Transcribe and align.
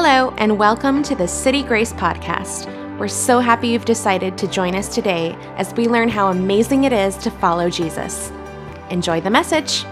Hello, 0.00 0.32
and 0.38 0.60
welcome 0.60 1.02
to 1.02 1.16
the 1.16 1.26
City 1.26 1.64
Grace 1.64 1.92
Podcast. 1.92 2.68
We're 3.00 3.08
so 3.08 3.40
happy 3.40 3.66
you've 3.66 3.84
decided 3.84 4.38
to 4.38 4.46
join 4.46 4.76
us 4.76 4.94
today 4.94 5.32
as 5.56 5.74
we 5.74 5.88
learn 5.88 6.08
how 6.08 6.28
amazing 6.28 6.84
it 6.84 6.92
is 6.92 7.16
to 7.16 7.32
follow 7.32 7.68
Jesus. 7.68 8.30
Enjoy 8.90 9.20
the 9.20 9.28
message. 9.28 9.84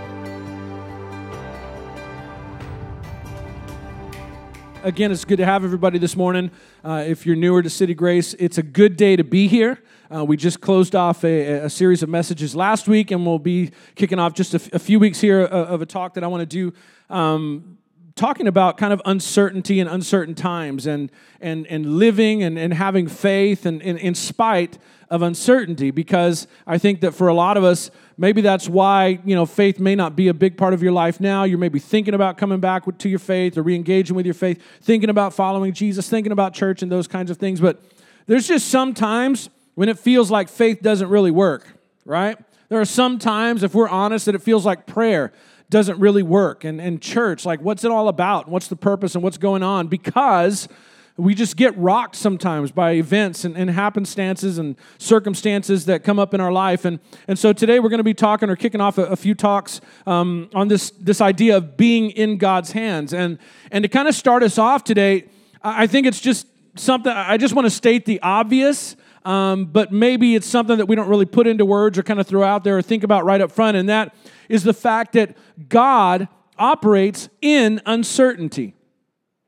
Again, 4.85 5.11
it's 5.11 5.25
good 5.25 5.39
to 5.39 5.45
have 5.45 5.65
everybody 5.65 5.99
this 5.99 6.15
morning. 6.15 6.53
Uh, 6.85 7.03
if 7.05 7.27
you're 7.27 7.35
newer 7.35 7.61
to 7.61 7.69
City 7.69 7.93
Grace, 7.93 8.33
it's 8.35 8.59
a 8.59 8.63
good 8.63 8.97
day 8.97 9.17
to 9.17 9.25
be 9.25 9.49
here. 9.49 9.83
Uh, 10.15 10.25
we 10.25 10.37
just 10.37 10.61
closed 10.61 10.95
off 10.95 11.25
a, 11.25 11.65
a, 11.65 11.69
series 11.69 12.05
of 12.05 12.09
messages 12.09 12.55
last 12.55 12.87
week, 12.87 13.11
and 13.11 13.27
we'll 13.27 13.41
be 13.41 13.73
kicking 13.97 14.21
off 14.21 14.35
just 14.35 14.55
a, 14.55 14.59
f- 14.59 14.73
a 14.73 14.79
few 14.79 15.01
weeks 15.01 15.21
here 15.21 15.41
of, 15.41 15.69
uh, 15.69 15.73
of 15.73 15.83
a 15.83 15.87
talk 15.87 16.15
that 16.15 16.23
I 16.23 16.29
want 16.29 16.43
to 16.43 16.47
do 16.47 16.73
um, 17.13 17.77
talking 18.17 18.49
about 18.49 18.79
kind 18.79 18.95
of 18.95 19.03
uncertainty 19.05 19.79
and 19.79 19.89
uncertain 19.89 20.35
times 20.35 20.87
and, 20.87 21.13
and, 21.41 21.67
and 21.67 21.99
living 21.99 22.43
and, 22.43 22.59
and 22.59 22.73
having 22.73 23.07
faith 23.07 23.67
and, 23.67 23.83
in 23.83 24.15
spite 24.15 24.79
of 25.11 25.21
uncertainty 25.21 25.91
because 25.91 26.49
I 26.67 26.79
think 26.79 27.03
that 27.03 27.13
for 27.13 27.29
a 27.29 27.35
lot 27.35 27.59
of 27.59 27.63
us, 27.63 27.91
maybe 28.17 28.41
that's 28.41 28.69
why, 28.69 29.21
you 29.25 29.37
know, 29.37 29.45
faith 29.45 29.79
may 29.79 29.95
not 29.95 30.17
be 30.17 30.29
a 30.29 30.35
big 30.35 30.57
part 30.57 30.73
of 30.73 30.83
your 30.83 30.93
life 30.93 31.21
now. 31.21 31.45
You're 31.45 31.59
maybe 31.59 31.79
thinking 31.79 32.15
about 32.15 32.39
coming 32.39 32.59
back 32.59 32.85
to 32.99 33.09
your 33.09 33.19
faith 33.19 33.59
or 33.59 33.63
re-engaging 33.63 34.17
with 34.17 34.25
your 34.25 34.35
faith, 34.35 34.63
thinking 34.81 35.11
about 35.11 35.35
following 35.35 35.75
Jesus, 35.75 36.09
thinking 36.09 36.33
about 36.33 36.55
church 36.55 36.83
and 36.83 36.91
those 36.91 37.07
kinds 37.07 37.31
of 37.31 37.37
things. 37.37 37.61
But 37.61 37.83
there's 38.27 38.49
just 38.49 38.69
some 38.69 38.95
times 38.95 39.51
when 39.75 39.91
it 39.91 39.99
feels 39.99 40.31
like 40.31 40.49
faith 40.49 40.81
doesn't 40.81 41.11
really 41.11 41.31
work, 41.31 41.69
right? 42.07 42.39
There 42.71 42.81
are 42.81 42.87
some 42.87 43.19
times, 43.19 43.63
if 43.63 43.75
we're 43.75 43.89
honest, 43.89 44.25
that 44.25 44.35
it 44.35 44.43
feels 44.43 44.65
like 44.65 44.87
prayer 44.87 45.33
doesn't 45.71 45.99
really 45.99 46.23
work. 46.23 46.65
And, 46.65 46.81
and 46.81 47.01
church, 47.03 47.45
like, 47.45 47.61
what's 47.61 47.85
it 47.85 47.91
all 47.91 48.09
about? 48.09 48.49
What's 48.49 48.69
the 48.69 48.77
purpose 48.77 49.15
and 49.15 49.25
what's 49.25 49.39
going 49.39 49.63
on? 49.63 49.89
Because 49.89 50.69
we 51.17 51.35
just 51.35 51.57
get 51.57 51.77
rocked 51.79 52.15
sometimes 52.15 52.71
by 52.71 52.93
events 52.93 53.45
and, 53.45 53.57
and 53.57 53.71
happenstances 53.71 54.59
and 54.59 54.77
circumstances 54.99 55.87
that 55.87 56.05
come 56.05 56.19
up 56.19 56.35
in 56.35 56.41
our 56.41 56.53
life. 56.53 56.85
And, 56.85 57.01
and 57.27 57.39
so 57.39 57.53
today 57.53 57.81
we're 57.81 57.89
going 57.89 57.99
to 57.99 58.05
be 58.05 58.15
talking 58.15 58.51
or 58.51 58.57
kicking 58.57 58.81
off 58.81 58.99
a, 58.99 59.05
a 59.05 59.17
few 59.17 59.35
talks 59.35 59.81
um, 60.07 60.51
on 60.55 60.69
this, 60.69 60.91
this 60.91 61.21
idea 61.21 61.57
of 61.57 61.77
being 61.77 62.11
in 62.11 62.37
God's 62.37 62.73
hands. 62.73 63.15
And, 63.15 63.39
and 63.71 63.83
to 63.83 63.89
kind 63.89 64.09
of 64.09 64.15
start 64.15 64.43
us 64.43 64.59
off 64.59 64.85
today, 64.85 65.25
I 65.63 65.87
think 65.87 66.07
it's 66.07 66.21
just 66.21 66.47
something, 66.79 67.11
I 67.11 67.39
just 67.39 67.55
want 67.55 67.65
to 67.65 67.71
state 67.71 68.05
the 68.05 68.21
obvious. 68.21 68.95
Um, 69.27 69.65
but 69.65 69.91
maybe 69.91 70.37
it's 70.37 70.47
something 70.47 70.79
that 70.79 70.87
we 70.87 70.95
don't 70.95 71.09
really 71.09 71.27
put 71.27 71.49
into 71.49 71.65
words 71.65 71.99
or 71.99 72.05
kind 72.05 72.21
of 72.21 72.29
throw 72.29 72.45
out 72.45 72.63
there 72.63 72.79
or 72.79 72.83
think 72.83 73.03
about 73.03 73.25
right 73.25 73.41
up 73.41 73.51
front, 73.51 73.77
and 73.77 73.89
that 73.89 74.15
is 74.49 74.63
the 74.63 74.73
fact 74.73 75.15
that 75.15 75.37
God 75.69 76.29
operates 76.57 77.29
in 77.43 77.83
uncertainty, 77.87 78.75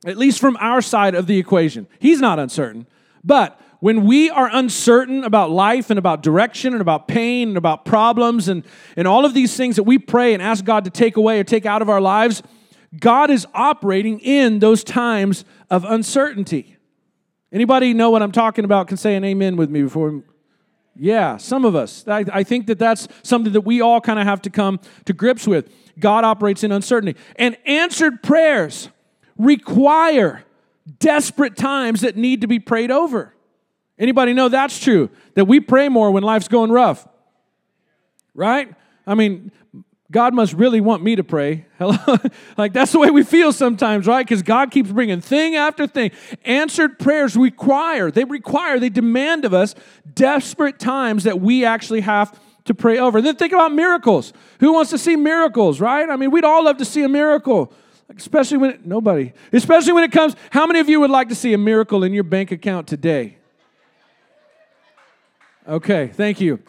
at 0.04 0.16
least 0.16 0.40
from 0.40 0.56
our 0.58 0.82
side 0.82 1.14
of 1.14 1.28
the 1.28 1.38
equation. 1.38 1.86
He's 2.00 2.20
not 2.20 2.40
uncertain. 2.40 2.88
But 3.22 3.60
when 3.78 4.04
we 4.04 4.30
are 4.30 4.50
uncertain 4.52 5.22
about 5.22 5.52
life 5.52 5.90
and 5.90 5.98
about 5.98 6.24
direction 6.24 6.72
and 6.72 6.82
about 6.82 7.06
pain 7.06 7.48
and 7.48 7.56
about 7.56 7.84
problems 7.84 8.48
and, 8.48 8.64
and 8.96 9.06
all 9.06 9.24
of 9.24 9.32
these 9.32 9.56
things 9.56 9.76
that 9.76 9.84
we 9.84 9.96
pray 9.98 10.34
and 10.34 10.42
ask 10.42 10.64
God 10.64 10.84
to 10.84 10.90
take 10.90 11.16
away 11.16 11.38
or 11.38 11.44
take 11.44 11.66
out 11.66 11.82
of 11.82 11.88
our 11.88 12.00
lives, 12.00 12.42
God 12.98 13.30
is 13.30 13.46
operating 13.54 14.18
in 14.18 14.58
those 14.58 14.82
times 14.82 15.44
of 15.70 15.84
uncertainty. 15.84 16.77
Anybody 17.52 17.94
know 17.94 18.10
what 18.10 18.22
I'm 18.22 18.32
talking 18.32 18.64
about 18.64 18.88
can 18.88 18.96
say 18.96 19.14
an 19.16 19.24
amen 19.24 19.56
with 19.56 19.70
me 19.70 19.82
before 19.82 20.22
yeah, 21.00 21.36
some 21.36 21.64
of 21.64 21.76
us. 21.76 22.04
I, 22.08 22.24
I 22.32 22.42
think 22.42 22.66
that 22.66 22.78
that's 22.78 23.06
something 23.22 23.52
that 23.52 23.60
we 23.60 23.80
all 23.80 24.00
kind 24.00 24.18
of 24.18 24.26
have 24.26 24.42
to 24.42 24.50
come 24.50 24.80
to 25.04 25.12
grips 25.12 25.46
with. 25.46 25.72
God 25.98 26.24
operates 26.24 26.64
in 26.64 26.72
uncertainty. 26.72 27.18
And 27.36 27.56
answered 27.64 28.22
prayers 28.22 28.88
require 29.36 30.44
desperate 30.98 31.56
times 31.56 32.00
that 32.00 32.16
need 32.16 32.40
to 32.40 32.48
be 32.48 32.58
prayed 32.58 32.90
over. 32.90 33.34
Anybody 33.98 34.32
know 34.32 34.48
that's 34.48 34.78
true? 34.78 35.10
That 35.34 35.44
we 35.44 35.60
pray 35.60 35.88
more 35.88 36.10
when 36.10 36.24
life's 36.24 36.48
going 36.48 36.72
rough. 36.72 37.06
Right? 38.34 38.74
I 39.06 39.14
mean, 39.14 39.52
God 40.10 40.32
must 40.32 40.54
really 40.54 40.80
want 40.80 41.02
me 41.02 41.16
to 41.16 41.24
pray. 41.24 41.66
Hello? 41.78 42.16
like 42.56 42.72
that's 42.72 42.92
the 42.92 42.98
way 42.98 43.10
we 43.10 43.22
feel 43.22 43.52
sometimes, 43.52 44.06
right? 44.06 44.24
Because 44.24 44.42
God 44.42 44.70
keeps 44.70 44.90
bringing 44.90 45.20
thing 45.20 45.54
after 45.54 45.86
thing. 45.86 46.12
Answered 46.44 46.98
prayers 46.98 47.36
require, 47.36 48.10
they 48.10 48.24
require, 48.24 48.78
they 48.78 48.88
demand 48.88 49.44
of 49.44 49.52
us 49.52 49.74
desperate 50.14 50.78
times 50.78 51.24
that 51.24 51.40
we 51.40 51.64
actually 51.64 52.00
have 52.00 52.38
to 52.64 52.74
pray 52.74 52.98
over. 52.98 53.18
And 53.18 53.26
then 53.26 53.36
think 53.36 53.52
about 53.52 53.72
miracles. 53.72 54.32
Who 54.60 54.72
wants 54.72 54.90
to 54.90 54.98
see 54.98 55.16
miracles, 55.16 55.80
right? 55.80 56.08
I 56.08 56.16
mean, 56.16 56.30
we'd 56.30 56.44
all 56.44 56.64
love 56.64 56.78
to 56.78 56.84
see 56.84 57.02
a 57.02 57.08
miracle. 57.08 57.72
Especially 58.16 58.56
when 58.56 58.80
nobody, 58.86 59.34
especially 59.52 59.92
when 59.92 60.04
it 60.04 60.12
comes, 60.12 60.34
how 60.48 60.66
many 60.66 60.80
of 60.80 60.88
you 60.88 60.98
would 61.00 61.10
like 61.10 61.28
to 61.28 61.34
see 61.34 61.52
a 61.52 61.58
miracle 61.58 62.04
in 62.04 62.14
your 62.14 62.24
bank 62.24 62.50
account 62.50 62.86
today? 62.86 63.36
Okay, 65.68 66.06
thank 66.08 66.40
you. 66.40 66.62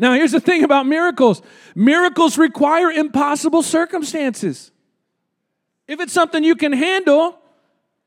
Now, 0.00 0.12
here's 0.12 0.30
the 0.30 0.40
thing 0.40 0.62
about 0.62 0.86
miracles 0.86 1.42
miracles 1.74 2.38
require 2.38 2.90
impossible 2.90 3.62
circumstances. 3.62 4.70
If 5.88 6.00
it's 6.00 6.12
something 6.12 6.44
you 6.44 6.54
can 6.54 6.72
handle, 6.72 7.38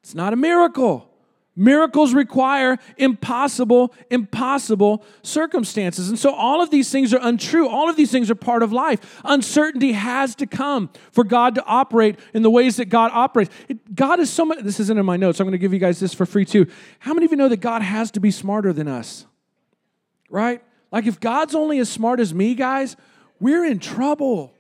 it's 0.02 0.16
not 0.16 0.34
a 0.34 0.36
miracle. 0.38 1.08
Miracles 1.54 2.14
require 2.14 2.78
impossible, 2.96 3.94
impossible 4.10 5.04
circumstances. 5.22 6.08
And 6.08 6.18
so 6.18 6.34
all 6.34 6.62
of 6.62 6.70
these 6.70 6.90
things 6.90 7.14
are 7.14 7.20
untrue. 7.22 7.68
All 7.68 7.90
of 7.90 7.98
these 7.98 8.10
things 8.10 8.32
are 8.32 8.36
part 8.36 8.64
of 8.64 8.72
life. 8.72 9.22
Uncertainty 9.26 9.92
has 9.92 10.34
to 10.36 10.48
come 10.48 10.90
for 11.12 11.26
God 11.26 11.56
to 11.56 11.66
operate 11.66 12.18
in 12.34 12.42
the 12.42 12.50
ways 12.50 12.78
that 12.78 12.86
God 12.86 13.12
operates. 13.14 13.54
It, 13.68 13.94
God 13.94 14.22
is 14.22 14.30
so 14.30 14.46
much, 14.46 14.60
this 14.60 14.80
isn't 14.80 14.98
in 14.98 15.06
my 15.06 15.18
notes. 15.18 15.42
I'm 15.42 15.46
going 15.46 15.52
to 15.52 15.58
give 15.58 15.74
you 15.74 15.80
guys 15.80 16.00
this 16.00 16.14
for 16.14 16.26
free 16.26 16.46
too. 16.46 16.68
How 17.00 17.14
many 17.14 17.26
of 17.26 17.32
you 17.32 17.38
know 17.38 17.50
that 17.50 17.58
God 17.58 17.82
has 17.82 18.12
to 18.12 18.22
be 18.22 18.32
smarter 18.32 18.72
than 18.72 18.88
us? 18.88 19.26
Right? 20.30 20.64
Like, 20.92 21.06
if 21.06 21.20
God's 21.20 21.56
only 21.56 21.80
as 21.80 21.90
smart 21.90 22.20
as 22.20 22.34
me, 22.34 22.54
guys, 22.54 22.96
we're 23.40 23.66
in 23.66 23.80
trouble, 23.80 24.54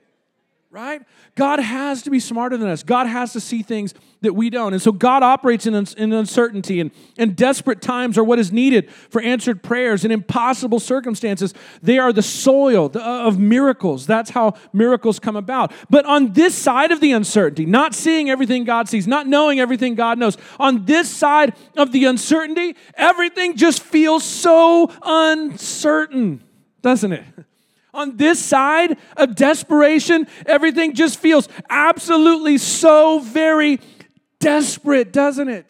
right? 0.72 1.02
God 1.36 1.60
has 1.60 2.02
to 2.04 2.10
be 2.10 2.22
smarter 2.22 2.56
than 2.56 2.70
us. 2.70 2.82
God 2.82 3.06
has 3.06 3.34
to 3.34 3.42
see 3.42 3.62
things 3.62 3.94
that 4.22 4.34
we 4.34 4.50
don't. 4.50 4.72
And 4.72 4.82
so 4.82 4.94
God 4.94 5.22
operates 5.22 5.66
in, 5.66 5.76
in 5.76 6.14
uncertainty, 6.14 6.80
and, 6.80 6.92
and 7.18 7.36
desperate 7.36 7.82
times 7.82 8.18
are 8.18 8.24
what 8.24 8.40
is 8.40 8.54
needed 8.54 8.90
for 8.90 9.22
answered 9.22 9.64
prayers 9.64 10.06
and 10.06 10.14
impossible 10.14 10.80
circumstances. 10.80 11.54
They 11.84 12.00
are 12.00 12.14
the 12.14 12.22
soil 12.22 12.90
uh, 12.96 13.00
of 13.00 13.38
miracles. 13.38 14.08
That's 14.08 14.30
how 14.30 14.54
miracles 14.72 15.20
come 15.20 15.36
about. 15.36 15.74
But 15.90 16.06
on 16.06 16.32
this 16.34 16.56
side 16.56 16.94
of 16.94 17.02
the 17.02 17.12
uncertainty, 17.12 17.66
not 17.66 17.94
seeing 17.94 18.30
everything 18.30 18.64
God 18.64 18.88
sees, 18.88 19.08
not 19.08 19.28
knowing 19.28 19.60
everything 19.60 19.96
God 19.96 20.18
knows, 20.18 20.38
on 20.58 20.86
this 20.86 21.10
side 21.10 21.54
of 21.76 21.92
the 21.92 22.06
uncertainty, 22.06 22.78
everything 22.94 23.58
just 23.58 23.84
feels 23.84 24.24
so 24.24 24.90
uncertain, 25.04 26.42
doesn't 26.82 27.12
it? 27.12 27.26
On 27.94 28.18
this 28.18 28.44
side 28.44 28.98
of 29.18 29.36
desperation, 29.36 30.28
everything 30.46 30.94
just 30.94 31.20
feels 31.20 31.50
absolutely 31.70 32.58
so 32.58 33.20
very 33.20 33.80
desperate, 34.40 35.12
doesn't 35.12 35.50
it? 35.50 35.66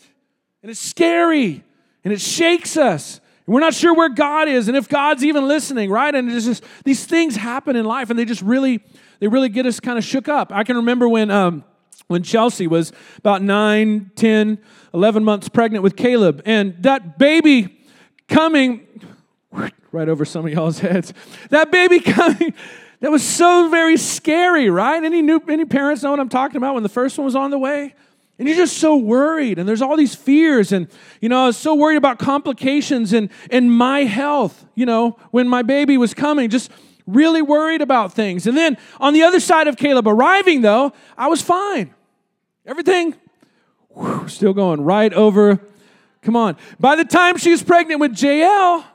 And 0.62 0.70
it's 0.70 0.80
scary 0.80 1.64
and 2.04 2.14
it 2.14 2.22
shakes 2.22 2.78
us. 2.78 3.20
And 3.46 3.54
we're 3.54 3.62
not 3.62 3.74
sure 3.74 3.94
where 3.96 4.10
God 4.10 4.48
is 4.48 4.68
and 4.68 4.78
if 4.78 4.88
God's 4.88 5.24
even 5.24 5.48
listening, 5.48 5.90
right? 5.90 6.14
And 6.14 6.32
it's 6.32 6.46
just 6.46 6.64
these 6.84 7.06
things 7.06 7.36
happen 7.36 7.76
in 7.76 7.86
life 7.86 8.10
and 8.10 8.20
they 8.20 8.26
just 8.26 8.42
really, 8.42 8.82
they 9.20 9.28
really 9.28 9.50
get 9.50 9.66
us 9.66 9.80
kind 9.80 9.98
of 9.98 10.04
shook 10.04 10.30
up. 10.30 10.52
I 10.52 10.64
can 10.64 10.78
remember 10.78 11.10
when 11.10 11.32
um, 11.32 11.64
when 12.12 12.24
Chelsea 12.24 12.68
was 12.68 12.92
about 13.18 13.42
9, 13.42 14.12
10, 14.16 14.60
11 14.94 15.24
months 15.24 15.48
pregnant 15.48 15.82
with 15.82 15.96
Caleb. 15.96 16.42
And 16.46 16.76
that 16.84 17.18
baby 17.18 17.80
coming 18.28 18.86
right 19.92 20.08
over 20.08 20.26
some 20.26 20.46
of 20.46 20.52
y'all's 20.52 20.80
heads, 20.80 21.14
that 21.50 21.72
baby 21.72 22.00
coming, 22.00 22.54
that 23.00 23.12
was 23.12 23.24
so 23.24 23.70
very 23.70 23.98
scary, 23.98 24.70
right? 24.70 25.04
Any 25.04 25.22
new 25.22 25.42
any 25.48 25.66
parents 25.66 26.04
know 26.04 26.12
what 26.12 26.20
I'm 26.20 26.30
talking 26.30 26.58
about 26.58 26.74
when 26.74 26.84
the 26.84 26.90
first 26.90 27.18
one 27.18 27.26
was 27.26 27.36
on 27.36 27.52
the 27.52 27.60
way? 27.60 27.96
And 28.40 28.48
you're 28.48 28.58
just 28.58 28.78
so 28.78 28.98
worried, 28.98 29.60
and 29.60 29.70
there's 29.70 29.84
all 29.84 29.96
these 29.96 30.16
fears, 30.16 30.72
and 30.72 30.88
you 31.20 31.30
know, 31.30 31.44
I 31.44 31.46
was 31.48 31.58
so 31.58 31.76
worried 31.76 31.98
about 31.98 32.18
complications 32.20 33.14
and 33.14 33.30
and 33.50 33.72
my 33.72 34.06
health, 34.06 34.66
you 34.76 34.86
know, 34.86 35.18
when 35.32 35.48
my 35.48 35.62
baby 35.62 35.98
was 35.98 36.14
coming, 36.14 36.50
just 36.50 36.72
really 37.06 37.42
worried 37.42 37.82
about 37.82 38.14
things. 38.14 38.48
And 38.48 38.58
then 38.58 38.78
on 39.00 39.14
the 39.14 39.24
other 39.24 39.40
side 39.40 39.68
of 39.68 39.78
Caleb 39.78 40.08
arriving, 40.08 40.62
though, 40.62 40.94
I 41.18 41.28
was 41.28 41.42
fine. 41.42 41.94
Everything 42.66 43.16
whew, 43.94 44.28
still 44.28 44.54
going 44.54 44.82
right 44.82 45.14
over. 45.14 45.60
Come 46.22 46.36
on. 46.36 46.58
By 46.80 46.96
the 46.96 47.06
time 47.06 47.38
she 47.38 47.52
was 47.52 47.64
pregnant 47.64 48.00
with 48.00 48.12
JL, 48.12 48.86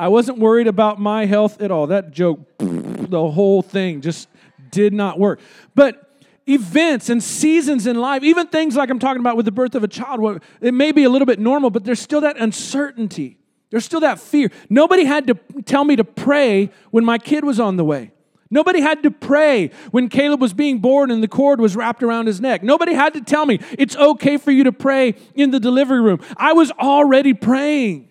I 0.00 0.08
wasn't 0.08 0.38
worried 0.38 0.66
about 0.66 0.98
my 0.98 1.26
health 1.26 1.60
at 1.60 1.70
all. 1.70 1.88
That 1.88 2.10
joke, 2.10 2.40
the 2.58 3.30
whole 3.30 3.60
thing 3.60 4.00
just 4.00 4.30
did 4.70 4.94
not 4.94 5.18
work. 5.18 5.40
But 5.74 6.22
events 6.46 7.10
and 7.10 7.22
seasons 7.22 7.86
in 7.86 8.00
life, 8.00 8.22
even 8.22 8.46
things 8.46 8.76
like 8.76 8.88
I'm 8.88 8.98
talking 8.98 9.20
about 9.20 9.36
with 9.36 9.44
the 9.44 9.52
birth 9.52 9.74
of 9.74 9.84
a 9.84 9.88
child, 9.88 10.42
it 10.62 10.72
may 10.72 10.92
be 10.92 11.04
a 11.04 11.10
little 11.10 11.26
bit 11.26 11.38
normal, 11.38 11.68
but 11.68 11.84
there's 11.84 12.00
still 12.00 12.22
that 12.22 12.38
uncertainty. 12.38 13.36
There's 13.68 13.84
still 13.84 14.00
that 14.00 14.18
fear. 14.18 14.50
Nobody 14.70 15.04
had 15.04 15.26
to 15.26 15.34
tell 15.66 15.84
me 15.84 15.96
to 15.96 16.04
pray 16.04 16.70
when 16.90 17.04
my 17.04 17.18
kid 17.18 17.44
was 17.44 17.60
on 17.60 17.76
the 17.76 17.84
way. 17.84 18.10
Nobody 18.50 18.80
had 18.80 19.02
to 19.02 19.10
pray 19.10 19.70
when 19.90 20.08
Caleb 20.08 20.40
was 20.40 20.54
being 20.54 20.78
born 20.78 21.10
and 21.10 21.22
the 21.22 21.28
cord 21.28 21.60
was 21.60 21.76
wrapped 21.76 22.02
around 22.02 22.26
his 22.26 22.40
neck. 22.40 22.62
Nobody 22.62 22.94
had 22.94 23.12
to 23.12 23.20
tell 23.20 23.44
me 23.44 23.60
it's 23.78 23.96
okay 23.96 24.38
for 24.38 24.50
you 24.50 24.64
to 24.64 24.72
pray 24.72 25.14
in 25.34 25.50
the 25.50 25.60
delivery 25.60 26.00
room. 26.00 26.20
I 26.38 26.54
was 26.54 26.70
already 26.72 27.34
praying. 27.34 28.09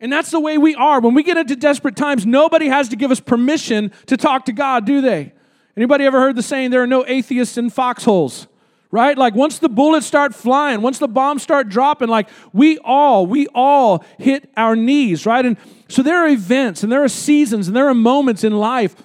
And 0.00 0.10
that's 0.10 0.30
the 0.30 0.40
way 0.40 0.56
we 0.56 0.74
are. 0.74 1.00
When 1.00 1.14
we 1.14 1.22
get 1.22 1.36
into 1.36 1.54
desperate 1.54 1.94
times, 1.94 2.24
nobody 2.24 2.68
has 2.68 2.88
to 2.88 2.96
give 2.96 3.10
us 3.10 3.20
permission 3.20 3.92
to 4.06 4.16
talk 4.16 4.46
to 4.46 4.52
God, 4.52 4.86
do 4.86 5.00
they? 5.00 5.32
Anybody 5.76 6.04
ever 6.04 6.18
heard 6.18 6.36
the 6.36 6.42
saying 6.42 6.70
there 6.70 6.82
are 6.82 6.86
no 6.86 7.04
atheists 7.06 7.58
in 7.58 7.70
foxholes? 7.70 8.46
Right? 8.90 9.16
Like 9.16 9.36
once 9.36 9.58
the 9.60 9.68
bullets 9.68 10.06
start 10.06 10.34
flying, 10.34 10.82
once 10.82 10.98
the 10.98 11.06
bombs 11.06 11.42
start 11.42 11.68
dropping, 11.68 12.08
like 12.08 12.28
we 12.52 12.78
all, 12.78 13.24
we 13.24 13.46
all 13.54 14.04
hit 14.18 14.50
our 14.56 14.74
knees, 14.74 15.26
right? 15.26 15.46
And 15.46 15.56
so 15.88 16.02
there 16.02 16.24
are 16.24 16.28
events 16.28 16.82
and 16.82 16.90
there 16.90 17.04
are 17.04 17.08
seasons 17.08 17.68
and 17.68 17.76
there 17.76 17.88
are 17.88 17.94
moments 17.94 18.42
in 18.42 18.58
life 18.58 18.96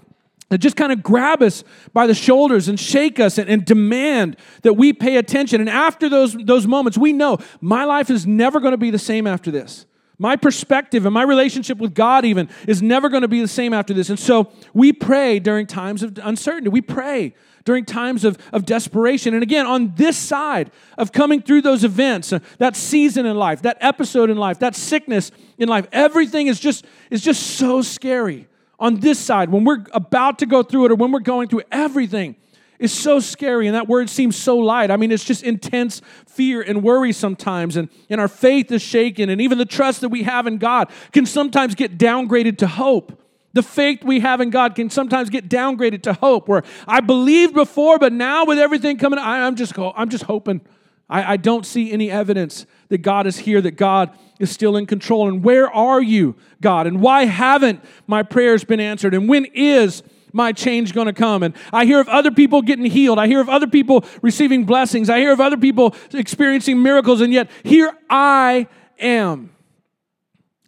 that 0.50 0.58
just 0.58 0.76
kind 0.76 0.92
of 0.92 1.04
grab 1.04 1.42
us 1.44 1.64
by 1.94 2.08
the 2.08 2.16
shoulders 2.16 2.68
and 2.68 2.80
shake 2.80 3.20
us 3.20 3.38
and, 3.38 3.50
and, 3.50 3.66
demand 3.66 4.38
that 4.62 4.74
we 4.74 4.94
pay 4.94 5.18
attention. 5.18 5.60
And 5.60 5.70
after 5.70 6.08
those, 6.08 6.34
those 6.34 6.68
moments, 6.68 6.98
we 6.98 7.14
know 7.14 7.40
my 7.62 7.84
life 7.84 8.10
is 8.10 8.26
never 8.28 8.60
going 8.60 8.72
to 8.72 8.78
be 8.78 8.92
the 8.92 9.00
same 9.00 9.28
after 9.28 9.52
this. 9.52 9.86
My 10.18 10.36
perspective 10.36 11.06
and 11.06 11.14
my 11.14 11.24
relationship 11.24 11.78
with 11.78 11.94
God, 11.94 12.26
even, 12.26 12.50
is 12.68 12.82
never 12.82 13.10
going 13.10 13.24
to 13.24 13.28
be 13.28 13.42
the 13.42 13.48
same 13.48 13.74
after 13.74 13.94
this. 13.94 14.10
And 14.10 14.20
so 14.20 14.52
we 14.74 14.94
pray 14.94 15.40
during 15.40 15.68
times 15.68 16.04
of 16.04 16.18
uncertainty. 16.24 16.70
We 16.70 16.82
pray 16.82 17.36
during 17.66 17.84
times 17.84 18.24
of, 18.24 18.38
of 18.54 18.66
desperation. 18.66 19.34
And 19.34 19.44
again, 19.44 19.66
on 19.66 19.94
this 19.96 20.18
side 20.18 20.72
of 20.98 21.12
coming 21.12 21.42
through 21.42 21.64
those 21.64 21.84
events, 21.84 22.32
uh, 22.32 22.40
that 22.60 22.76
season 22.76 23.26
in 23.26 23.36
life, 23.36 23.64
that 23.64 23.78
episode 23.82 24.30
in 24.30 24.38
life, 24.38 24.60
that 24.60 24.76
sickness 24.76 25.32
in 25.58 25.68
life, 25.68 25.88
everything 25.92 26.48
is 26.48 26.60
just, 26.60 26.86
is 27.10 27.22
just 27.22 27.42
so 27.58 27.82
scary 27.82 28.48
on 28.80 29.00
this 29.00 29.20
side, 29.20 29.50
when 29.50 29.64
we're 29.64 29.86
about 29.94 30.40
to 30.40 30.46
go 30.46 30.62
through 30.62 30.86
it 30.86 30.92
or 30.92 30.96
when 30.96 31.12
we're 31.12 31.20
going 31.20 31.48
through 31.48 31.62
everything 31.72 32.36
is 32.80 32.94
so 32.94 33.20
scary 33.20 33.68
and 33.68 33.76
that 33.76 33.88
word 33.88 34.10
seems 34.10 34.36
so 34.36 34.58
light. 34.58 34.92
I 34.92 34.98
mean, 34.98 35.12
it's 35.12 35.24
just 35.24 35.44
intense 35.44 36.02
fear 36.28 36.62
and 36.62 36.84
worry 36.84 37.12
sometimes, 37.12 37.78
and, 37.78 37.90
and 38.10 38.20
our 38.20 38.28
faith 38.28 38.72
is 38.72 38.82
shaken, 38.82 39.30
and 39.30 39.40
even 39.42 39.58
the 39.58 39.66
trust 39.66 40.02
that 40.02 40.10
we 40.10 40.24
have 40.24 40.48
in 40.48 40.58
God 40.58 40.90
can 41.12 41.26
sometimes 41.26 41.76
get 41.76 41.98
downgraded 41.98 42.58
to 42.60 42.68
hope. 42.68 43.22
The 43.54 43.64
faith 43.64 44.04
we 44.04 44.20
have 44.20 44.42
in 44.42 44.50
God 44.50 44.76
can 44.76 44.90
sometimes 44.90 45.30
get 45.30 45.48
downgraded 45.48 46.04
to 46.04 46.14
hope, 46.14 46.48
where 46.50 46.64
I 46.88 47.00
believed 47.00 47.54
before, 47.54 47.98
but 47.98 48.12
now 48.12 48.46
with 48.46 48.60
everything 48.60 48.98
coming, 48.98 49.18
I, 49.18 49.48
am 49.48 49.56
just, 49.56 49.78
I'm 49.78 50.10
just 50.10 50.26
hoping. 50.26 50.62
I, 51.10 51.34
I 51.34 51.38
don't 51.38 51.66
see 51.66 51.92
any 51.92 52.12
evidence 52.12 52.66
that 52.90 52.98
God 53.00 53.28
is 53.28 53.38
here, 53.38 53.62
that 53.62 53.78
God 53.78 54.12
is 54.40 54.52
still 54.52 54.76
in 54.76 54.86
control. 54.86 55.28
And 55.28 55.44
where 55.44 55.72
are 55.72 56.02
you, 56.02 56.36
God? 56.62 56.88
And 56.88 57.00
why 57.00 57.26
haven't 57.26 57.84
my 58.08 58.24
prayers 58.24 58.64
been 58.64 58.80
answered? 58.80 59.14
And 59.14 59.30
when 59.30 59.46
is 59.54 60.04
my 60.36 60.52
change 60.52 60.94
going 60.94 61.08
to 61.08 61.14
come? 61.14 61.42
And 61.42 61.56
I 61.74 61.86
hear 61.86 62.00
of 62.00 62.08
other 62.10 62.32
people 62.32 62.62
getting 62.62 62.86
healed. 62.86 63.18
I 63.18 63.28
hear 63.28 63.42
of 63.42 63.50
other 63.50 63.68
people 63.68 64.06
receiving 64.22 64.66
blessings. 64.66 65.10
I 65.10 65.20
hear 65.20 65.32
of 65.32 65.42
other 65.42 65.58
people 65.58 65.96
experiencing 66.14 66.84
miracles. 66.84 67.22
And 67.22 67.34
yet, 67.34 67.50
here 67.64 67.92
I 68.10 68.68
am. 69.00 69.56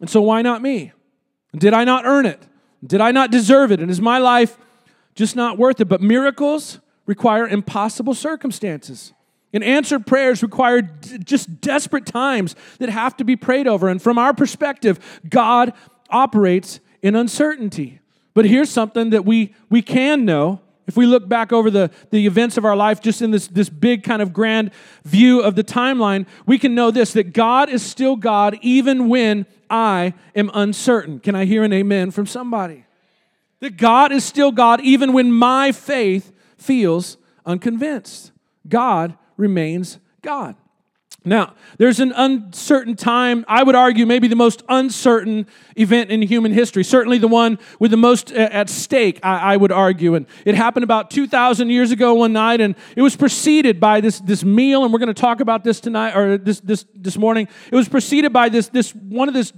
And 0.00 0.08
so, 0.08 0.22
why 0.22 0.42
not 0.42 0.62
me? 0.62 0.92
Did 1.56 1.74
I 1.74 1.84
not 1.84 2.04
earn 2.04 2.26
it? 2.26 2.42
Did 2.84 3.00
I 3.00 3.10
not 3.10 3.30
deserve 3.30 3.72
it? 3.72 3.80
And 3.80 3.90
is 3.90 4.00
my 4.00 4.18
life 4.18 4.56
just 5.14 5.36
not 5.36 5.58
worth 5.58 5.80
it? 5.80 5.86
But 5.88 6.00
miracles 6.00 6.80
require 7.06 7.46
impossible 7.46 8.14
circumstances. 8.14 9.12
And 9.52 9.64
answered 9.64 10.06
prayers 10.06 10.42
require 10.42 10.82
d- 10.82 11.18
just 11.18 11.60
desperate 11.62 12.04
times 12.04 12.54
that 12.78 12.90
have 12.90 13.16
to 13.16 13.24
be 13.24 13.34
prayed 13.34 13.66
over. 13.66 13.88
And 13.88 14.00
from 14.00 14.18
our 14.18 14.34
perspective, 14.34 15.20
God 15.28 15.72
operates 16.10 16.80
in 17.02 17.14
uncertainty. 17.16 18.00
But 18.38 18.46
here's 18.46 18.70
something 18.70 19.10
that 19.10 19.24
we, 19.24 19.52
we 19.68 19.82
can 19.82 20.24
know 20.24 20.60
if 20.86 20.96
we 20.96 21.06
look 21.06 21.28
back 21.28 21.52
over 21.52 21.72
the, 21.72 21.90
the 22.10 22.24
events 22.24 22.56
of 22.56 22.64
our 22.64 22.76
life, 22.76 23.00
just 23.00 23.20
in 23.20 23.32
this, 23.32 23.48
this 23.48 23.68
big 23.68 24.04
kind 24.04 24.22
of 24.22 24.32
grand 24.32 24.70
view 25.02 25.40
of 25.40 25.56
the 25.56 25.64
timeline, 25.64 26.24
we 26.46 26.56
can 26.56 26.72
know 26.72 26.92
this 26.92 27.14
that 27.14 27.32
God 27.32 27.68
is 27.68 27.82
still 27.82 28.14
God 28.14 28.56
even 28.62 29.08
when 29.08 29.44
I 29.68 30.14
am 30.36 30.52
uncertain. 30.54 31.18
Can 31.18 31.34
I 31.34 31.46
hear 31.46 31.64
an 31.64 31.72
amen 31.72 32.12
from 32.12 32.26
somebody? 32.26 32.84
That 33.58 33.76
God 33.76 34.12
is 34.12 34.22
still 34.22 34.52
God 34.52 34.82
even 34.82 35.12
when 35.12 35.32
my 35.32 35.72
faith 35.72 36.30
feels 36.56 37.16
unconvinced. 37.44 38.30
God 38.68 39.18
remains 39.36 39.98
God. 40.22 40.54
Now, 41.24 41.54
there's 41.78 41.98
an 41.98 42.12
uncertain 42.12 42.94
time, 42.94 43.44
I 43.48 43.64
would 43.64 43.74
argue, 43.74 44.06
maybe 44.06 44.28
the 44.28 44.36
most 44.36 44.62
uncertain 44.68 45.46
event 45.76 46.10
in 46.10 46.22
human 46.22 46.52
history, 46.52 46.84
certainly 46.84 47.18
the 47.18 47.28
one 47.28 47.58
with 47.80 47.90
the 47.90 47.96
most 47.96 48.30
uh, 48.30 48.36
at 48.36 48.70
stake, 48.70 49.18
I, 49.24 49.54
I, 49.54 49.56
would 49.56 49.72
argue. 49.72 50.14
And 50.14 50.26
it 50.44 50.54
happened 50.54 50.84
about 50.84 51.10
2,000 51.10 51.70
years 51.70 51.90
ago 51.90 52.14
one 52.14 52.32
night, 52.32 52.60
and 52.60 52.76
it 52.94 53.02
was 53.02 53.16
preceded 53.16 53.80
by 53.80 54.00
this, 54.00 54.20
this 54.20 54.44
meal, 54.44 54.84
and 54.84 54.92
we're 54.92 55.00
going 55.00 55.12
to 55.12 55.20
talk 55.20 55.40
about 55.40 55.64
this 55.64 55.80
tonight, 55.80 56.16
or 56.16 56.38
this, 56.38 56.60
this, 56.60 56.86
this 56.94 57.18
morning. 57.18 57.48
It 57.70 57.74
was 57.74 57.88
preceded 57.88 58.32
by 58.32 58.48
this, 58.48 58.68
this 58.68 58.94
one 58.94 59.26
of 59.26 59.34
this, 59.34 59.52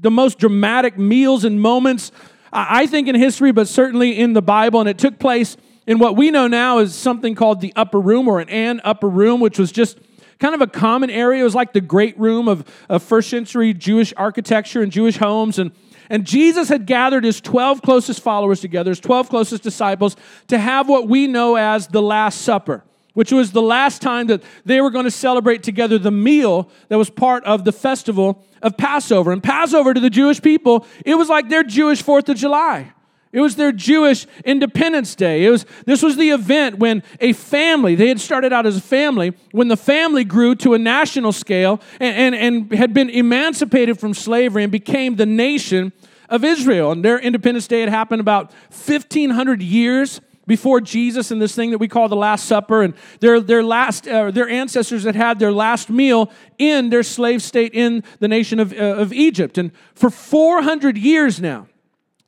the 0.00 0.10
most 0.10 0.38
dramatic 0.38 0.98
meals 0.98 1.42
and 1.44 1.58
moments, 1.58 2.12
I 2.52 2.86
think, 2.86 3.08
in 3.08 3.14
history, 3.14 3.50
but 3.50 3.66
certainly 3.66 4.18
in 4.18 4.34
the 4.34 4.42
Bible, 4.42 4.80
and 4.80 4.88
it 4.88 4.98
took 4.98 5.18
place 5.18 5.56
in 5.86 5.98
what 5.98 6.16
we 6.16 6.30
know 6.30 6.46
now 6.48 6.78
is 6.78 6.94
something 6.94 7.34
called 7.34 7.62
the 7.62 7.72
upper 7.74 7.98
room 7.98 8.28
or 8.28 8.40
an 8.40 8.50
Anne 8.50 8.82
upper 8.84 9.08
room, 9.08 9.40
which 9.40 9.58
was 9.58 9.72
just 9.72 9.98
kind 10.38 10.54
of 10.54 10.60
a 10.60 10.66
common 10.66 11.10
area. 11.10 11.40
It 11.40 11.44
was 11.44 11.54
like 11.54 11.72
the 11.72 11.80
great 11.80 12.18
room 12.18 12.48
of, 12.48 12.64
of 12.88 13.02
first 13.02 13.30
century 13.30 13.74
Jewish 13.74 14.12
architecture 14.16 14.82
and 14.82 14.92
Jewish 14.92 15.16
homes. 15.16 15.58
And, 15.58 15.72
and 16.08 16.24
Jesus 16.24 16.68
had 16.68 16.86
gathered 16.86 17.24
his 17.24 17.40
12 17.40 17.82
closest 17.82 18.20
followers 18.20 18.60
together, 18.60 18.90
his 18.90 19.00
12 19.00 19.28
closest 19.28 19.62
disciples, 19.62 20.16
to 20.48 20.58
have 20.58 20.88
what 20.88 21.08
we 21.08 21.26
know 21.26 21.56
as 21.56 21.88
the 21.88 22.02
Last 22.02 22.42
Supper, 22.42 22.84
which 23.14 23.32
was 23.32 23.52
the 23.52 23.62
last 23.62 24.00
time 24.00 24.28
that 24.28 24.42
they 24.64 24.80
were 24.80 24.90
going 24.90 25.04
to 25.04 25.10
celebrate 25.10 25.62
together 25.62 25.98
the 25.98 26.10
meal 26.10 26.70
that 26.88 26.98
was 26.98 27.10
part 27.10 27.44
of 27.44 27.64
the 27.64 27.72
festival 27.72 28.44
of 28.62 28.76
Passover. 28.76 29.32
And 29.32 29.42
Passover 29.42 29.92
to 29.92 30.00
the 30.00 30.10
Jewish 30.10 30.40
people, 30.40 30.86
it 31.04 31.16
was 31.16 31.28
like 31.28 31.48
their 31.48 31.64
Jewish 31.64 32.02
Fourth 32.02 32.28
of 32.28 32.36
July. 32.36 32.92
It 33.30 33.40
was 33.40 33.56
their 33.56 33.72
Jewish 33.72 34.26
Independence 34.44 35.14
Day. 35.14 35.44
It 35.44 35.50
was, 35.50 35.66
this 35.84 36.02
was 36.02 36.16
the 36.16 36.30
event 36.30 36.78
when 36.78 37.02
a 37.20 37.34
family, 37.34 37.94
they 37.94 38.08
had 38.08 38.20
started 38.20 38.52
out 38.52 38.64
as 38.64 38.78
a 38.78 38.80
family, 38.80 39.34
when 39.52 39.68
the 39.68 39.76
family 39.76 40.24
grew 40.24 40.54
to 40.56 40.74
a 40.74 40.78
national 40.78 41.32
scale 41.32 41.80
and, 42.00 42.34
and, 42.34 42.34
and 42.34 42.78
had 42.78 42.94
been 42.94 43.10
emancipated 43.10 44.00
from 44.00 44.14
slavery 44.14 44.62
and 44.62 44.72
became 44.72 45.16
the 45.16 45.26
nation 45.26 45.92
of 46.30 46.42
Israel. 46.42 46.92
And 46.92 47.04
their 47.04 47.18
Independence 47.18 47.66
Day 47.66 47.80
had 47.80 47.90
happened 47.90 48.20
about 48.20 48.50
1,500 48.70 49.62
years 49.62 50.20
before 50.46 50.80
Jesus 50.80 51.30
and 51.30 51.42
this 51.42 51.54
thing 51.54 51.70
that 51.72 51.78
we 51.78 51.88
call 51.88 52.08
the 52.08 52.16
Last 52.16 52.46
Supper. 52.46 52.82
And 52.82 52.94
their, 53.20 53.40
their, 53.40 53.62
last, 53.62 54.08
uh, 54.08 54.30
their 54.30 54.48
ancestors 54.48 55.04
had 55.04 55.14
had 55.14 55.38
their 55.38 55.52
last 55.52 55.90
meal 55.90 56.32
in 56.56 56.88
their 56.88 57.02
slave 57.02 57.42
state 57.42 57.74
in 57.74 58.02
the 58.20 58.28
nation 58.28 58.58
of, 58.58 58.72
uh, 58.72 58.76
of 58.76 59.12
Egypt. 59.12 59.58
And 59.58 59.70
for 59.94 60.08
400 60.08 60.96
years 60.96 61.40
now, 61.40 61.68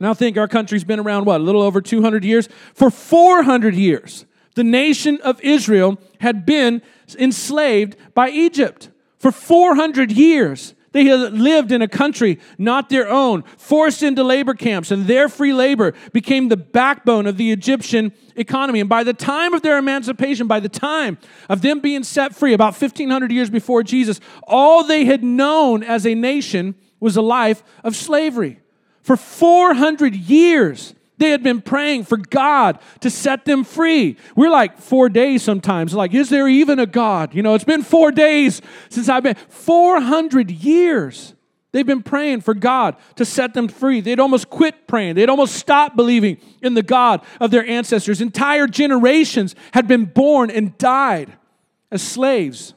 now 0.00 0.14
think 0.14 0.36
our 0.36 0.48
country's 0.48 0.84
been 0.84 0.98
around 0.98 1.26
what, 1.26 1.40
a 1.40 1.44
little 1.44 1.62
over 1.62 1.80
200 1.80 2.24
years? 2.24 2.48
For 2.74 2.90
400 2.90 3.74
years, 3.74 4.24
the 4.54 4.64
nation 4.64 5.20
of 5.22 5.40
Israel 5.42 5.98
had 6.20 6.44
been 6.46 6.82
enslaved 7.18 7.96
by 8.14 8.30
Egypt. 8.30 8.88
For 9.18 9.30
400 9.30 10.10
years, 10.10 10.74
they 10.92 11.04
had 11.04 11.34
lived 11.34 11.70
in 11.70 11.82
a 11.82 11.88
country 11.88 12.40
not 12.58 12.88
their 12.88 13.08
own, 13.08 13.42
forced 13.56 14.02
into 14.02 14.24
labor 14.24 14.54
camps, 14.54 14.90
and 14.90 15.06
their 15.06 15.28
free 15.28 15.52
labor 15.52 15.92
became 16.12 16.48
the 16.48 16.56
backbone 16.56 17.26
of 17.26 17.36
the 17.36 17.52
Egyptian 17.52 18.12
economy. 18.34 18.80
And 18.80 18.88
by 18.88 19.04
the 19.04 19.12
time 19.12 19.54
of 19.54 19.62
their 19.62 19.78
emancipation, 19.78 20.46
by 20.46 20.60
the 20.60 20.68
time 20.68 21.18
of 21.48 21.62
them 21.62 21.80
being 21.80 22.02
set 22.02 22.34
free, 22.34 22.54
about 22.54 22.80
1500 22.80 23.30
years 23.30 23.50
before 23.50 23.82
Jesus, 23.82 24.18
all 24.44 24.82
they 24.82 25.04
had 25.04 25.22
known 25.22 25.82
as 25.84 26.06
a 26.06 26.14
nation 26.14 26.74
was 26.98 27.16
a 27.16 27.22
life 27.22 27.62
of 27.84 27.94
slavery. 27.94 28.58
For 29.02 29.16
400 29.16 30.14
years, 30.14 30.94
they 31.20 31.30
had 31.30 31.42
been 31.42 31.60
praying 31.60 32.04
for 32.04 32.16
God 32.16 32.78
to 33.00 33.10
set 33.10 33.44
them 33.44 33.62
free. 33.62 34.16
We're 34.34 34.50
like 34.50 34.78
four 34.78 35.10
days 35.10 35.42
sometimes, 35.42 35.92
like, 35.92 36.14
is 36.14 36.30
there 36.30 36.48
even 36.48 36.78
a 36.78 36.86
God? 36.86 37.34
You 37.34 37.42
know, 37.42 37.54
it's 37.54 37.64
been 37.64 37.82
four 37.82 38.10
days 38.10 38.62
since 38.88 39.08
I've 39.08 39.22
been, 39.22 39.36
400 39.48 40.50
years. 40.50 41.34
They've 41.72 41.86
been 41.86 42.02
praying 42.02 42.40
for 42.40 42.54
God 42.54 42.96
to 43.16 43.24
set 43.24 43.54
them 43.54 43.68
free. 43.68 44.00
They'd 44.00 44.18
almost 44.18 44.50
quit 44.50 44.88
praying. 44.88 45.14
They'd 45.14 45.28
almost 45.28 45.56
stopped 45.56 45.94
believing 45.94 46.38
in 46.62 46.74
the 46.74 46.82
God 46.82 47.20
of 47.38 47.50
their 47.50 47.66
ancestors. 47.66 48.20
Entire 48.20 48.66
generations 48.66 49.54
had 49.72 49.86
been 49.86 50.06
born 50.06 50.50
and 50.50 50.76
died 50.78 51.32
as 51.92 52.02
slaves. 52.02 52.74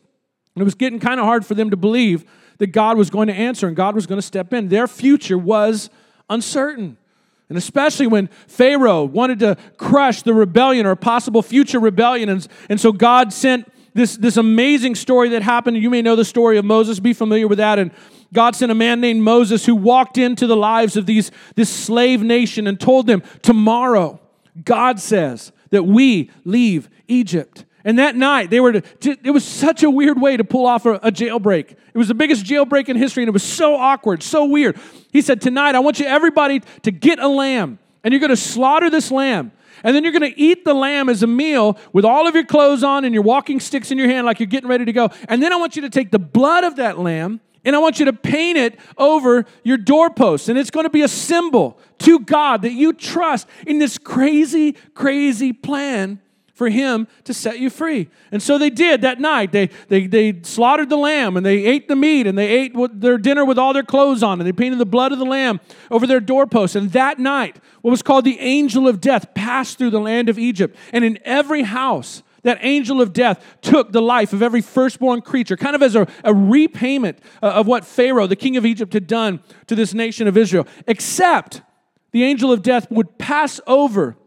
And 0.54 0.62
it 0.62 0.66
was 0.66 0.76
getting 0.76 1.00
kind 1.00 1.20
of 1.20 1.26
hard 1.26 1.46
for 1.46 1.56
them 1.56 1.72
to 1.72 1.78
believe 1.78 2.26
that 2.60 2.68
God 2.68 2.98
was 2.98 3.10
going 3.10 3.30
to 3.30 3.34
answer 3.34 3.68
and 3.68 3.76
God 3.76 3.96
was 3.96 4.06
going 4.06 4.20
to 4.20 4.26
step 4.26 4.54
in. 4.54 4.68
Their 4.68 4.88
future 4.88 5.38
was 5.38 5.90
uncertain. 6.34 6.98
And 7.50 7.58
especially 7.58 8.08
when 8.08 8.28
Pharaoh 8.48 9.04
wanted 9.04 9.40
to 9.40 9.58
crush 9.78 10.24
the 10.24 10.34
rebellion 10.34 10.86
or 10.86 10.96
possible 10.96 11.42
future 11.42 11.80
rebellion. 11.80 12.30
And, 12.30 12.48
and 12.70 12.82
so 12.82 12.92
God 12.92 13.32
sent 13.32 13.72
this, 13.94 14.18
this 14.18 14.38
amazing 14.38 14.96
story 14.96 15.30
that 15.30 15.44
happened. 15.44 15.78
You 15.78 15.90
may 15.90 16.02
know 16.02 16.16
the 16.16 16.26
story 16.26 16.58
of 16.58 16.66
Moses, 16.66 17.00
be 17.00 17.14
familiar 17.14 17.48
with 17.48 17.60
that. 17.60 17.80
And 17.80 17.92
God 18.34 18.56
sent 18.56 18.72
a 18.72 18.76
man 18.76 19.00
named 19.00 19.22
Moses 19.22 19.66
who 19.66 19.76
walked 19.76 20.18
into 20.18 20.48
the 20.48 20.56
lives 20.56 20.98
of 20.98 21.06
these, 21.06 21.32
this 21.56 21.70
slave 21.70 22.24
nation 22.24 22.66
and 22.66 22.80
told 22.80 23.06
them, 23.06 23.22
Tomorrow 23.44 24.20
God 24.64 25.00
says 25.00 25.52
that 25.70 25.84
we 25.84 26.32
leave 26.44 26.90
Egypt. 27.08 27.66
And 27.86 28.00
that 28.00 28.16
night, 28.16 28.50
they 28.50 28.60
were 28.60 28.82
to, 28.82 29.18
it 29.24 29.32
was 29.32 29.44
such 29.44 29.84
a 29.84 29.90
weird 29.90 30.20
way 30.20 30.38
to 30.38 30.44
pull 30.44 30.66
off 30.66 30.86
a, 30.86 30.94
a, 30.96 31.12
jailbreak. 31.12 31.72
It 31.72 31.98
was 31.98 32.08
the 32.08 32.14
biggest 32.14 32.46
jailbreak 32.46 32.88
in 32.88 32.96
history, 32.96 33.24
and 33.24 33.28
it 33.28 33.34
was 33.34 33.44
so 33.44 33.76
awkward, 33.76 34.24
so 34.24 34.46
weird. 34.46 34.80
He 35.14 35.22
said, 35.22 35.40
Tonight, 35.40 35.76
I 35.76 35.80
want 35.80 36.00
you, 36.00 36.06
everybody, 36.06 36.62
to 36.82 36.92
get 36.92 37.20
a 37.20 37.28
lamb, 37.28 37.80
and 38.04 38.12
you're 38.12 38.20
going 38.20 38.32
to 38.32 38.36
slaughter 38.36 38.90
this 38.90 39.12
lamb. 39.12 39.52
And 39.86 39.96
then 39.96 40.04
you're 40.04 40.14
going 40.14 40.32
to 40.32 40.40
eat 40.40 40.66
the 40.66 40.74
lamb 40.74 41.10
as 41.10 41.24
a 41.24 41.28
meal 41.28 41.78
with 41.92 42.06
all 42.06 42.28
of 42.28 42.36
your 42.36 42.46
clothes 42.46 42.84
on 42.84 43.06
and 43.06 43.14
your 43.14 43.24
walking 43.24 43.60
sticks 43.60 43.92
in 43.92 43.98
your 43.98 44.08
hand, 44.08 44.26
like 44.26 44.40
you're 44.40 44.48
getting 44.48 44.70
ready 44.70 44.86
to 44.86 44.94
go. 44.94 45.10
And 45.28 45.42
then 45.42 45.52
I 45.52 45.58
want 45.58 45.76
you 45.76 45.82
to 45.82 45.90
take 45.90 46.12
the 46.12 46.20
blood 46.20 46.64
of 46.64 46.78
that 46.78 47.00
lamb 47.00 47.42
and 47.66 47.76
I 47.76 47.80
want 47.80 48.00
you 48.00 48.06
to 48.06 48.14
paint 48.14 48.58
it 48.58 48.80
over 48.98 49.46
your 49.64 49.78
doorpost. 49.78 50.50
And 50.50 50.58
it's 50.58 50.70
going 50.70 50.86
to 50.86 50.90
be 50.90 51.02
a 51.02 51.08
symbol 51.08 51.80
to 52.00 52.20
God 52.20 52.62
that 52.62 52.74
you 52.74 52.94
trust 52.94 53.48
in 53.66 53.80
this 53.80 53.98
crazy, 53.98 54.74
crazy 54.94 55.54
plan 55.54 56.22
for 56.54 56.70
him 56.70 57.08
to 57.24 57.34
set 57.34 57.60
you 57.60 57.70
free. 57.70 58.10
And 58.32 58.42
so 58.42 58.58
they 58.58 58.70
did 58.70 59.02
that 59.02 59.20
night. 59.20 59.52
They, 59.52 59.70
they, 59.88 60.06
they 60.08 60.40
slaughtered 60.44 60.90
the 60.90 60.98
lamb 60.98 61.36
and 61.36 61.46
they 61.46 61.66
ate 61.66 61.88
the 61.88 61.96
meat 61.96 62.28
and 62.28 62.38
they 62.38 62.48
ate 62.48 62.76
their 62.94 63.18
dinner 63.18 63.44
with 63.44 63.58
all 63.58 63.74
their 63.74 63.84
clothes 63.84 64.22
on 64.22 64.40
and 64.40 64.48
they 64.48 64.54
painted 64.54 64.80
the 64.80 64.86
blood 64.86 65.12
of 65.12 65.20
the 65.20 65.26
lamb 65.26 65.60
over 65.90 66.06
their 66.06 66.20
doorposts. 66.20 66.76
And 66.76 66.92
that 66.92 67.18
night, 67.18 67.58
what 67.82 67.92
was 67.92 68.04
called 68.04 68.24
the 68.24 68.40
angel 68.40 68.88
of 68.88 69.02
death 69.02 69.34
passed 69.34 69.78
through 69.80 69.90
the 69.90 70.00
land 70.00 70.30
of 70.30 70.38
Egypt. 70.38 70.76
And 70.92 71.04
in 71.04 71.18
every 71.26 71.64
house, 71.64 72.22
that 72.44 72.60
angel 72.62 73.02
of 73.02 73.14
death 73.14 73.44
took 73.62 73.92
the 73.92 74.02
life 74.02 74.32
of 74.32 74.44
every 74.44 74.62
firstborn 74.62 75.22
creature, 75.22 75.58
kind 75.58 75.76
of 75.76 75.82
as 75.82 75.96
a, 75.96 76.06
a 76.24 76.34
repayment 76.34 77.18
uh, 77.42 77.48
of 77.48 77.68
what 77.68 77.86
Pharaoh, 77.86 78.28
the 78.28 78.36
king 78.36 78.58
of 78.58 78.66
Egypt, 78.66 78.94
had 78.94 79.08
done 79.08 79.42
to 79.68 79.76
this 79.76 79.94
nation 79.94 80.28
of 80.28 80.38
Israel. 80.38 80.68
Except 80.86 81.62
the 82.12 82.24
angel 82.24 82.52
of 82.52 82.62
death 82.62 82.92
would 82.92 83.18
pass 83.18 83.60
over 83.66 84.18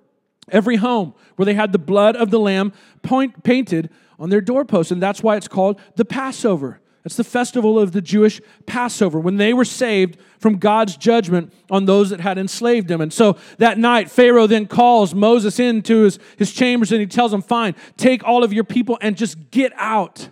every 0.50 0.76
home 0.76 1.14
where 1.36 1.46
they 1.46 1.54
had 1.54 1.72
the 1.72 1.78
blood 1.78 2.16
of 2.16 2.30
the 2.30 2.38
lamb 2.38 2.72
point, 3.02 3.42
painted 3.42 3.90
on 4.18 4.30
their 4.30 4.40
doorposts. 4.40 4.92
And 4.92 5.02
that's 5.02 5.22
why 5.22 5.36
it's 5.36 5.48
called 5.48 5.80
the 5.96 6.04
Passover. 6.04 6.80
It's 7.04 7.16
the 7.16 7.24
festival 7.24 7.78
of 7.78 7.92
the 7.92 8.00
Jewish 8.02 8.40
Passover 8.66 9.20
when 9.20 9.36
they 9.36 9.54
were 9.54 9.64
saved 9.64 10.18
from 10.40 10.58
God's 10.58 10.96
judgment 10.96 11.52
on 11.70 11.84
those 11.84 12.10
that 12.10 12.18
had 12.20 12.36
enslaved 12.36 12.88
them. 12.88 13.00
And 13.00 13.12
so 13.12 13.38
that 13.58 13.78
night, 13.78 14.10
Pharaoh 14.10 14.48
then 14.48 14.66
calls 14.66 15.14
Moses 15.14 15.60
into 15.60 16.02
his, 16.02 16.18
his 16.36 16.52
chambers 16.52 16.90
and 16.90 17.00
he 17.00 17.06
tells 17.06 17.32
him, 17.32 17.42
Fine, 17.42 17.76
take 17.96 18.24
all 18.24 18.42
of 18.42 18.52
your 18.52 18.64
people 18.64 18.98
and 19.00 19.16
just 19.16 19.52
get 19.52 19.72
out. 19.76 20.30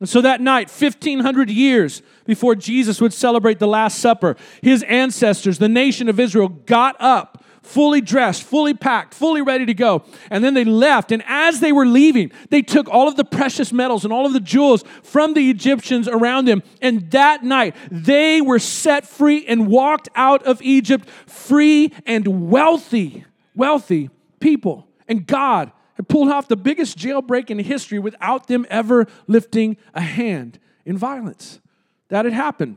And 0.00 0.08
so 0.08 0.22
that 0.22 0.40
night, 0.40 0.70
1500 0.70 1.50
years 1.50 2.00
before 2.24 2.54
Jesus 2.54 3.02
would 3.02 3.12
celebrate 3.12 3.58
the 3.58 3.68
Last 3.68 3.98
Supper, 3.98 4.34
his 4.62 4.82
ancestors, 4.84 5.58
the 5.58 5.68
nation 5.68 6.08
of 6.08 6.18
Israel, 6.18 6.48
got 6.48 6.96
up 7.00 7.43
fully 7.66 8.00
dressed, 8.00 8.42
fully 8.42 8.74
packed, 8.74 9.14
fully 9.14 9.42
ready 9.42 9.66
to 9.66 9.74
go. 9.74 10.04
And 10.30 10.44
then 10.44 10.54
they 10.54 10.64
left. 10.64 11.12
And 11.12 11.22
as 11.26 11.60
they 11.60 11.72
were 11.72 11.86
leaving, 11.86 12.30
they 12.50 12.62
took 12.62 12.88
all 12.88 13.08
of 13.08 13.16
the 13.16 13.24
precious 13.24 13.72
metals 13.72 14.04
and 14.04 14.12
all 14.12 14.26
of 14.26 14.32
the 14.32 14.40
jewels 14.40 14.84
from 15.02 15.34
the 15.34 15.50
Egyptians 15.50 16.08
around 16.08 16.46
them. 16.46 16.62
And 16.80 17.10
that 17.10 17.42
night, 17.42 17.74
they 17.90 18.40
were 18.40 18.58
set 18.58 19.06
free 19.06 19.44
and 19.46 19.66
walked 19.66 20.08
out 20.14 20.42
of 20.44 20.62
Egypt 20.62 21.08
free 21.26 21.92
and 22.06 22.50
wealthy, 22.50 23.24
wealthy 23.54 24.10
people. 24.40 24.86
And 25.08 25.26
God 25.26 25.72
had 25.94 26.08
pulled 26.08 26.28
off 26.28 26.48
the 26.48 26.56
biggest 26.56 26.98
jailbreak 26.98 27.50
in 27.50 27.58
history 27.58 27.98
without 27.98 28.46
them 28.46 28.66
ever 28.68 29.06
lifting 29.26 29.76
a 29.94 30.00
hand 30.00 30.58
in 30.84 30.98
violence. 30.98 31.60
That 32.08 32.24
had 32.24 32.34
happened. 32.34 32.76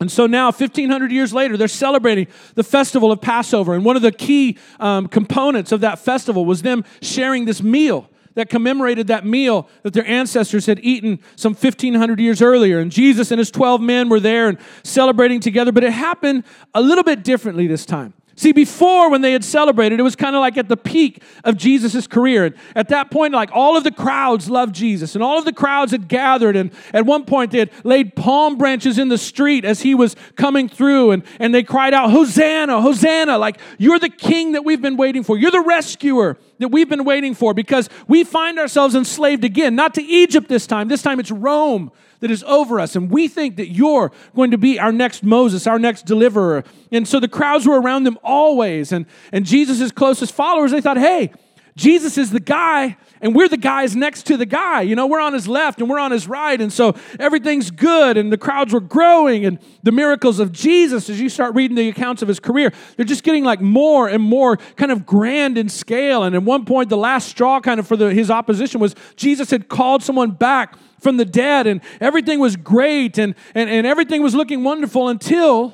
And 0.00 0.12
so 0.12 0.26
now, 0.26 0.46
1500 0.46 1.10
years 1.10 1.32
later, 1.32 1.56
they're 1.56 1.66
celebrating 1.66 2.28
the 2.54 2.62
festival 2.62 3.10
of 3.10 3.20
Passover. 3.20 3.74
And 3.74 3.84
one 3.84 3.96
of 3.96 4.02
the 4.02 4.12
key 4.12 4.56
um, 4.78 5.08
components 5.08 5.72
of 5.72 5.80
that 5.80 5.98
festival 5.98 6.44
was 6.44 6.62
them 6.62 6.84
sharing 7.02 7.46
this 7.46 7.62
meal 7.62 8.08
that 8.34 8.48
commemorated 8.48 9.08
that 9.08 9.26
meal 9.26 9.68
that 9.82 9.94
their 9.94 10.06
ancestors 10.06 10.66
had 10.66 10.78
eaten 10.84 11.18
some 11.34 11.54
1500 11.54 12.20
years 12.20 12.40
earlier. 12.40 12.78
And 12.78 12.92
Jesus 12.92 13.32
and 13.32 13.40
his 13.40 13.50
12 13.50 13.80
men 13.80 14.08
were 14.08 14.20
there 14.20 14.48
and 14.48 14.58
celebrating 14.84 15.40
together, 15.40 15.72
but 15.72 15.82
it 15.82 15.92
happened 15.92 16.44
a 16.72 16.80
little 16.80 17.02
bit 17.02 17.24
differently 17.24 17.66
this 17.66 17.84
time. 17.84 18.14
See, 18.38 18.52
before 18.52 19.10
when 19.10 19.20
they 19.20 19.32
had 19.32 19.42
celebrated, 19.42 19.98
it 19.98 20.04
was 20.04 20.14
kind 20.14 20.36
of 20.36 20.40
like 20.40 20.56
at 20.56 20.68
the 20.68 20.76
peak 20.76 21.24
of 21.42 21.56
Jesus' 21.56 22.06
career. 22.06 22.44
And 22.44 22.54
at 22.76 22.88
that 22.90 23.10
point, 23.10 23.34
like 23.34 23.50
all 23.52 23.76
of 23.76 23.82
the 23.82 23.90
crowds 23.90 24.48
loved 24.48 24.76
Jesus, 24.76 25.16
and 25.16 25.24
all 25.24 25.40
of 25.40 25.44
the 25.44 25.52
crowds 25.52 25.90
had 25.90 26.06
gathered. 26.06 26.54
And 26.54 26.70
at 26.94 27.04
one 27.04 27.24
point, 27.24 27.50
they 27.50 27.58
had 27.58 27.70
laid 27.82 28.14
palm 28.14 28.56
branches 28.56 28.96
in 28.96 29.08
the 29.08 29.18
street 29.18 29.64
as 29.64 29.80
he 29.80 29.92
was 29.92 30.14
coming 30.36 30.68
through, 30.68 31.10
and, 31.10 31.24
and 31.40 31.52
they 31.52 31.64
cried 31.64 31.92
out, 31.92 32.12
Hosanna, 32.12 32.80
Hosanna, 32.80 33.38
like, 33.38 33.58
you're 33.76 33.98
the 33.98 34.08
king 34.08 34.52
that 34.52 34.64
we've 34.64 34.80
been 34.80 34.96
waiting 34.96 35.24
for. 35.24 35.36
You're 35.36 35.50
the 35.50 35.60
rescuer 35.60 36.38
that 36.58 36.68
we've 36.68 36.88
been 36.88 37.04
waiting 37.04 37.34
for 37.34 37.54
because 37.54 37.88
we 38.06 38.24
find 38.24 38.58
ourselves 38.58 38.94
enslaved 38.94 39.44
again, 39.44 39.74
not 39.74 39.94
to 39.94 40.02
Egypt 40.02 40.48
this 40.48 40.66
time. 40.66 40.88
This 40.88 41.02
time 41.02 41.20
it's 41.20 41.30
Rome 41.30 41.90
that 42.20 42.30
is 42.30 42.42
over 42.44 42.80
us. 42.80 42.96
And 42.96 43.10
we 43.10 43.28
think 43.28 43.56
that 43.56 43.68
you're 43.68 44.12
going 44.34 44.50
to 44.50 44.58
be 44.58 44.78
our 44.78 44.92
next 44.92 45.22
Moses, 45.22 45.66
our 45.66 45.78
next 45.78 46.06
deliverer. 46.06 46.64
And 46.90 47.06
so 47.06 47.20
the 47.20 47.28
crowds 47.28 47.66
were 47.66 47.80
around 47.80 48.04
them 48.04 48.18
always. 48.22 48.92
And, 48.92 49.06
and 49.32 49.44
Jesus' 49.44 49.92
closest 49.92 50.34
followers, 50.34 50.72
they 50.72 50.80
thought, 50.80 50.98
hey, 50.98 51.32
Jesus 51.76 52.18
is 52.18 52.30
the 52.30 52.40
guy, 52.40 52.96
and 53.20 53.34
we're 53.34 53.48
the 53.48 53.56
guys 53.56 53.96
next 53.96 54.24
to 54.26 54.36
the 54.36 54.46
guy. 54.46 54.82
You 54.82 54.96
know, 54.96 55.06
we're 55.06 55.20
on 55.20 55.32
his 55.32 55.48
left 55.48 55.80
and 55.80 55.88
we're 55.88 55.98
on 55.98 56.10
his 56.10 56.28
right. 56.28 56.60
And 56.60 56.72
so 56.72 56.94
everything's 57.18 57.70
good, 57.70 58.16
and 58.16 58.32
the 58.32 58.38
crowds 58.38 58.72
were 58.72 58.80
growing, 58.80 59.44
and 59.44 59.58
the 59.82 59.92
miracles 59.92 60.38
of 60.38 60.52
Jesus, 60.52 61.08
as 61.10 61.20
you 61.20 61.28
start 61.28 61.54
reading 61.54 61.76
the 61.76 61.88
accounts 61.88 62.22
of 62.22 62.28
his 62.28 62.40
career, 62.40 62.72
they're 62.96 63.04
just 63.04 63.22
getting 63.22 63.44
like 63.44 63.60
more 63.60 64.08
and 64.08 64.22
more 64.22 64.56
kind 64.76 64.92
of 64.92 65.06
grand 65.06 65.58
in 65.58 65.68
scale. 65.68 66.22
And 66.24 66.34
at 66.34 66.42
one 66.42 66.64
point, 66.64 66.88
the 66.88 66.96
last 66.96 67.28
straw 67.28 67.60
kind 67.60 67.80
of 67.80 67.86
for 67.86 67.96
the, 67.96 68.12
his 68.12 68.30
opposition 68.30 68.80
was 68.80 68.94
Jesus 69.16 69.50
had 69.50 69.68
called 69.68 70.02
someone 70.02 70.32
back 70.32 70.76
from 71.00 71.16
the 71.16 71.24
dead, 71.24 71.66
and 71.66 71.80
everything 72.00 72.40
was 72.40 72.56
great, 72.56 73.18
and, 73.18 73.34
and, 73.54 73.70
and 73.70 73.86
everything 73.86 74.22
was 74.22 74.34
looking 74.34 74.64
wonderful 74.64 75.08
until, 75.08 75.72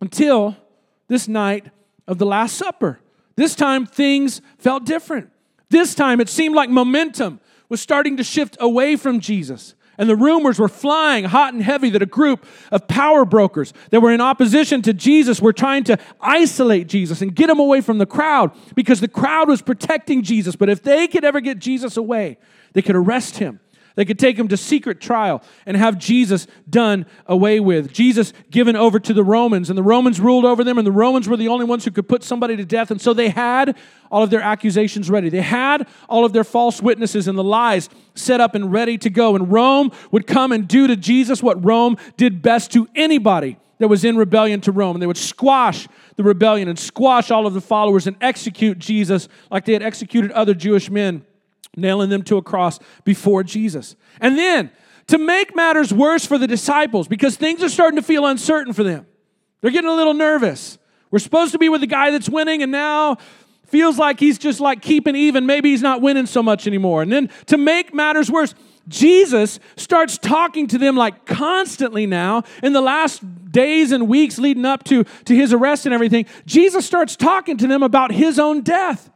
until 0.00 0.56
this 1.08 1.26
night 1.28 1.66
of 2.06 2.18
the 2.18 2.26
Last 2.26 2.56
Supper. 2.56 3.00
This 3.36 3.54
time, 3.54 3.86
things 3.86 4.40
felt 4.58 4.84
different. 4.84 5.30
This 5.72 5.94
time, 5.94 6.20
it 6.20 6.28
seemed 6.28 6.54
like 6.54 6.68
momentum 6.68 7.40
was 7.70 7.80
starting 7.80 8.18
to 8.18 8.22
shift 8.22 8.58
away 8.60 8.94
from 8.94 9.20
Jesus. 9.20 9.74
And 9.96 10.06
the 10.06 10.16
rumors 10.16 10.58
were 10.58 10.68
flying 10.68 11.24
hot 11.24 11.54
and 11.54 11.62
heavy 11.62 11.88
that 11.90 12.02
a 12.02 12.06
group 12.06 12.44
of 12.70 12.86
power 12.88 13.24
brokers 13.24 13.72
that 13.88 14.00
were 14.00 14.12
in 14.12 14.20
opposition 14.20 14.82
to 14.82 14.92
Jesus 14.92 15.40
were 15.40 15.54
trying 15.54 15.84
to 15.84 15.98
isolate 16.20 16.88
Jesus 16.88 17.22
and 17.22 17.34
get 17.34 17.48
him 17.48 17.58
away 17.58 17.80
from 17.80 17.96
the 17.96 18.04
crowd 18.04 18.52
because 18.74 19.00
the 19.00 19.08
crowd 19.08 19.48
was 19.48 19.62
protecting 19.62 20.22
Jesus. 20.22 20.56
But 20.56 20.68
if 20.68 20.82
they 20.82 21.08
could 21.08 21.24
ever 21.24 21.40
get 21.40 21.58
Jesus 21.58 21.96
away, 21.96 22.36
they 22.74 22.82
could 22.82 22.96
arrest 22.96 23.38
him 23.38 23.58
they 23.94 24.04
could 24.04 24.18
take 24.18 24.38
him 24.38 24.48
to 24.48 24.56
secret 24.56 25.00
trial 25.00 25.42
and 25.66 25.76
have 25.76 25.98
Jesus 25.98 26.46
done 26.68 27.06
away 27.26 27.60
with. 27.60 27.92
Jesus 27.92 28.32
given 28.50 28.76
over 28.76 28.98
to 28.98 29.12
the 29.12 29.24
Romans, 29.24 29.68
and 29.70 29.78
the 29.78 29.82
Romans 29.82 30.20
ruled 30.20 30.44
over 30.44 30.64
them, 30.64 30.78
and 30.78 30.86
the 30.86 30.92
Romans 30.92 31.28
were 31.28 31.36
the 31.36 31.48
only 31.48 31.64
ones 31.64 31.84
who 31.84 31.90
could 31.90 32.08
put 32.08 32.22
somebody 32.22 32.56
to 32.56 32.64
death. 32.64 32.90
And 32.90 33.00
so 33.00 33.12
they 33.12 33.28
had 33.28 33.76
all 34.10 34.22
of 34.22 34.30
their 34.30 34.42
accusations 34.42 35.10
ready. 35.10 35.30
They 35.30 35.40
had 35.40 35.88
all 36.08 36.24
of 36.24 36.32
their 36.32 36.44
false 36.44 36.82
witnesses 36.82 37.26
and 37.28 37.36
the 37.36 37.42
lies 37.42 37.88
set 38.14 38.40
up 38.40 38.54
and 38.54 38.70
ready 38.70 38.98
to 38.98 39.10
go. 39.10 39.34
And 39.34 39.50
Rome 39.50 39.90
would 40.10 40.26
come 40.26 40.52
and 40.52 40.68
do 40.68 40.86
to 40.86 40.96
Jesus 40.96 41.42
what 41.42 41.64
Rome 41.64 41.96
did 42.18 42.42
best 42.42 42.72
to 42.72 42.88
anybody 42.94 43.56
that 43.78 43.88
was 43.88 44.04
in 44.04 44.16
rebellion 44.16 44.60
to 44.60 44.72
Rome. 44.72 44.96
And 44.96 45.02
they 45.02 45.06
would 45.06 45.16
squash 45.16 45.88
the 46.16 46.22
rebellion 46.22 46.68
and 46.68 46.78
squash 46.78 47.30
all 47.30 47.46
of 47.46 47.54
the 47.54 47.60
followers 47.60 48.06
and 48.06 48.16
execute 48.20 48.78
Jesus 48.78 49.28
like 49.50 49.64
they 49.64 49.72
had 49.72 49.82
executed 49.82 50.30
other 50.32 50.54
Jewish 50.54 50.90
men 50.90 51.24
nailing 51.76 52.10
them 52.10 52.22
to 52.24 52.36
a 52.36 52.42
cross 52.42 52.78
before 53.04 53.42
Jesus. 53.42 53.96
And 54.20 54.36
then, 54.36 54.70
to 55.08 55.18
make 55.18 55.54
matters 55.56 55.92
worse 55.92 56.24
for 56.24 56.38
the 56.38 56.46
disciples, 56.46 57.08
because 57.08 57.36
things 57.36 57.62
are 57.62 57.68
starting 57.68 57.96
to 57.96 58.02
feel 58.02 58.26
uncertain 58.26 58.72
for 58.72 58.82
them, 58.82 59.06
they're 59.60 59.70
getting 59.70 59.90
a 59.90 59.94
little 59.94 60.14
nervous. 60.14 60.78
We're 61.10 61.18
supposed 61.18 61.52
to 61.52 61.58
be 61.58 61.68
with 61.68 61.80
the 61.80 61.86
guy 61.86 62.10
that's 62.10 62.28
winning, 62.28 62.62
and 62.62 62.72
now 62.72 63.18
feels 63.66 63.98
like 63.98 64.20
he's 64.20 64.38
just 64.38 64.60
like 64.60 64.82
keeping 64.82 65.16
even. 65.16 65.46
Maybe 65.46 65.70
he's 65.70 65.82
not 65.82 66.00
winning 66.00 66.26
so 66.26 66.42
much 66.42 66.66
anymore. 66.66 67.02
And 67.02 67.12
then, 67.12 67.30
to 67.46 67.58
make 67.58 67.94
matters 67.94 68.30
worse, 68.30 68.54
Jesus 68.88 69.60
starts 69.76 70.18
talking 70.18 70.66
to 70.68 70.78
them 70.78 70.96
like 70.96 71.24
constantly 71.24 72.06
now 72.06 72.42
in 72.62 72.72
the 72.72 72.80
last 72.80 73.22
days 73.52 73.92
and 73.92 74.08
weeks 74.08 74.38
leading 74.38 74.64
up 74.64 74.82
to, 74.84 75.04
to 75.04 75.34
his 75.34 75.52
arrest 75.52 75.86
and 75.86 75.94
everything. 75.94 76.26
Jesus 76.46 76.84
starts 76.84 77.14
talking 77.14 77.56
to 77.58 77.66
them 77.66 77.82
about 77.82 78.10
his 78.10 78.38
own 78.38 78.62
death 78.62 79.11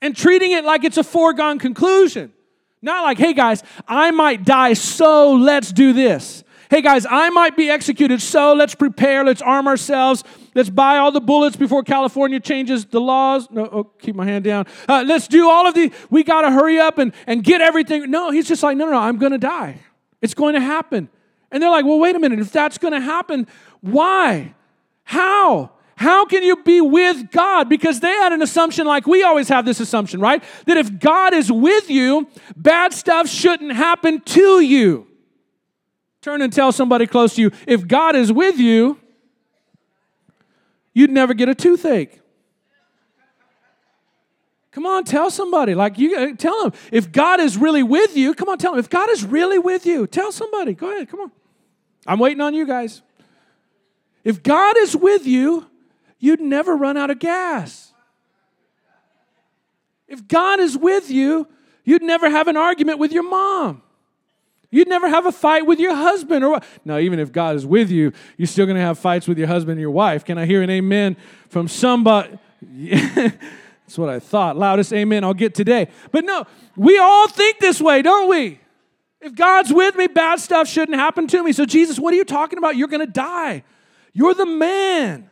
and 0.00 0.16
treating 0.16 0.52
it 0.52 0.64
like 0.64 0.84
it's 0.84 0.96
a 0.96 1.04
foregone 1.04 1.58
conclusion. 1.58 2.32
Not 2.80 3.02
like, 3.02 3.18
hey 3.18 3.32
guys, 3.32 3.62
I 3.86 4.10
might 4.10 4.44
die, 4.44 4.74
so 4.74 5.34
let's 5.34 5.72
do 5.72 5.92
this. 5.92 6.44
Hey 6.70 6.82
guys, 6.82 7.06
I 7.08 7.30
might 7.30 7.56
be 7.56 7.70
executed, 7.70 8.20
so 8.20 8.52
let's 8.52 8.74
prepare, 8.74 9.24
let's 9.24 9.40
arm 9.40 9.66
ourselves, 9.66 10.22
let's 10.54 10.68
buy 10.68 10.98
all 10.98 11.10
the 11.10 11.20
bullets 11.20 11.56
before 11.56 11.82
California 11.82 12.38
changes 12.38 12.84
the 12.84 13.00
laws. 13.00 13.50
No, 13.50 13.68
oh, 13.72 13.84
keep 13.84 14.14
my 14.14 14.26
hand 14.26 14.44
down. 14.44 14.66
Uh, 14.86 15.02
let's 15.06 15.28
do 15.28 15.48
all 15.48 15.66
of 15.66 15.74
the, 15.74 15.90
we 16.10 16.22
got 16.22 16.42
to 16.42 16.50
hurry 16.50 16.78
up 16.78 16.98
and, 16.98 17.14
and 17.26 17.42
get 17.42 17.62
everything. 17.62 18.10
No, 18.10 18.30
he's 18.30 18.46
just 18.46 18.62
like, 18.62 18.76
no, 18.76 18.84
no, 18.84 18.92
no, 18.92 18.98
I'm 18.98 19.16
to 19.32 19.38
die. 19.38 19.80
It's 20.20 20.34
going 20.34 20.54
to 20.54 20.60
happen. 20.60 21.08
And 21.50 21.62
they're 21.62 21.70
like, 21.70 21.86
well, 21.86 21.98
wait 21.98 22.14
a 22.14 22.18
minute, 22.18 22.38
if 22.38 22.52
that's 22.52 22.76
to 22.92 23.00
happen, 23.00 23.46
why? 23.80 24.54
How? 25.04 25.70
How 25.98 26.26
can 26.26 26.44
you 26.44 26.54
be 26.62 26.80
with 26.80 27.32
God? 27.32 27.68
Because 27.68 27.98
they 27.98 28.12
had 28.12 28.32
an 28.32 28.40
assumption, 28.40 28.86
like 28.86 29.08
we 29.08 29.24
always 29.24 29.48
have 29.48 29.64
this 29.64 29.80
assumption, 29.80 30.20
right? 30.20 30.44
That 30.66 30.76
if 30.76 31.00
God 31.00 31.34
is 31.34 31.50
with 31.50 31.90
you, 31.90 32.28
bad 32.56 32.92
stuff 32.92 33.28
shouldn't 33.28 33.72
happen 33.72 34.20
to 34.20 34.60
you. 34.60 35.08
Turn 36.20 36.40
and 36.40 36.52
tell 36.52 36.70
somebody 36.70 37.08
close 37.08 37.34
to 37.34 37.42
you 37.42 37.50
if 37.66 37.88
God 37.88 38.14
is 38.14 38.32
with 38.32 38.60
you, 38.60 38.96
you'd 40.94 41.10
never 41.10 41.34
get 41.34 41.48
a 41.48 41.54
toothache. 41.54 42.20
Come 44.70 44.86
on, 44.86 45.02
tell 45.02 45.32
somebody. 45.32 45.74
Like 45.74 45.98
you 45.98 46.16
uh, 46.16 46.36
tell 46.36 46.62
them 46.62 46.72
if 46.92 47.10
God 47.10 47.40
is 47.40 47.58
really 47.58 47.82
with 47.82 48.16
you. 48.16 48.34
Come 48.34 48.48
on, 48.48 48.58
tell 48.58 48.70
them 48.70 48.78
if 48.78 48.88
God 48.88 49.10
is 49.10 49.24
really 49.24 49.58
with 49.58 49.84
you. 49.84 50.06
Tell 50.06 50.30
somebody. 50.30 50.74
Go 50.74 50.92
ahead. 50.92 51.08
Come 51.08 51.22
on. 51.22 51.32
I'm 52.06 52.20
waiting 52.20 52.40
on 52.40 52.54
you 52.54 52.68
guys. 52.68 53.02
If 54.22 54.44
God 54.44 54.76
is 54.78 54.94
with 54.94 55.26
you, 55.26 55.66
you'd 56.18 56.40
never 56.40 56.76
run 56.76 56.96
out 56.96 57.10
of 57.10 57.18
gas. 57.18 57.92
If 60.06 60.26
God 60.26 60.58
is 60.58 60.76
with 60.76 61.10
you, 61.10 61.46
you'd 61.84 62.02
never 62.02 62.30
have 62.30 62.48
an 62.48 62.56
argument 62.56 62.98
with 62.98 63.12
your 63.12 63.28
mom. 63.28 63.82
You'd 64.70 64.88
never 64.88 65.08
have 65.08 65.24
a 65.24 65.32
fight 65.32 65.66
with 65.66 65.78
your 65.78 65.94
husband 65.94 66.44
or 66.44 66.60
now 66.84 66.98
even 66.98 67.18
if 67.18 67.32
God 67.32 67.56
is 67.56 67.64
with 67.64 67.90
you, 67.90 68.12
you're 68.36 68.46
still 68.46 68.66
going 68.66 68.76
to 68.76 68.82
have 68.82 68.98
fights 68.98 69.26
with 69.26 69.38
your 69.38 69.46
husband 69.48 69.72
and 69.72 69.80
your 69.80 69.90
wife. 69.90 70.24
Can 70.24 70.36
I 70.36 70.44
hear 70.44 70.62
an 70.62 70.68
amen 70.68 71.16
from 71.48 71.68
somebody? 71.68 72.38
That's 73.88 73.96
what 73.96 74.10
I 74.10 74.18
thought. 74.18 74.58
Loudest 74.58 74.92
amen 74.92 75.24
I'll 75.24 75.32
get 75.32 75.54
today. 75.54 75.88
But 76.10 76.24
no, 76.24 76.46
we 76.76 76.98
all 76.98 77.28
think 77.28 77.58
this 77.60 77.80
way, 77.80 78.02
don't 78.02 78.28
we? 78.28 78.60
If 79.20 79.34
God's 79.34 79.72
with 79.72 79.96
me, 79.96 80.06
bad 80.06 80.38
stuff 80.38 80.68
shouldn't 80.68 80.98
happen 80.98 81.26
to 81.28 81.42
me. 81.42 81.52
So 81.52 81.64
Jesus, 81.64 81.98
what 81.98 82.12
are 82.12 82.16
you 82.16 82.24
talking 82.24 82.58
about? 82.58 82.76
You're 82.76 82.88
going 82.88 83.04
to 83.04 83.12
die. 83.12 83.64
You're 84.12 84.34
the 84.34 84.46
man. 84.46 85.30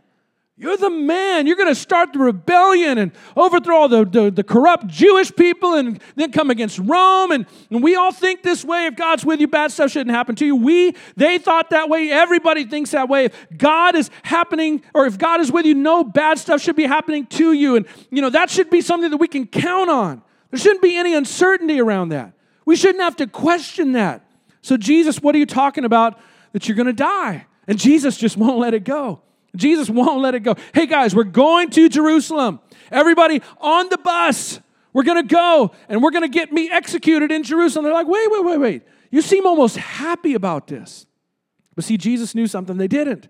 You're 0.58 0.78
the 0.78 0.88
man. 0.88 1.46
You're 1.46 1.56
going 1.56 1.68
to 1.68 1.74
start 1.74 2.14
the 2.14 2.18
rebellion 2.18 2.96
and 2.96 3.12
overthrow 3.36 3.76
all 3.76 3.88
the, 3.90 4.06
the, 4.06 4.30
the, 4.30 4.42
corrupt 4.42 4.86
Jewish 4.86 5.34
people 5.36 5.74
and 5.74 6.00
then 6.14 6.32
come 6.32 6.48
against 6.48 6.78
Rome. 6.78 7.30
And, 7.30 7.44
and 7.70 7.82
we 7.82 7.94
all 7.94 8.10
think 8.10 8.42
this 8.42 8.64
way. 8.64 8.86
If 8.86 8.96
God's 8.96 9.22
with 9.22 9.38
you, 9.38 9.48
bad 9.48 9.70
stuff 9.70 9.90
shouldn't 9.90 10.16
happen 10.16 10.34
to 10.36 10.46
you. 10.46 10.56
We, 10.56 10.94
they 11.14 11.36
thought 11.36 11.68
that 11.70 11.90
way. 11.90 12.10
Everybody 12.10 12.64
thinks 12.64 12.92
that 12.92 13.06
way. 13.10 13.26
If 13.26 13.34
God 13.58 13.94
is 13.96 14.10
happening, 14.22 14.82
or 14.94 15.04
if 15.04 15.18
God 15.18 15.42
is 15.42 15.52
with 15.52 15.66
you, 15.66 15.74
no 15.74 16.02
bad 16.02 16.38
stuff 16.38 16.62
should 16.62 16.76
be 16.76 16.86
happening 16.86 17.26
to 17.26 17.52
you. 17.52 17.76
And, 17.76 17.86
you 18.10 18.22
know, 18.22 18.30
that 18.30 18.48
should 18.48 18.70
be 18.70 18.80
something 18.80 19.10
that 19.10 19.18
we 19.18 19.28
can 19.28 19.46
count 19.46 19.90
on. 19.90 20.22
There 20.50 20.58
shouldn't 20.58 20.80
be 20.80 20.96
any 20.96 21.14
uncertainty 21.14 21.82
around 21.82 22.10
that. 22.10 22.32
We 22.64 22.76
shouldn't 22.76 23.02
have 23.02 23.16
to 23.16 23.26
question 23.26 23.92
that. 23.92 24.24
So, 24.62 24.78
Jesus, 24.78 25.20
what 25.20 25.34
are 25.34 25.38
you 25.38 25.44
talking 25.44 25.84
about 25.84 26.18
that 26.52 26.66
you're 26.66 26.76
going 26.76 26.86
to 26.86 26.94
die? 26.94 27.46
And 27.68 27.78
Jesus 27.78 28.16
just 28.16 28.38
won't 28.38 28.58
let 28.58 28.72
it 28.72 28.84
go. 28.84 29.20
Jesus 29.58 29.90
won't 29.90 30.20
let 30.20 30.34
it 30.34 30.40
go. 30.40 30.54
Hey 30.74 30.86
guys, 30.86 31.14
we're 31.14 31.24
going 31.24 31.70
to 31.70 31.88
Jerusalem. 31.88 32.60
Everybody 32.90 33.42
on 33.60 33.88
the 33.88 33.98
bus. 33.98 34.60
We're 34.92 35.02
going 35.02 35.26
to 35.26 35.34
go 35.34 35.72
and 35.88 36.02
we're 36.02 36.10
going 36.10 36.22
to 36.22 36.28
get 36.28 36.52
me 36.52 36.70
executed 36.70 37.30
in 37.30 37.42
Jerusalem. 37.42 37.84
They're 37.84 37.92
like, 37.92 38.06
wait, 38.06 38.30
wait, 38.30 38.44
wait, 38.44 38.58
wait. 38.58 38.82
You 39.10 39.20
seem 39.20 39.46
almost 39.46 39.76
happy 39.76 40.34
about 40.34 40.66
this. 40.66 41.06
But 41.74 41.84
see, 41.84 41.98
Jesus 41.98 42.34
knew 42.34 42.46
something 42.46 42.76
they 42.78 42.88
didn't. 42.88 43.28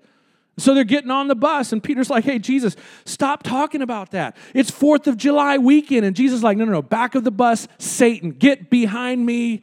So 0.59 0.75
they're 0.75 0.85
getting 0.85 1.11
on 1.11 1.29
the 1.29 1.35
bus, 1.35 1.73
and 1.73 1.83
Peter's 1.83 2.09
like, 2.09 2.25
hey, 2.25 2.39
Jesus, 2.39 2.77
stop 3.05 3.43
talking 3.43 3.83
about 3.83 4.13
that. 4.13 4.37
It's 4.55 4.71
4th 4.71 5.07
of 5.07 5.19
July 5.19 5.59
weekend. 5.59 6.07
And 6.07 6.17
Jesus 6.17 6.43
like, 6.43 6.57
no, 6.57 6.65
no, 6.65 6.73
no, 6.73 6.83
back 6.83 7.15
of 7.15 7.25
the 7.25 7.31
bus, 7.31 7.69
Satan, 7.77 8.31
get 8.31 8.71
behind 8.71 9.27
me. 9.27 9.61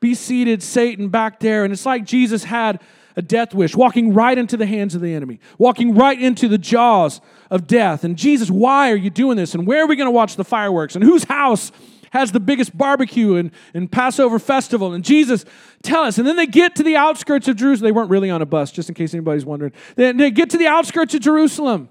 Be 0.00 0.14
seated, 0.14 0.62
Satan, 0.62 1.08
back 1.08 1.38
there. 1.38 1.62
And 1.64 1.72
it's 1.72 1.86
like 1.86 2.04
Jesus 2.04 2.44
had 2.44 2.82
a 3.16 3.22
death 3.22 3.54
wish, 3.54 3.76
walking 3.76 4.12
right 4.12 4.36
into 4.36 4.56
the 4.56 4.66
hands 4.66 4.94
of 4.94 5.00
the 5.00 5.14
enemy, 5.14 5.40
walking 5.58 5.94
right 5.94 6.20
into 6.20 6.48
the 6.48 6.58
jaws 6.58 7.20
of 7.50 7.66
death. 7.66 8.04
And 8.04 8.16
Jesus, 8.16 8.50
why 8.50 8.90
are 8.90 8.96
you 8.96 9.10
doing 9.10 9.36
this? 9.36 9.54
And 9.54 9.66
where 9.66 9.84
are 9.84 9.86
we 9.86 9.96
going 9.96 10.06
to 10.06 10.12
watch 10.12 10.36
the 10.36 10.44
fireworks? 10.44 10.94
And 10.94 11.04
whose 11.04 11.24
house 11.24 11.70
has 12.10 12.32
the 12.32 12.40
biggest 12.40 12.76
barbecue 12.76 13.36
and, 13.36 13.50
and 13.72 13.90
Passover 13.90 14.38
festival? 14.38 14.92
And 14.92 15.04
Jesus, 15.04 15.44
tell 15.82 16.02
us. 16.02 16.18
And 16.18 16.26
then 16.26 16.36
they 16.36 16.46
get 16.46 16.76
to 16.76 16.82
the 16.82 16.96
outskirts 16.96 17.48
of 17.48 17.56
Jerusalem. 17.56 17.86
They 17.86 17.92
weren't 17.92 18.10
really 18.10 18.30
on 18.30 18.42
a 18.42 18.46
bus, 18.46 18.72
just 18.72 18.88
in 18.88 18.94
case 18.94 19.14
anybody's 19.14 19.44
wondering. 19.44 19.72
They, 19.96 20.12
they 20.12 20.30
get 20.30 20.50
to 20.50 20.58
the 20.58 20.66
outskirts 20.66 21.14
of 21.14 21.20
Jerusalem. 21.20 21.88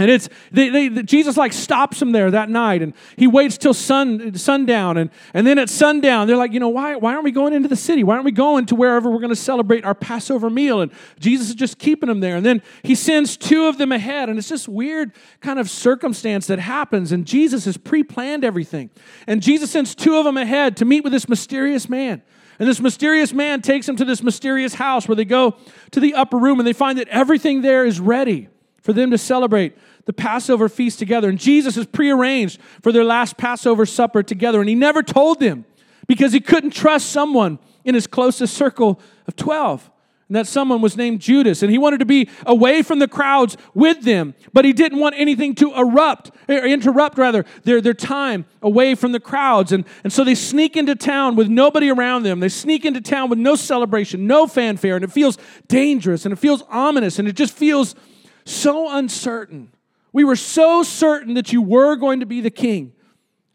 And 0.00 0.10
it's 0.10 0.30
they, 0.50 0.70
they, 0.70 1.02
Jesus 1.02 1.36
like 1.36 1.52
stops 1.52 2.00
them 2.00 2.12
there 2.12 2.30
that 2.30 2.48
night, 2.48 2.80
and 2.80 2.94
he 3.16 3.26
waits 3.26 3.58
till 3.58 3.74
sun 3.74 4.34
sundown, 4.34 4.96
and 4.96 5.10
and 5.34 5.46
then 5.46 5.58
at 5.58 5.68
sundown 5.68 6.26
they're 6.26 6.38
like, 6.38 6.52
you 6.52 6.58
know, 6.58 6.70
why 6.70 6.96
why 6.96 7.12
aren't 7.12 7.24
we 7.24 7.30
going 7.30 7.52
into 7.52 7.68
the 7.68 7.76
city? 7.76 8.02
Why 8.02 8.14
aren't 8.14 8.24
we 8.24 8.32
going 8.32 8.64
to 8.66 8.74
wherever 8.74 9.10
we're 9.10 9.18
going 9.18 9.28
to 9.28 9.36
celebrate 9.36 9.84
our 9.84 9.94
Passover 9.94 10.48
meal? 10.48 10.80
And 10.80 10.90
Jesus 11.18 11.50
is 11.50 11.54
just 11.54 11.78
keeping 11.78 12.08
them 12.08 12.20
there, 12.20 12.34
and 12.34 12.46
then 12.46 12.62
he 12.82 12.94
sends 12.94 13.36
two 13.36 13.66
of 13.66 13.76
them 13.76 13.92
ahead, 13.92 14.30
and 14.30 14.38
it's 14.38 14.48
this 14.48 14.66
weird 14.66 15.12
kind 15.42 15.58
of 15.58 15.68
circumstance 15.68 16.46
that 16.46 16.60
happens, 16.60 17.12
and 17.12 17.26
Jesus 17.26 17.66
has 17.66 17.76
pre-planned 17.76 18.42
everything, 18.42 18.88
and 19.26 19.42
Jesus 19.42 19.70
sends 19.70 19.94
two 19.94 20.16
of 20.16 20.24
them 20.24 20.38
ahead 20.38 20.78
to 20.78 20.86
meet 20.86 21.04
with 21.04 21.12
this 21.12 21.28
mysterious 21.28 21.90
man. 21.90 22.22
And 22.58 22.66
this 22.66 22.80
mysterious 22.80 23.34
man 23.34 23.60
takes 23.60 23.86
them 23.86 23.96
to 23.96 24.04
this 24.06 24.22
mysterious 24.22 24.74
house 24.74 25.06
where 25.08 25.16
they 25.16 25.26
go 25.26 25.56
to 25.90 26.00
the 26.00 26.14
upper 26.14 26.38
room 26.38 26.58
and 26.58 26.66
they 26.66 26.74
find 26.74 26.98
that 26.98 27.08
everything 27.08 27.60
there 27.60 27.84
is 27.84 28.00
ready 28.00 28.48
for 28.82 28.92
them 28.92 29.10
to 29.10 29.18
celebrate 29.18 29.76
the 30.06 30.12
Passover 30.12 30.68
feast 30.68 30.98
together. 30.98 31.28
And 31.28 31.38
Jesus 31.38 31.76
has 31.76 31.86
prearranged 31.86 32.60
for 32.82 32.92
their 32.92 33.04
last 33.04 33.36
Passover 33.36 33.86
supper 33.86 34.22
together. 34.22 34.60
And 34.60 34.68
he 34.68 34.74
never 34.74 35.02
told 35.02 35.40
them 35.40 35.64
because 36.06 36.32
he 36.32 36.40
couldn't 36.40 36.70
trust 36.70 37.10
someone 37.10 37.58
in 37.84 37.94
his 37.94 38.06
closest 38.06 38.54
circle 38.54 39.00
of 39.26 39.36
12. 39.36 39.90
And 40.28 40.36
that 40.36 40.46
someone 40.46 40.80
was 40.80 40.96
named 40.96 41.20
Judas. 41.20 41.60
And 41.60 41.72
he 41.72 41.78
wanted 41.78 41.98
to 41.98 42.06
be 42.06 42.28
away 42.46 42.82
from 42.82 43.00
the 43.00 43.08
crowds 43.08 43.56
with 43.74 44.02
them, 44.02 44.34
but 44.52 44.64
he 44.64 44.72
didn't 44.72 45.00
want 45.00 45.16
anything 45.18 45.56
to 45.56 45.74
erupt, 45.74 46.30
or 46.48 46.64
interrupt 46.64 47.18
rather, 47.18 47.44
their, 47.64 47.80
their 47.80 47.94
time 47.94 48.44
away 48.62 48.94
from 48.94 49.10
the 49.10 49.18
crowds. 49.18 49.72
And, 49.72 49.84
and 50.04 50.12
so 50.12 50.22
they 50.22 50.36
sneak 50.36 50.76
into 50.76 50.94
town 50.94 51.34
with 51.34 51.48
nobody 51.48 51.90
around 51.90 52.22
them. 52.22 52.38
They 52.38 52.48
sneak 52.48 52.84
into 52.84 53.00
town 53.00 53.28
with 53.28 53.40
no 53.40 53.56
celebration, 53.56 54.28
no 54.28 54.46
fanfare, 54.46 54.94
and 54.94 55.04
it 55.04 55.10
feels 55.10 55.36
dangerous 55.66 56.24
and 56.24 56.32
it 56.32 56.36
feels 56.36 56.62
ominous 56.68 57.18
and 57.18 57.26
it 57.26 57.34
just 57.34 57.56
feels 57.56 57.96
so 58.44 58.96
uncertain. 58.96 59.72
We 60.12 60.24
were 60.24 60.36
so 60.36 60.82
certain 60.82 61.34
that 61.34 61.52
you 61.52 61.62
were 61.62 61.96
going 61.96 62.20
to 62.20 62.26
be 62.26 62.40
the 62.40 62.50
king. 62.50 62.92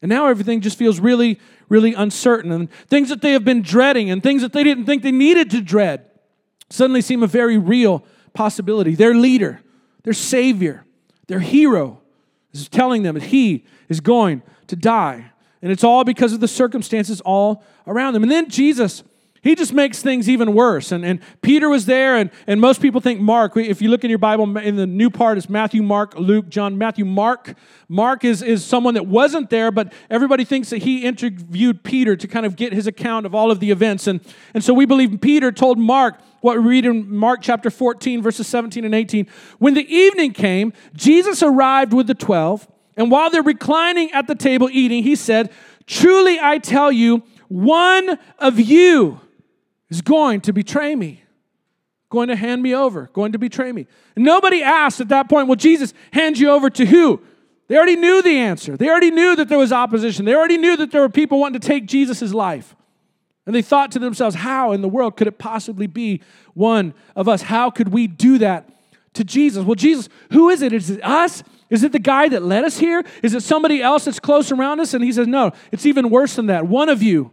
And 0.02 0.10
now 0.10 0.28
everything 0.28 0.62
just 0.62 0.78
feels 0.78 1.00
really, 1.00 1.40
really 1.68 1.94
uncertain. 1.94 2.52
And 2.52 2.72
things 2.88 3.10
that 3.10 3.22
they 3.22 3.32
have 3.32 3.44
been 3.44 3.62
dreading 3.62 4.10
and 4.10 4.22
things 4.22 4.42
that 4.42 4.54
they 4.54 4.64
didn't 4.64 4.86
think 4.86 5.04
they 5.04 5.12
needed 5.12 5.50
to 5.52 5.62
dread 5.62 6.06
suddenly 6.70 7.02
seem 7.02 7.24
a 7.24 7.28
very 7.28 7.58
real 7.58 8.06
possibility. 8.34 8.96
Their 8.96 9.16
leader, 9.16 9.62
their 10.04 10.14
savior, 10.14 10.86
their 11.28 11.40
hero 11.40 12.02
is 12.54 12.70
telling 12.70 13.04
them 13.04 13.16
that 13.16 13.24
he 13.24 13.66
is 13.90 14.00
going 14.00 14.44
to 14.68 14.76
die. 14.76 15.32
And 15.62 15.72
it's 15.72 15.84
all 15.84 16.04
because 16.04 16.34
of 16.34 16.40
the 16.40 16.48
circumstances 16.48 17.22
all 17.22 17.64
around 17.88 18.14
them. 18.14 18.24
And 18.24 18.32
then 18.32 18.50
Jesus 18.50 19.04
he 19.46 19.54
just 19.54 19.74
makes 19.74 20.02
things 20.02 20.28
even 20.28 20.56
worse. 20.56 20.92
And, 20.92 21.06
and 21.06 21.20
Peter 21.44 21.70
was 21.70 21.86
there, 21.86 22.18
and, 22.18 22.32
and 22.48 22.60
most 22.60 22.82
people 22.82 23.00
think 23.00 23.22
Mark. 23.22 23.56
If 23.56 23.80
you 23.80 23.90
look 23.90 24.04
in 24.04 24.10
your 24.10 24.18
Bible, 24.18 24.58
in 24.58 24.76
the 24.76 24.88
new 24.88 25.12
part, 25.12 25.38
it's 25.38 25.48
Matthew, 25.48 25.84
Mark, 25.84 26.16
Luke, 26.18 26.50
John, 26.50 26.80
Matthew, 26.80 27.06
Mark. 27.06 27.54
Mark 27.88 28.26
is, 28.26 28.42
is 28.42 28.66
someone 28.66 28.96
that 28.96 29.06
wasn't 29.06 29.52
there, 29.52 29.70
but 29.70 29.94
everybody 30.10 30.46
thinks 30.46 30.72
that 30.72 30.80
he 30.80 31.06
interviewed 31.06 31.84
Peter 31.84 32.16
to 32.16 32.28
kind 32.28 32.48
of 32.48 32.56
get 32.56 32.74
his 32.74 32.88
account 32.88 33.28
of 33.28 33.36
all 33.36 33.52
of 33.52 33.60
the 33.60 33.70
events. 33.70 34.08
And, 34.08 34.20
and 34.56 34.64
so 34.64 34.74
we 34.74 34.88
believe 34.88 35.22
Peter 35.22 35.52
told 35.52 35.78
Mark 35.78 36.20
what 36.42 36.58
we 36.58 36.64
read 36.64 36.88
in 36.88 37.16
Mark 37.16 37.42
chapter 37.44 37.70
14, 37.70 38.24
verses 38.24 38.48
17 38.48 38.84
and 38.84 38.96
18. 38.96 39.28
When 39.60 39.76
the 39.76 39.88
evening 39.96 40.34
came, 40.34 40.74
Jesus 40.96 41.44
arrived 41.44 41.94
with 41.94 42.08
the 42.08 42.16
twelve, 42.16 42.68
and 42.98 43.12
while 43.12 43.30
they're 43.30 43.44
reclining 43.44 44.12
at 44.12 44.26
the 44.26 44.34
table 44.34 44.70
eating, 44.72 45.04
he 45.04 45.16
said, 45.16 45.52
Truly 45.86 46.40
I 46.42 46.58
tell 46.58 46.92
you, 46.92 47.22
one 47.48 48.18
of 48.40 48.60
you 48.60 49.22
is 49.90 50.02
going 50.02 50.42
to 50.42 50.54
betray 50.54 50.96
me, 50.96 51.24
going 52.10 52.30
to 52.30 52.36
hand 52.36 52.62
me 52.62 52.74
over, 52.74 53.10
going 53.14 53.32
to 53.32 53.40
betray 53.40 53.72
me. 53.72 53.88
And 54.16 54.26
nobody 54.26 54.64
asked 54.64 55.02
at 55.02 55.10
that 55.10 55.30
point, 55.30 55.48
Will 55.48 55.56
Jesus, 55.56 55.94
hand 56.12 56.38
you 56.38 56.50
over 56.50 56.70
to 56.70 56.86
who? 56.86 57.22
They 57.68 57.78
already 57.78 57.96
knew 57.96 58.22
the 58.22 58.38
answer. 58.38 58.78
They 58.78 58.90
already 58.90 59.12
knew 59.12 59.36
that 59.36 59.50
there 59.50 59.58
was 59.58 59.72
opposition. 59.72 60.26
They 60.26 60.36
already 60.36 60.58
knew 60.58 60.78
that 60.78 60.92
there 60.92 61.02
were 61.02 61.10
people 61.10 61.40
wanting 61.40 61.60
to 61.60 61.68
take 61.68 61.88
Jesus' 61.88 62.34
life. 62.34 62.76
And 63.46 63.56
they 63.56 63.62
thought 63.62 63.92
to 63.92 64.00
themselves, 64.00 64.36
how 64.36 64.72
in 64.72 64.82
the 64.82 64.88
world 64.88 65.18
could 65.18 65.28
it 65.28 65.38
possibly 65.38 65.88
be 65.88 66.22
one 66.54 66.94
of 67.16 67.28
us? 67.28 67.44
How 67.44 67.70
could 67.70 67.90
we 67.90 68.08
do 68.08 68.40
that 68.40 68.70
to 69.14 69.24
Jesus? 69.24 69.64
Well, 69.64 69.76
Jesus, 69.76 70.10
who 70.32 70.50
is 70.50 70.62
it? 70.62 70.74
Is 70.74 70.90
it 70.90 71.04
us? 71.04 71.44
Is 71.70 71.84
it 71.84 71.92
the 71.92 72.00
guy 72.00 72.28
that 72.30 72.44
led 72.44 72.64
us 72.64 72.78
here? 72.78 73.04
Is 73.24 73.34
it 73.34 73.42
somebody 73.44 73.82
else 73.82 74.06
that's 74.06 74.20
close 74.20 74.52
around 74.52 74.80
us? 74.80 74.94
And 74.94 75.04
he 75.04 75.12
says, 75.12 75.28
No, 75.28 75.52
it's 75.72 75.86
even 75.86 76.10
worse 76.10 76.36
than 76.36 76.48
that. 76.48 76.68
One 76.68 76.90
of 76.90 77.02
you 77.02 77.32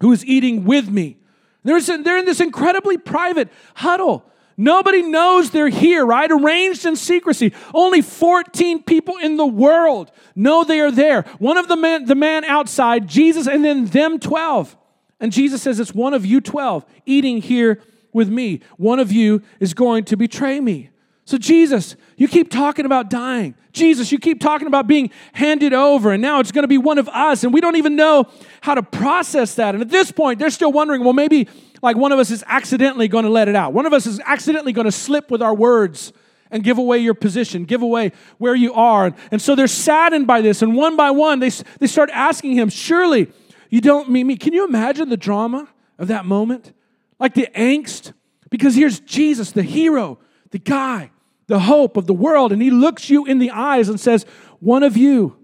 who 0.00 0.12
is 0.12 0.24
eating 0.24 0.64
with 0.64 0.90
me 0.90 1.16
they're, 1.64 1.80
they're 1.80 2.18
in 2.18 2.24
this 2.24 2.40
incredibly 2.40 2.98
private 2.98 3.48
huddle. 3.74 4.24
Nobody 4.56 5.02
knows 5.02 5.50
they're 5.50 5.68
here, 5.68 6.04
right? 6.04 6.30
Arranged 6.30 6.84
in 6.84 6.94
secrecy. 6.96 7.52
Only 7.72 8.02
14 8.02 8.82
people 8.82 9.16
in 9.16 9.36
the 9.36 9.46
world 9.46 10.10
know 10.36 10.62
they 10.62 10.80
are 10.80 10.90
there. 10.90 11.22
One 11.38 11.56
of 11.56 11.68
the 11.68 11.76
men, 11.76 12.04
the 12.04 12.14
man 12.14 12.44
outside, 12.44 13.08
Jesus, 13.08 13.46
and 13.46 13.64
then 13.64 13.86
them 13.86 14.18
12. 14.18 14.76
And 15.20 15.32
Jesus 15.32 15.62
says, 15.62 15.80
It's 15.80 15.94
one 15.94 16.14
of 16.14 16.26
you 16.26 16.40
12 16.40 16.84
eating 17.06 17.40
here 17.40 17.80
with 18.12 18.28
me. 18.28 18.60
One 18.76 19.00
of 19.00 19.10
you 19.10 19.42
is 19.58 19.74
going 19.74 20.04
to 20.04 20.16
betray 20.16 20.60
me. 20.60 20.90
So, 21.24 21.38
Jesus, 21.38 21.96
you 22.16 22.26
keep 22.26 22.50
talking 22.50 22.84
about 22.84 23.08
dying. 23.08 23.54
Jesus, 23.72 24.12
you 24.12 24.18
keep 24.18 24.40
talking 24.40 24.66
about 24.66 24.86
being 24.86 25.10
handed 25.32 25.72
over, 25.72 26.12
and 26.12 26.20
now 26.20 26.40
it's 26.40 26.52
going 26.52 26.64
to 26.64 26.68
be 26.68 26.78
one 26.78 26.98
of 26.98 27.08
us, 27.08 27.44
and 27.44 27.54
we 27.54 27.60
don't 27.60 27.76
even 27.76 27.96
know 27.96 28.26
how 28.60 28.74
to 28.74 28.82
process 28.82 29.54
that. 29.54 29.74
And 29.74 29.82
at 29.82 29.88
this 29.88 30.12
point, 30.12 30.38
they're 30.38 30.50
still 30.50 30.72
wondering 30.72 31.04
well, 31.04 31.12
maybe 31.12 31.48
like 31.80 31.96
one 31.96 32.12
of 32.12 32.18
us 32.18 32.30
is 32.30 32.44
accidentally 32.46 33.08
going 33.08 33.24
to 33.24 33.30
let 33.30 33.48
it 33.48 33.56
out. 33.56 33.72
One 33.72 33.86
of 33.86 33.92
us 33.92 34.06
is 34.06 34.20
accidentally 34.26 34.72
going 34.72 34.84
to 34.84 34.92
slip 34.92 35.30
with 35.30 35.42
our 35.42 35.54
words 35.54 36.12
and 36.50 36.62
give 36.62 36.76
away 36.76 36.98
your 36.98 37.14
position, 37.14 37.64
give 37.64 37.82
away 37.82 38.12
where 38.38 38.54
you 38.54 38.74
are. 38.74 39.14
And 39.30 39.40
so 39.40 39.54
they're 39.54 39.66
saddened 39.66 40.26
by 40.26 40.42
this, 40.42 40.60
and 40.60 40.76
one 40.76 40.96
by 40.96 41.10
one, 41.10 41.38
they, 41.38 41.50
they 41.78 41.86
start 41.86 42.10
asking 42.12 42.52
him, 42.52 42.68
Surely 42.68 43.32
you 43.70 43.80
don't 43.80 44.10
mean 44.10 44.26
me. 44.26 44.36
Can 44.36 44.52
you 44.52 44.66
imagine 44.66 45.08
the 45.08 45.16
drama 45.16 45.68
of 45.98 46.08
that 46.08 46.26
moment? 46.26 46.72
Like 47.18 47.34
the 47.34 47.48
angst? 47.56 48.12
Because 48.50 48.74
here's 48.74 49.00
Jesus, 49.00 49.52
the 49.52 49.62
hero, 49.62 50.18
the 50.52 50.58
guy 50.58 51.10
the 51.52 51.58
hope 51.58 51.98
of 51.98 52.06
the 52.06 52.14
world, 52.14 52.50
and 52.50 52.62
he 52.62 52.70
looks 52.70 53.10
you 53.10 53.26
in 53.26 53.38
the 53.38 53.50
eyes 53.50 53.88
and 53.88 54.00
says, 54.00 54.24
One 54.60 54.82
of 54.82 54.96
you 54.96 55.36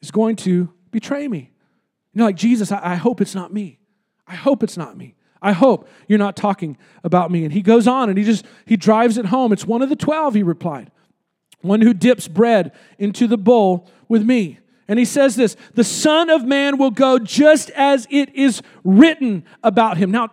is 0.00 0.10
going 0.10 0.34
to 0.36 0.68
betray 0.90 1.28
me. 1.28 1.52
You're 2.12 2.26
like, 2.26 2.36
Jesus, 2.36 2.72
I, 2.72 2.80
I 2.82 2.94
hope 2.96 3.20
it's 3.20 3.34
not 3.34 3.52
me. 3.52 3.78
I 4.26 4.34
hope 4.34 4.64
it's 4.64 4.76
not 4.76 4.96
me. 4.96 5.14
I 5.40 5.52
hope 5.52 5.88
you're 6.08 6.18
not 6.18 6.36
talking 6.36 6.76
about 7.04 7.30
me. 7.30 7.44
And 7.44 7.52
he 7.52 7.62
goes 7.62 7.86
on 7.86 8.08
and 8.08 8.18
he 8.18 8.24
just 8.24 8.44
he 8.64 8.76
drives 8.76 9.18
it 9.18 9.26
home. 9.26 9.52
It's 9.52 9.64
one 9.64 9.82
of 9.82 9.88
the 9.88 9.96
twelve, 9.96 10.34
he 10.34 10.42
replied. 10.42 10.90
One 11.60 11.80
who 11.80 11.94
dips 11.94 12.28
bread 12.28 12.72
into 12.98 13.28
the 13.28 13.38
bowl 13.38 13.88
with 14.08 14.24
me. 14.24 14.58
And 14.88 14.98
he 14.98 15.04
says 15.04 15.36
this 15.36 15.56
the 15.74 15.84
Son 15.84 16.28
of 16.28 16.44
Man 16.44 16.76
will 16.76 16.90
go 16.90 17.18
just 17.20 17.70
as 17.70 18.06
it 18.10 18.34
is 18.34 18.62
written 18.84 19.44
about 19.62 19.96
him. 19.96 20.10
Now, 20.10 20.30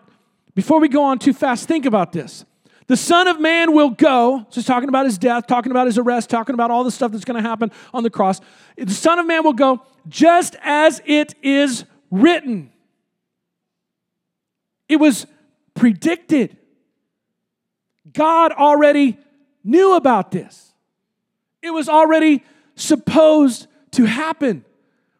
before 0.55 0.79
we 0.79 0.87
go 0.87 1.03
on 1.03 1.19
too 1.19 1.33
fast, 1.33 1.67
think 1.67 1.85
about 1.85 2.13
this. 2.13 2.45
The 2.89 2.97
Son 2.97 3.27
of 3.27 3.39
Man 3.39 3.73
will 3.73 3.91
go. 3.91 4.47
So 4.49 4.55
he's 4.55 4.65
talking 4.65 4.89
about 4.89 5.05
his 5.05 5.19
death, 5.19 5.45
talking 5.45 5.71
about 5.71 5.85
his 5.85 5.99
arrest, 5.99 6.27
talking 6.27 6.55
about 6.55 6.71
all 6.71 6.83
the 6.83 6.89
stuff 6.89 7.11
that's 7.11 7.23
going 7.23 7.41
to 7.41 7.47
happen 7.47 7.71
on 7.93 8.01
the 8.01 8.09
cross. 8.09 8.41
The 8.77 8.91
Son 8.91 9.19
of 9.19 9.27
Man 9.27 9.43
will 9.43 9.53
go 9.53 9.83
just 10.07 10.55
as 10.63 10.99
it 11.05 11.35
is 11.43 11.85
written. 12.09 12.71
It 14.87 14.95
was 14.95 15.27
predicted. 15.75 16.57
God 18.11 18.53
already 18.53 19.19
knew 19.63 19.93
about 19.93 20.31
this. 20.31 20.73
It 21.61 21.69
was 21.69 21.89
already 21.89 22.43
supposed 22.73 23.67
to 23.91 24.05
happen, 24.05 24.65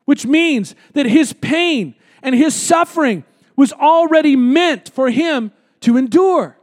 which 0.06 0.26
means 0.26 0.74
that 0.94 1.06
his 1.06 1.34
pain 1.34 1.94
and 2.24 2.34
his 2.34 2.56
suffering 2.56 3.26
was 3.56 3.72
already 3.74 4.36
meant 4.36 4.90
for 4.90 5.12
him 5.12 5.52
to 5.82 5.98
endure. 5.98 6.59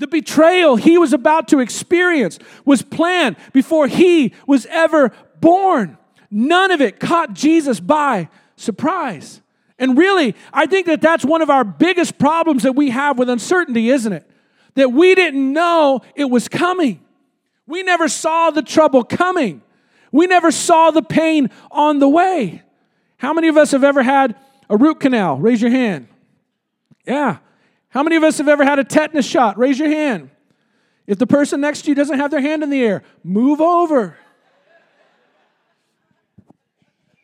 The 0.00 0.06
betrayal 0.06 0.76
he 0.76 0.96
was 0.96 1.12
about 1.12 1.48
to 1.48 1.60
experience 1.60 2.38
was 2.64 2.80
planned 2.80 3.36
before 3.52 3.86
he 3.86 4.32
was 4.46 4.64
ever 4.70 5.12
born. 5.40 5.98
None 6.30 6.70
of 6.70 6.80
it 6.80 6.98
caught 6.98 7.34
Jesus 7.34 7.80
by 7.80 8.30
surprise. 8.56 9.42
And 9.78 9.98
really, 9.98 10.34
I 10.54 10.64
think 10.64 10.86
that 10.86 11.02
that's 11.02 11.22
one 11.22 11.42
of 11.42 11.50
our 11.50 11.64
biggest 11.64 12.18
problems 12.18 12.62
that 12.62 12.72
we 12.72 12.88
have 12.88 13.18
with 13.18 13.28
uncertainty, 13.28 13.90
isn't 13.90 14.14
it? 14.14 14.28
That 14.74 14.90
we 14.90 15.14
didn't 15.14 15.52
know 15.52 16.00
it 16.14 16.30
was 16.30 16.48
coming. 16.48 17.04
We 17.66 17.82
never 17.82 18.08
saw 18.08 18.50
the 18.50 18.62
trouble 18.62 19.04
coming. 19.04 19.60
We 20.12 20.26
never 20.26 20.50
saw 20.50 20.90
the 20.92 21.02
pain 21.02 21.50
on 21.70 21.98
the 21.98 22.08
way. 22.08 22.62
How 23.18 23.34
many 23.34 23.48
of 23.48 23.58
us 23.58 23.72
have 23.72 23.84
ever 23.84 24.02
had 24.02 24.34
a 24.70 24.78
root 24.78 25.00
canal? 25.00 25.36
Raise 25.36 25.60
your 25.60 25.70
hand. 25.70 26.08
Yeah. 27.06 27.40
How 27.90 28.02
many 28.02 28.16
of 28.16 28.22
us 28.22 28.38
have 28.38 28.48
ever 28.48 28.64
had 28.64 28.78
a 28.78 28.84
tetanus 28.84 29.26
shot? 29.26 29.58
Raise 29.58 29.78
your 29.78 29.88
hand. 29.88 30.30
If 31.06 31.18
the 31.18 31.26
person 31.26 31.60
next 31.60 31.82
to 31.82 31.88
you 31.88 31.94
doesn't 31.94 32.18
have 32.18 32.30
their 32.30 32.40
hand 32.40 32.62
in 32.62 32.70
the 32.70 32.80
air, 32.80 33.02
move 33.24 33.60
over. 33.60 34.16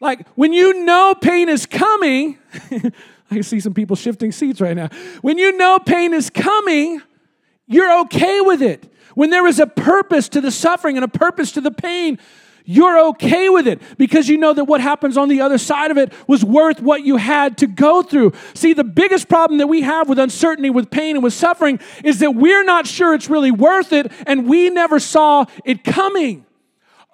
Like 0.00 0.26
when 0.30 0.52
you 0.52 0.84
know 0.84 1.14
pain 1.14 1.48
is 1.48 1.66
coming, 1.66 2.38
I 3.30 3.40
see 3.40 3.60
some 3.60 3.74
people 3.74 3.96
shifting 3.96 4.32
seats 4.32 4.60
right 4.60 4.76
now. 4.76 4.88
When 5.22 5.38
you 5.38 5.56
know 5.56 5.78
pain 5.78 6.12
is 6.12 6.30
coming, 6.30 7.00
you're 7.66 8.00
okay 8.00 8.40
with 8.40 8.60
it. 8.60 8.92
When 9.14 9.30
there 9.30 9.46
is 9.46 9.60
a 9.60 9.66
purpose 9.66 10.28
to 10.30 10.40
the 10.40 10.50
suffering 10.50 10.96
and 10.96 11.04
a 11.04 11.08
purpose 11.08 11.52
to 11.52 11.60
the 11.60 11.70
pain, 11.70 12.18
you're 12.66 12.98
okay 13.08 13.48
with 13.48 13.66
it 13.66 13.80
because 13.96 14.28
you 14.28 14.36
know 14.36 14.52
that 14.52 14.64
what 14.64 14.80
happens 14.80 15.16
on 15.16 15.28
the 15.28 15.40
other 15.40 15.56
side 15.56 15.90
of 15.90 15.96
it 15.96 16.12
was 16.26 16.44
worth 16.44 16.80
what 16.80 17.04
you 17.04 17.16
had 17.16 17.58
to 17.58 17.66
go 17.66 18.02
through. 18.02 18.32
See, 18.54 18.72
the 18.72 18.84
biggest 18.84 19.28
problem 19.28 19.58
that 19.58 19.68
we 19.68 19.82
have 19.82 20.08
with 20.08 20.18
uncertainty, 20.18 20.70
with 20.70 20.90
pain, 20.90 21.16
and 21.16 21.22
with 21.22 21.32
suffering 21.32 21.78
is 22.04 22.18
that 22.18 22.32
we're 22.32 22.64
not 22.64 22.86
sure 22.86 23.14
it's 23.14 23.30
really 23.30 23.50
worth 23.50 23.92
it 23.92 24.10
and 24.26 24.48
we 24.48 24.70
never 24.70 24.98
saw 24.98 25.46
it 25.64 25.84
coming. 25.84 26.45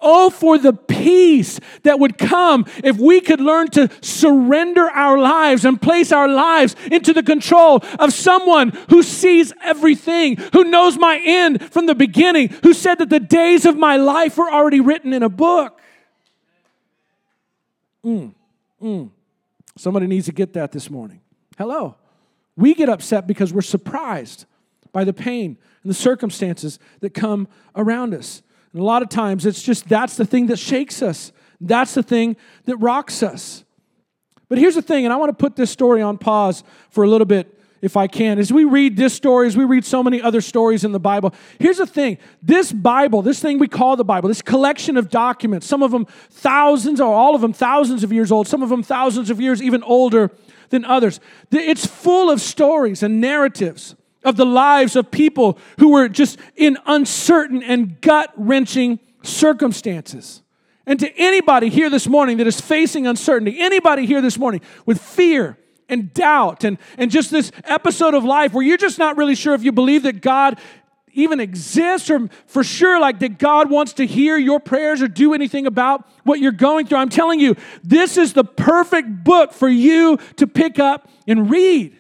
Oh, 0.03 0.31
for 0.31 0.59
the 0.59 0.73
peace 0.73 1.61
that 1.85 2.01
would 2.01 2.19
come 2.19 2.67
if 2.83 2.97
we 2.97 3.21
could 3.21 3.41
learn 3.41 3.69
to 3.69 3.89
surrender 4.01 4.91
our 4.91 5.19
lives 5.19 5.65
and 5.65 5.81
place 5.81 6.13
our 6.13 6.29
lives 6.29 6.77
into 6.91 7.13
the 7.13 7.23
control 7.23 7.83
of 7.99 8.13
someone 8.13 8.71
who 8.91 9.03
sees 9.03 9.53
everything, 9.63 10.37
who 10.53 10.65
knows 10.65 10.99
my 10.99 11.21
end 11.25 11.73
from 11.73 11.87
the 11.87 11.95
beginning, 11.95 12.49
who 12.63 12.75
said 12.75 12.97
that 12.97 13.11
the 13.11 13.21
days 13.21 13.65
of 13.65 13.77
my 13.77 13.97
life 13.97 14.37
were 14.37 14.51
already 14.51 14.81
written 14.81 15.13
in 15.13 15.23
a 15.23 15.29
book. 15.29 15.81
Mm, 18.05 18.35
mm. 18.83 19.11
Somebody 19.77 20.07
needs 20.07 20.27
to 20.27 20.33
get 20.33 20.53
that 20.55 20.73
this 20.73 20.91
morning. 20.91 21.21
Hello. 21.57 21.97
We 22.57 22.75
get 22.75 22.89
upset 22.89 23.27
because 23.27 23.53
we're 23.53 23.63
surprised 23.63 24.45
by 24.93 25.05
the 25.05 25.13
pain 25.13 25.57
and 25.83 25.91
the 25.91 25.95
circumstances 25.95 26.79
that 27.01 27.15
come 27.15 27.49
around 27.75 28.15
us. 28.15 28.43
And 28.73 28.81
a 28.81 28.85
lot 28.85 29.03
of 29.03 29.09
times 29.09 29.47
it's 29.47 29.63
just 29.63 29.89
that's 29.89 30.17
the 30.17 30.25
thing 30.25 30.47
that 30.47 30.59
shakes 30.59 31.03
us. 31.03 31.33
That's 31.61 31.95
the 31.95 32.03
thing 32.03 32.37
that 32.65 32.77
rocks 32.77 33.23
us. 33.23 33.65
But 34.49 34.59
here's 34.59 34.75
the 34.75 34.83
thing, 34.83 35.05
and 35.05 35.13
I 35.13 35.17
want 35.17 35.31
to 35.31 35.35
put 35.35 35.57
this 35.57 35.71
story 35.71 36.03
on 36.03 36.19
pause 36.19 36.63
for 36.91 37.05
a 37.05 37.09
little 37.09 37.25
bit 37.25 37.59
if 37.81 37.97
I 37.97 38.07
can. 38.07 38.39
As 38.39 38.53
we 38.53 38.65
read 38.65 38.97
this 38.97 39.13
story, 39.15 39.47
as 39.47 39.57
we 39.57 39.65
read 39.65 39.85
so 39.85 40.03
many 40.03 40.23
other 40.23 40.41
stories 40.41 40.85
in 40.85 40.93
the 40.93 41.01
Bible, 41.01 41.35
here's 41.59 41.79
the 41.79 41.87
thing 41.87 42.19
this 42.43 42.73
Bible, 42.73 43.23
this 43.23 43.41
thing 43.41 43.59
we 43.59 43.69
call 43.69 43.97
the 43.97 44.05
Bible, 44.05 44.29
this 44.29 44.43
collection 44.43 44.97
of 44.97 45.11
documents, 45.11 45.67
some 45.67 45.83
of 45.83 45.91
them 45.91 46.07
thousands 46.31 47.01
or 47.01 47.13
all 47.13 47.35
of 47.35 47.41
them 47.41 47.53
thousands 47.53 48.05
of 48.05 48.13
years 48.13 48.31
old, 48.31 48.47
some 48.47 48.63
of 48.63 48.69
them 48.69 48.83
thousands 48.83 49.31
of 49.31 49.41
years 49.41 49.63
even 49.63 49.83
older 49.83 50.31
than 50.71 50.85
others, 50.85 51.21
it's 51.51 51.87
full 51.87 52.31
of 52.31 52.41
stories 52.41 53.03
and 53.03 53.21
narratives 53.21 53.95
of 54.25 54.37
the 54.37 54.47
lives 54.47 54.97
of 54.97 55.11
people 55.11 55.59
who 55.79 55.91
were 55.91 56.09
just 56.09 56.39
in 56.57 56.79
uncertain 56.87 57.63
and 57.63 58.01
gut 58.01 58.33
wrenching 58.37 58.99
circumstances. 59.23 60.43
And 60.87 60.99
to 61.01 61.13
anybody 61.17 61.69
here 61.69 61.91
this 61.91 62.09
morning 62.09 62.39
that 62.39 62.47
is 62.47 62.61
facing 62.61 63.07
uncertainty, 63.07 63.61
anybody 63.61 64.07
here 64.07 64.21
this 64.21 64.39
morning 64.39 64.61
with 64.85 65.01
fear 65.01 65.57
and 65.89 66.13
doubt 66.13 66.65
and, 66.65 66.79
and 66.99 67.11
just 67.11 67.31
this 67.31 67.53
episode 67.65 68.15
of 68.15 68.25
life 68.25 68.53
where 68.53 68.65
you're 68.65 68.77
just 68.77 68.99
not 68.99 69.17
really 69.17 69.35
sure 69.35 69.55
if 69.55 69.63
you 69.63 69.73
believe 69.73 70.03
that 70.05 70.21
God 70.21 70.59
even 71.13 71.41
exists 71.41 72.11
or 72.11 72.29
for 72.47 72.65
sure 72.65 72.99
like 72.99 73.19
that 73.21 73.39
God 73.39 73.71
wants 73.71 73.93
to 73.95 74.07
hear 74.07 74.37
your 74.37 74.59
prayers 74.59 75.03
or 75.03 75.09
do 75.09 75.35
anything 75.35 75.67
about 75.67 76.09
what 76.25 76.41
you're 76.41 76.53
going 76.53 76.87
through, 76.87 76.99
I'm 76.99 77.11
telling 77.11 77.39
you, 77.39 77.55
this 77.85 78.17
is 78.17 78.33
the 78.33 78.45
perfect 78.45 79.23
book 79.23 79.53
for 79.53 79.69
you 79.69 80.19
to 80.37 80.47
pick 80.47 80.79
up 80.79 81.09
and 81.27 81.51
read. 81.51 81.99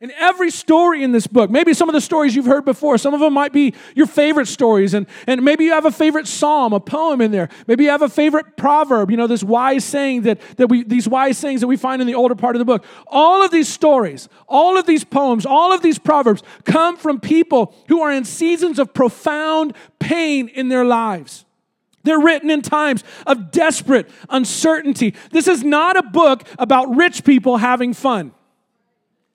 In 0.00 0.12
every 0.12 0.52
story 0.52 1.02
in 1.02 1.10
this 1.10 1.26
book, 1.26 1.50
maybe 1.50 1.74
some 1.74 1.88
of 1.88 1.92
the 1.92 2.00
stories 2.00 2.36
you've 2.36 2.46
heard 2.46 2.64
before, 2.64 2.98
some 2.98 3.14
of 3.14 3.20
them 3.20 3.32
might 3.32 3.52
be 3.52 3.74
your 3.96 4.06
favorite 4.06 4.46
stories, 4.46 4.94
and, 4.94 5.08
and 5.26 5.44
maybe 5.44 5.64
you 5.64 5.72
have 5.72 5.86
a 5.86 5.90
favorite 5.90 6.28
psalm, 6.28 6.72
a 6.72 6.78
poem 6.78 7.20
in 7.20 7.32
there. 7.32 7.48
Maybe 7.66 7.82
you 7.84 7.90
have 7.90 8.02
a 8.02 8.08
favorite 8.08 8.56
proverb, 8.56 9.10
you 9.10 9.16
know, 9.16 9.26
this 9.26 9.42
wise 9.42 9.84
saying 9.84 10.22
that, 10.22 10.40
that 10.56 10.68
we, 10.68 10.84
these 10.84 11.08
wise 11.08 11.36
sayings 11.36 11.62
that 11.62 11.66
we 11.66 11.76
find 11.76 12.00
in 12.00 12.06
the 12.06 12.14
older 12.14 12.36
part 12.36 12.54
of 12.54 12.60
the 12.60 12.64
book. 12.64 12.84
All 13.08 13.44
of 13.44 13.50
these 13.50 13.68
stories, 13.68 14.28
all 14.46 14.78
of 14.78 14.86
these 14.86 15.02
poems, 15.02 15.44
all 15.44 15.72
of 15.72 15.82
these 15.82 15.98
proverbs 15.98 16.44
come 16.64 16.96
from 16.96 17.18
people 17.18 17.74
who 17.88 18.00
are 18.00 18.12
in 18.12 18.24
seasons 18.24 18.78
of 18.78 18.94
profound 18.94 19.74
pain 19.98 20.46
in 20.46 20.68
their 20.68 20.84
lives. 20.84 21.44
They're 22.04 22.20
written 22.20 22.50
in 22.50 22.62
times 22.62 23.02
of 23.26 23.50
desperate 23.50 24.08
uncertainty. 24.30 25.16
This 25.32 25.48
is 25.48 25.64
not 25.64 25.96
a 25.96 26.02
book 26.04 26.44
about 26.56 26.94
rich 26.94 27.24
people 27.24 27.56
having 27.56 27.94
fun. 27.94 28.32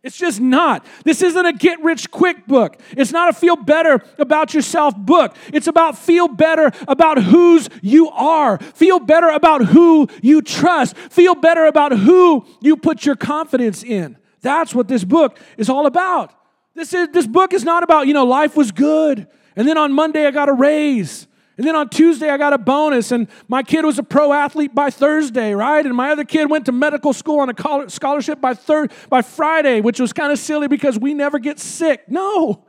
It's 0.03 0.17
just 0.17 0.41
not. 0.41 0.85
This 1.05 1.21
isn't 1.21 1.45
a 1.45 1.53
get 1.53 1.81
rich 1.81 2.11
quick 2.11 2.45
book. 2.45 2.77
It's 2.91 3.13
not 3.13 3.29
a 3.29 3.33
feel 3.33 3.55
better 3.55 4.03
about 4.19 4.53
yourself 4.53 4.97
book. 4.97 5.33
It's 5.53 5.67
about 5.67 5.97
feel 5.97 6.27
better 6.27 6.71
about 6.89 7.23
whose 7.23 7.69
you 7.81 8.09
are. 8.09 8.57
Feel 8.57 8.99
better 8.99 9.29
about 9.29 9.63
who 9.63 10.09
you 10.21 10.41
trust. 10.41 10.97
Feel 10.97 11.35
better 11.35 11.65
about 11.65 11.93
who 11.93 12.45
you 12.59 12.75
put 12.75 13.05
your 13.05 13.15
confidence 13.15 13.81
in. 13.81 14.17
That's 14.41 14.75
what 14.75 14.89
this 14.89 15.05
book 15.05 15.39
is 15.57 15.69
all 15.69 15.85
about. 15.85 16.33
This, 16.75 16.93
is, 16.93 17.07
this 17.13 17.25
book 17.25 17.53
is 17.53 17.63
not 17.63 17.83
about, 17.83 18.07
you 18.07 18.13
know, 18.13 18.25
life 18.25 18.57
was 18.57 18.73
good. 18.73 19.27
And 19.55 19.65
then 19.65 19.77
on 19.77 19.93
Monday 19.93 20.27
I 20.27 20.31
got 20.31 20.49
a 20.49 20.53
raise. 20.53 21.27
And 21.57 21.67
then 21.67 21.75
on 21.75 21.89
Tuesday, 21.89 22.29
I 22.29 22.37
got 22.37 22.53
a 22.53 22.57
bonus, 22.57 23.11
and 23.11 23.27
my 23.47 23.61
kid 23.61 23.85
was 23.85 23.99
a 23.99 24.03
pro 24.03 24.33
athlete 24.33 24.73
by 24.73 24.89
Thursday, 24.89 25.53
right? 25.53 25.85
And 25.85 25.95
my 25.95 26.11
other 26.11 26.23
kid 26.23 26.49
went 26.49 26.65
to 26.65 26.71
medical 26.71 27.13
school 27.13 27.39
on 27.39 27.49
a 27.49 27.89
scholarship 27.89 28.41
by, 28.41 28.55
thir- 28.55 28.87
by 29.09 29.21
Friday, 29.21 29.79
which 29.79 29.99
was 29.99 30.13
kind 30.13 30.31
of 30.31 30.39
silly 30.39 30.67
because 30.67 30.97
we 30.97 31.13
never 31.13 31.37
get 31.37 31.59
sick. 31.59 32.09
No. 32.09 32.63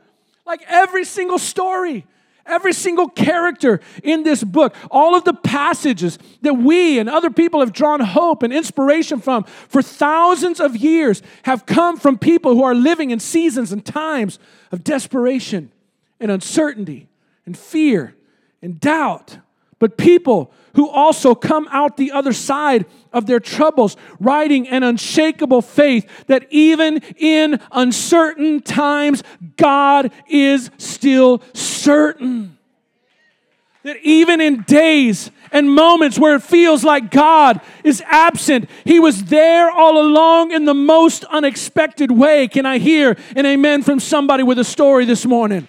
Like 0.45 0.63
every 0.69 1.05
single 1.05 1.39
story, 1.39 2.05
Every 2.47 2.75
single 2.75 3.09
character 3.09 3.81
in 4.03 4.23
this 4.23 4.45
book, 4.45 4.75
all 4.91 5.15
of 5.15 5.25
the 5.25 5.33
passages 5.33 6.19
that 6.43 6.53
we 6.53 6.99
and 6.99 7.09
other 7.09 7.31
people 7.31 7.61
have 7.61 7.73
drawn 7.73 8.01
hope 8.01 8.43
and 8.43 8.53
inspiration 8.53 9.21
from 9.21 9.45
for 9.45 9.81
thousands 9.81 10.61
of 10.61 10.77
years 10.77 11.23
have 11.45 11.65
come 11.65 11.97
from 11.97 12.19
people 12.19 12.55
who 12.55 12.63
are 12.63 12.75
living 12.75 13.11
in 13.11 13.19
seasons 13.19 13.73
and 13.73 13.85
times 13.85 14.39
of 14.71 14.85
desperation 14.85 15.73
and 16.21 16.31
uncertainty 16.31 17.09
and 17.47 17.57
fear 17.57 18.15
and 18.65 18.81
doubt. 18.81 19.39
But 19.79 19.99
people 19.99 20.51
who 20.75 20.89
also 20.89 21.35
come 21.35 21.69
out 21.71 21.97
the 21.97 22.13
other 22.13 22.33
side 22.33 22.87
of 23.13 23.27
their 23.27 23.39
troubles, 23.39 23.97
riding 24.19 24.67
an 24.69 24.83
unshakable 24.83 25.61
faith 25.61 26.09
that 26.27 26.47
even 26.51 26.99
in 27.19 27.61
uncertain 27.71 28.63
times, 28.63 29.23
God 29.57 30.11
is 30.29 30.71
still 30.79 31.43
certain. 31.53 32.57
That 33.83 33.99
even 34.03 34.41
in 34.41 34.63
days 34.63 35.31
and 35.53 35.73
moments 35.73 36.19
where 36.19 36.37
it 36.37 36.43
feels 36.43 36.83
like 36.83 37.11
God 37.11 37.61
is 37.85 38.03
absent, 38.07 38.71
He 38.85 38.99
was 38.99 39.25
there 39.25 39.71
all 39.71 40.01
along 40.01 40.53
in 40.53 40.65
the 40.65 40.75
most 40.75 41.25
unexpected 41.25 42.11
way. 42.11 42.49
Can 42.49 42.65
I 42.65 42.79
hear 42.79 43.19
an 43.37 43.45
amen 43.45 43.83
from 43.83 44.01
somebody 44.01 44.43
with 44.43 44.59
a 44.59 44.65
story 44.65 45.05
this 45.05 45.27
morning? 45.27 45.69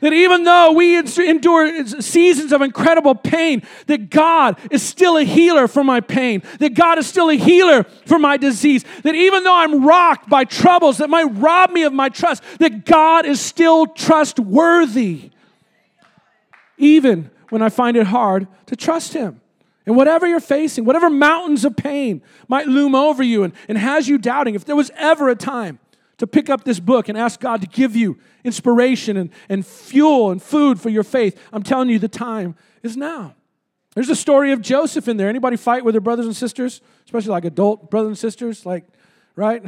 That 0.00 0.12
even 0.12 0.44
though 0.44 0.72
we 0.72 0.98
endure 0.98 1.86
seasons 2.00 2.52
of 2.52 2.60
incredible 2.60 3.14
pain, 3.14 3.62
that 3.86 4.10
God 4.10 4.58
is 4.70 4.82
still 4.82 5.16
a 5.16 5.24
healer 5.24 5.68
for 5.68 5.82
my 5.82 6.00
pain, 6.00 6.42
that 6.58 6.74
God 6.74 6.98
is 6.98 7.06
still 7.06 7.30
a 7.30 7.34
healer 7.34 7.84
for 8.04 8.18
my 8.18 8.36
disease, 8.36 8.84
that 9.02 9.14
even 9.14 9.44
though 9.44 9.56
I'm 9.56 9.84
rocked 9.84 10.28
by 10.28 10.44
troubles 10.44 10.98
that 10.98 11.08
might 11.08 11.24
rob 11.24 11.70
me 11.70 11.84
of 11.84 11.92
my 11.92 12.08
trust, 12.08 12.42
that 12.58 12.84
God 12.84 13.24
is 13.24 13.40
still 13.40 13.86
trustworthy, 13.86 15.30
even 16.76 17.30
when 17.48 17.62
I 17.62 17.68
find 17.68 17.96
it 17.96 18.06
hard 18.06 18.46
to 18.66 18.76
trust 18.76 19.14
Him. 19.14 19.40
And 19.86 19.96
whatever 19.96 20.26
you're 20.26 20.40
facing, 20.40 20.84
whatever 20.84 21.08
mountains 21.08 21.64
of 21.64 21.76
pain 21.76 22.20
might 22.48 22.66
loom 22.66 22.94
over 22.94 23.22
you 23.22 23.44
and, 23.44 23.54
and 23.68 23.78
has 23.78 24.08
you 24.08 24.18
doubting, 24.18 24.56
if 24.56 24.64
there 24.64 24.76
was 24.76 24.90
ever 24.96 25.28
a 25.28 25.36
time 25.36 25.78
to 26.18 26.26
pick 26.26 26.48
up 26.48 26.64
this 26.64 26.80
book 26.80 27.08
and 27.08 27.18
ask 27.18 27.40
God 27.40 27.60
to 27.60 27.66
give 27.66 27.94
you 27.94 28.18
inspiration 28.44 29.16
and, 29.16 29.30
and 29.48 29.66
fuel 29.66 30.30
and 30.30 30.42
food 30.42 30.80
for 30.80 30.88
your 30.88 31.02
faith. 31.02 31.38
I'm 31.52 31.62
telling 31.62 31.88
you, 31.88 31.98
the 31.98 32.08
time 32.08 32.56
is 32.82 32.96
now. 32.96 33.34
There's 33.94 34.08
a 34.10 34.16
story 34.16 34.52
of 34.52 34.60
Joseph 34.60 35.08
in 35.08 35.16
there. 35.16 35.28
Anybody 35.28 35.56
fight 35.56 35.84
with 35.84 35.94
their 35.94 36.00
brothers 36.00 36.26
and 36.26 36.36
sisters, 36.36 36.80
especially 37.06 37.30
like 37.30 37.44
adult 37.44 37.90
brothers 37.90 38.08
and 38.08 38.18
sisters? 38.18 38.66
Like, 38.66 38.84
right? 39.36 39.64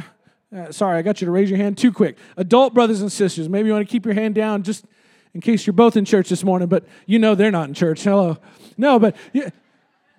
Uh, 0.55 0.71
sorry, 0.71 0.97
I 0.97 1.01
got 1.01 1.21
you 1.21 1.25
to 1.25 1.31
raise 1.31 1.49
your 1.49 1.57
hand 1.57 1.77
too 1.77 1.91
quick. 1.91 2.17
Adult 2.37 2.73
brothers 2.73 3.01
and 3.01 3.11
sisters, 3.11 3.49
maybe 3.49 3.67
you 3.67 3.73
want 3.73 3.87
to 3.87 3.91
keep 3.91 4.05
your 4.05 4.15
hand 4.15 4.35
down 4.35 4.63
just 4.63 4.85
in 5.33 5.41
case 5.41 5.67
you're 5.67 5.73
both 5.73 5.95
in 5.95 6.05
church 6.05 6.29
this 6.29 6.43
morning, 6.43 6.67
but 6.67 6.85
you 7.05 7.19
know 7.19 7.35
they're 7.35 7.51
not 7.51 7.67
in 7.67 7.73
church. 7.73 8.03
Hello. 8.03 8.37
No, 8.77 8.97
but 8.97 9.15
yeah. 9.33 9.49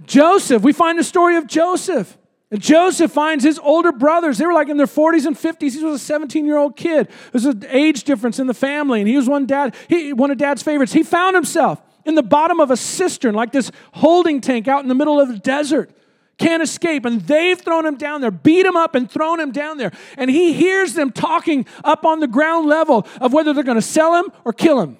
Joseph, 0.06 0.62
we 0.62 0.72
find 0.72 0.98
the 0.98 1.04
story 1.04 1.36
of 1.36 1.46
Joseph. 1.46 2.16
And 2.50 2.60
Joseph 2.60 3.12
finds 3.12 3.44
his 3.44 3.58
older 3.60 3.92
brothers. 3.92 4.38
They 4.38 4.46
were 4.46 4.52
like 4.52 4.68
in 4.68 4.76
their 4.76 4.86
40s 4.86 5.24
and 5.24 5.36
50s. 5.36 5.72
He 5.72 5.84
was 5.84 6.00
a 6.02 6.04
17 6.04 6.44
year 6.44 6.56
old 6.56 6.76
kid. 6.76 7.08
There's 7.32 7.44
an 7.44 7.64
age 7.68 8.04
difference 8.04 8.38
in 8.38 8.46
the 8.46 8.54
family, 8.54 9.00
and 9.00 9.08
he 9.08 9.16
was 9.16 9.28
one 9.28 9.46
dad, 9.46 9.74
he, 9.88 10.12
one 10.12 10.30
of 10.30 10.38
dad's 10.38 10.62
favorites. 10.62 10.92
He 10.92 11.02
found 11.02 11.36
himself 11.36 11.80
in 12.04 12.16
the 12.16 12.22
bottom 12.22 12.60
of 12.60 12.70
a 12.70 12.76
cistern, 12.76 13.34
like 13.34 13.52
this 13.52 13.70
holding 13.92 14.40
tank 14.40 14.66
out 14.66 14.82
in 14.82 14.88
the 14.88 14.94
middle 14.94 15.20
of 15.20 15.28
the 15.28 15.38
desert. 15.38 15.90
Can't 16.38 16.62
escape. 16.62 17.04
And 17.04 17.20
they've 17.20 17.60
thrown 17.60 17.84
him 17.84 17.96
down 17.96 18.22
there, 18.22 18.30
beat 18.30 18.64
him 18.64 18.74
up 18.74 18.94
and 18.94 19.08
thrown 19.10 19.38
him 19.38 19.52
down 19.52 19.76
there. 19.76 19.92
And 20.16 20.30
he 20.30 20.54
hears 20.54 20.94
them 20.94 21.12
talking 21.12 21.66
up 21.84 22.06
on 22.06 22.20
the 22.20 22.26
ground 22.26 22.66
level 22.66 23.06
of 23.20 23.32
whether 23.32 23.52
they're 23.52 23.62
going 23.62 23.76
to 23.76 23.82
sell 23.82 24.14
him 24.14 24.32
or 24.44 24.52
kill 24.54 24.80
him. 24.80 24.96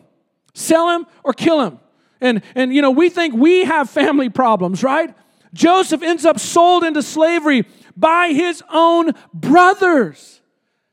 Sell 0.52 0.90
him 0.90 1.06
or 1.24 1.32
kill 1.32 1.62
him. 1.62 1.80
And, 2.20 2.42
and 2.54 2.74
you 2.74 2.82
know, 2.82 2.90
we 2.90 3.08
think 3.08 3.34
we 3.34 3.64
have 3.64 3.88
family 3.88 4.28
problems, 4.28 4.82
right? 4.84 5.14
Joseph 5.52 6.02
ends 6.02 6.24
up 6.24 6.38
sold 6.38 6.84
into 6.84 7.02
slavery 7.02 7.64
by 7.96 8.32
his 8.32 8.62
own 8.72 9.12
brothers. 9.34 10.40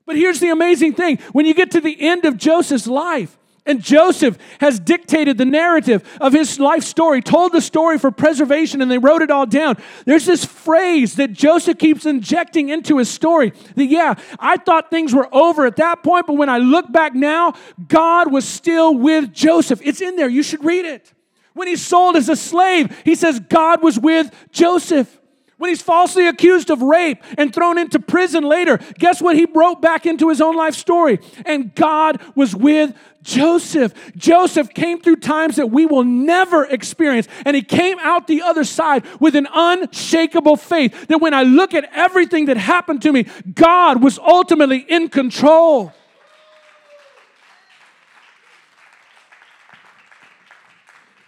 But 0.06 0.16
here's 0.16 0.40
the 0.40 0.50
amazing 0.50 0.94
thing 0.94 1.20
when 1.34 1.46
you 1.46 1.54
get 1.54 1.72
to 1.72 1.82
the 1.82 2.00
end 2.00 2.26
of 2.26 2.38
Joseph's 2.38 2.88
life, 2.88 3.38
and 3.66 3.84
Joseph 3.84 4.38
has 4.62 4.80
dictated 4.80 5.38
the 5.38 5.46
narrative 5.46 6.02
of 6.22 6.32
his 6.32 6.58
life 6.58 6.84
story, 6.84 7.22
told 7.22 7.52
the 7.52 7.60
story 7.60 8.00
for 8.00 8.12
preservation, 8.12 8.82
and 8.82 8.90
they 8.90 8.98
wrote 8.98 9.22
it 9.22 9.30
all 9.30 9.46
down. 9.46 9.76
There's 10.06 10.26
this 10.26 10.46
phrase 10.46 11.16
that 11.16 11.34
Joseph 11.34 11.78
keeps 11.78 12.06
injecting 12.06 12.70
into 12.70 12.98
his 12.98 13.10
story 13.10 13.52
that, 13.76 13.86
yeah, 13.86 14.16
I 14.40 14.56
thought 14.56 14.90
things 14.90 15.14
were 15.14 15.28
over 15.36 15.66
at 15.66 15.76
that 15.76 16.02
point, 16.02 16.28
but 16.28 16.38
when 16.38 16.48
I 16.48 16.60
look 16.60 16.90
back 16.92 17.14
now, 17.14 17.54
God 17.90 18.32
was 18.32 18.48
still 18.48 18.96
with 18.96 19.34
Joseph. 19.34 19.82
It's 19.84 20.00
in 20.00 20.16
there. 20.16 20.30
You 20.30 20.44
should 20.44 20.64
read 20.64 20.86
it. 20.86 21.14
When 21.58 21.68
he's 21.68 21.86
sold 21.86 22.16
as 22.16 22.30
a 22.30 22.36
slave, 22.36 23.02
he 23.04 23.16
says 23.16 23.40
God 23.40 23.82
was 23.82 24.00
with 24.00 24.32
Joseph. 24.52 25.20
When 25.58 25.70
he's 25.70 25.82
falsely 25.82 26.28
accused 26.28 26.70
of 26.70 26.84
rape 26.84 27.24
and 27.36 27.52
thrown 27.52 27.80
into 27.80 28.00
prison 28.00 28.44
later, 28.44 28.80
guess 29.00 29.24
what 29.24 29.36
he 29.36 29.48
wrote 29.52 29.82
back 29.82 30.06
into 30.06 30.30
his 30.30 30.40
own 30.40 30.56
life 30.56 30.76
story? 30.76 31.18
And 31.48 31.74
God 31.74 32.22
was 32.36 32.56
with 32.56 32.94
Joseph. 33.24 33.92
Joseph 34.16 34.72
came 34.76 35.02
through 35.02 35.16
times 35.16 35.56
that 35.56 35.72
we 35.72 35.88
will 35.88 36.04
never 36.04 36.64
experience, 36.64 37.28
and 37.44 37.56
he 37.56 37.64
came 37.64 37.98
out 38.00 38.28
the 38.28 38.44
other 38.44 38.64
side 38.64 39.04
with 39.20 39.36
an 39.36 39.48
unshakable 39.52 40.58
faith 40.58 41.08
that 41.08 41.22
when 41.22 41.34
I 41.34 41.42
look 41.42 41.74
at 41.74 41.90
everything 41.92 42.46
that 42.46 42.58
happened 42.58 43.02
to 43.02 43.12
me, 43.12 43.26
God 43.56 44.04
was 44.04 44.20
ultimately 44.20 44.86
in 44.88 45.10
control. 45.10 45.92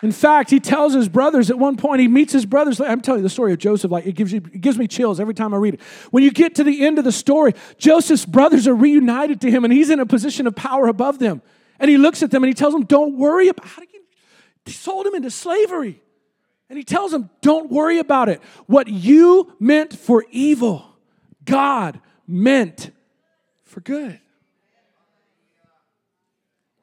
In 0.02 0.14
fact, 0.14 0.50
he 0.50 0.62
tells 0.62 0.94
his 0.94 1.10
brothers 1.10 1.50
at 1.50 1.60
one 1.60 1.76
point, 1.76 2.00
he 2.00 2.08
meets 2.08 2.32
his 2.32 2.46
brothers. 2.46 2.80
I'm 2.80 3.02
telling 3.02 3.20
you 3.20 3.24
the 3.24 3.30
story 3.30 3.52
of 3.52 3.60
Joseph, 3.60 3.92
like 3.92 4.06
it 4.06 4.14
gives, 4.14 4.32
you, 4.32 4.38
it 4.38 4.62
gives 4.62 4.78
me 4.78 4.88
chills 4.88 5.20
every 5.20 5.34
time 5.34 5.54
I 5.54 5.58
read 5.58 5.74
it. 5.74 5.82
When 6.12 6.24
you 6.24 6.32
get 6.32 6.56
to 6.56 6.64
the 6.64 6.86
end 6.86 7.00
of 7.00 7.04
the 7.04 7.12
story, 7.12 7.54
Joseph's 7.78 8.26
brothers 8.26 8.66
are 8.66 8.76
reunited 8.76 9.42
to 9.42 9.52
him 9.52 9.66
and 9.66 9.74
he's 9.74 9.90
in 9.90 10.00
a 10.00 10.06
position 10.06 10.48
of 10.48 10.56
power 10.56 10.88
above 10.88 11.20
them. 11.20 11.42
And 11.80 11.90
he 11.90 11.98
looks 11.98 12.24
at 12.24 12.32
them 12.32 12.44
and 12.44 12.50
he 12.50 12.54
tells 12.54 12.74
them, 12.74 12.86
Don't 12.86 13.18
worry 13.18 13.50
about 13.50 13.66
it. 13.80 13.90
He 14.66 14.72
sold 14.72 15.06
him 15.06 15.16
into 15.16 15.32
slavery. 15.32 16.02
And 16.70 16.78
he 16.78 16.84
tells 16.84 17.12
them, 17.12 17.30
Don't 17.42 17.70
worry 17.70 18.00
about 18.00 18.30
it. 18.30 18.42
What 18.68 18.88
you 18.88 19.54
meant 19.60 19.98
for 19.98 20.24
evil, 20.32 20.86
God 21.44 22.00
meant 22.26 22.92
for 23.64 23.82
good 23.82 24.20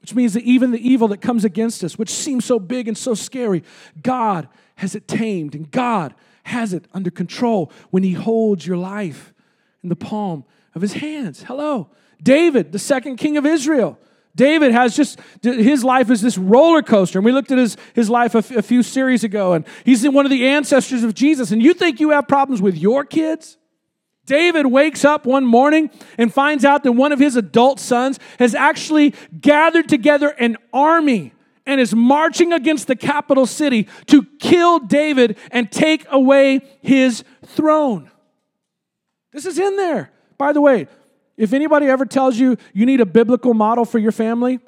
which 0.06 0.14
means 0.14 0.34
that 0.34 0.44
even 0.44 0.70
the 0.70 0.88
evil 0.88 1.08
that 1.08 1.20
comes 1.20 1.44
against 1.44 1.82
us, 1.82 1.98
which 1.98 2.10
seems 2.10 2.44
so 2.44 2.60
big 2.60 2.86
and 2.86 2.96
so 2.96 3.12
scary, 3.12 3.64
God 4.04 4.48
has 4.76 4.94
it 4.94 5.08
tamed 5.08 5.56
and 5.56 5.68
God 5.68 6.14
has 6.44 6.72
it 6.72 6.84
under 6.94 7.10
control 7.10 7.72
when 7.90 8.04
He 8.04 8.12
holds 8.12 8.64
your 8.64 8.76
life 8.76 9.34
in 9.82 9.88
the 9.88 9.96
palm 9.96 10.44
of 10.76 10.82
His 10.82 10.92
hands. 10.92 11.42
Hello. 11.42 11.88
David, 12.22 12.70
the 12.70 12.78
second 12.78 13.16
king 13.16 13.36
of 13.36 13.44
Israel. 13.44 13.98
David 14.36 14.70
has 14.70 14.94
just, 14.94 15.18
his 15.42 15.82
life 15.82 16.08
is 16.08 16.22
this 16.22 16.38
roller 16.38 16.82
coaster. 16.82 17.18
And 17.18 17.26
we 17.26 17.32
looked 17.32 17.50
at 17.50 17.58
his, 17.58 17.76
his 17.92 18.08
life 18.08 18.36
a, 18.36 18.38
f- 18.38 18.52
a 18.52 18.62
few 18.62 18.84
series 18.84 19.24
ago, 19.24 19.54
and 19.54 19.66
he's 19.84 20.08
one 20.08 20.24
of 20.24 20.30
the 20.30 20.46
ancestors 20.46 21.02
of 21.02 21.14
Jesus. 21.14 21.50
And 21.50 21.60
you 21.60 21.74
think 21.74 21.98
you 21.98 22.10
have 22.10 22.28
problems 22.28 22.62
with 22.62 22.76
your 22.76 23.04
kids? 23.04 23.58
David 24.26 24.66
wakes 24.66 25.04
up 25.04 25.24
one 25.24 25.46
morning 25.46 25.90
and 26.18 26.32
finds 26.32 26.64
out 26.64 26.82
that 26.82 26.92
one 26.92 27.12
of 27.12 27.18
his 27.18 27.36
adult 27.36 27.80
sons 27.80 28.18
has 28.38 28.54
actually 28.54 29.14
gathered 29.40 29.88
together 29.88 30.28
an 30.38 30.56
army 30.72 31.32
and 31.64 31.80
is 31.80 31.94
marching 31.94 32.52
against 32.52 32.86
the 32.86 32.96
capital 32.96 33.46
city 33.46 33.88
to 34.06 34.24
kill 34.38 34.78
David 34.80 35.38
and 35.50 35.70
take 35.70 36.06
away 36.10 36.60
his 36.82 37.24
throne. 37.44 38.10
This 39.32 39.46
is 39.46 39.58
in 39.58 39.76
there. 39.76 40.10
By 40.38 40.52
the 40.52 40.60
way, 40.60 40.88
if 41.36 41.52
anybody 41.52 41.86
ever 41.86 42.04
tells 42.04 42.38
you 42.38 42.56
you 42.72 42.86
need 42.86 43.00
a 43.00 43.06
biblical 43.06 43.54
model 43.54 43.84
for 43.84 43.98
your 43.98 44.12
family, 44.12 44.60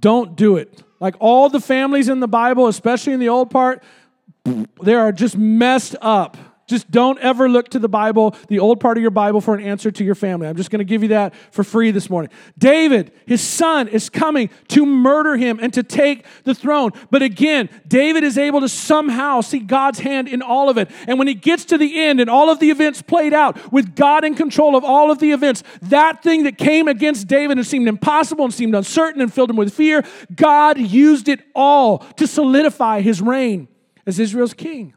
don't 0.00 0.36
do 0.36 0.56
it. 0.56 0.82
Like 1.00 1.16
all 1.18 1.48
the 1.48 1.60
families 1.60 2.08
in 2.08 2.20
the 2.20 2.28
Bible, 2.28 2.68
especially 2.68 3.12
in 3.12 3.20
the 3.20 3.28
old 3.28 3.50
part, 3.50 3.82
they 4.82 4.94
are 4.94 5.12
just 5.12 5.36
messed 5.36 5.96
up. 6.00 6.36
Just 6.66 6.90
don't 6.90 7.18
ever 7.18 7.48
look 7.48 7.68
to 7.70 7.78
the 7.78 7.88
Bible, 7.88 8.34
the 8.48 8.58
old 8.58 8.80
part 8.80 8.96
of 8.96 9.02
your 9.02 9.10
Bible, 9.10 9.40
for 9.40 9.54
an 9.54 9.62
answer 9.62 9.90
to 9.90 10.04
your 10.04 10.14
family. 10.14 10.48
I'm 10.48 10.56
just 10.56 10.70
going 10.70 10.78
to 10.78 10.84
give 10.84 11.02
you 11.02 11.10
that 11.10 11.34
for 11.50 11.62
free 11.62 11.90
this 11.90 12.08
morning. 12.08 12.30
David, 12.56 13.12
his 13.26 13.42
son, 13.42 13.88
is 13.88 14.08
coming 14.08 14.48
to 14.68 14.86
murder 14.86 15.36
him 15.36 15.58
and 15.60 15.74
to 15.74 15.82
take 15.82 16.24
the 16.44 16.54
throne. 16.54 16.92
But 17.10 17.22
again, 17.22 17.68
David 17.86 18.24
is 18.24 18.38
able 18.38 18.60
to 18.60 18.68
somehow 18.68 19.42
see 19.42 19.58
God's 19.58 19.98
hand 19.98 20.26
in 20.26 20.40
all 20.40 20.70
of 20.70 20.78
it. 20.78 20.90
And 21.06 21.18
when 21.18 21.28
he 21.28 21.34
gets 21.34 21.66
to 21.66 21.76
the 21.76 22.00
end 22.00 22.18
and 22.18 22.30
all 22.30 22.48
of 22.48 22.60
the 22.60 22.70
events 22.70 23.02
played 23.02 23.34
out 23.34 23.72
with 23.72 23.94
God 23.94 24.24
in 24.24 24.34
control 24.34 24.74
of 24.74 24.84
all 24.84 25.10
of 25.10 25.18
the 25.18 25.32
events, 25.32 25.62
that 25.82 26.22
thing 26.22 26.44
that 26.44 26.56
came 26.56 26.88
against 26.88 27.28
David 27.28 27.58
and 27.58 27.66
seemed 27.66 27.88
impossible 27.88 28.44
and 28.44 28.54
seemed 28.54 28.74
uncertain 28.74 29.20
and 29.20 29.32
filled 29.32 29.50
him 29.50 29.56
with 29.56 29.74
fear, 29.74 30.02
God 30.34 30.78
used 30.78 31.28
it 31.28 31.40
all 31.54 31.98
to 31.98 32.26
solidify 32.26 33.02
his 33.02 33.20
reign 33.20 33.68
as 34.06 34.18
Israel's 34.18 34.54
king. 34.54 34.94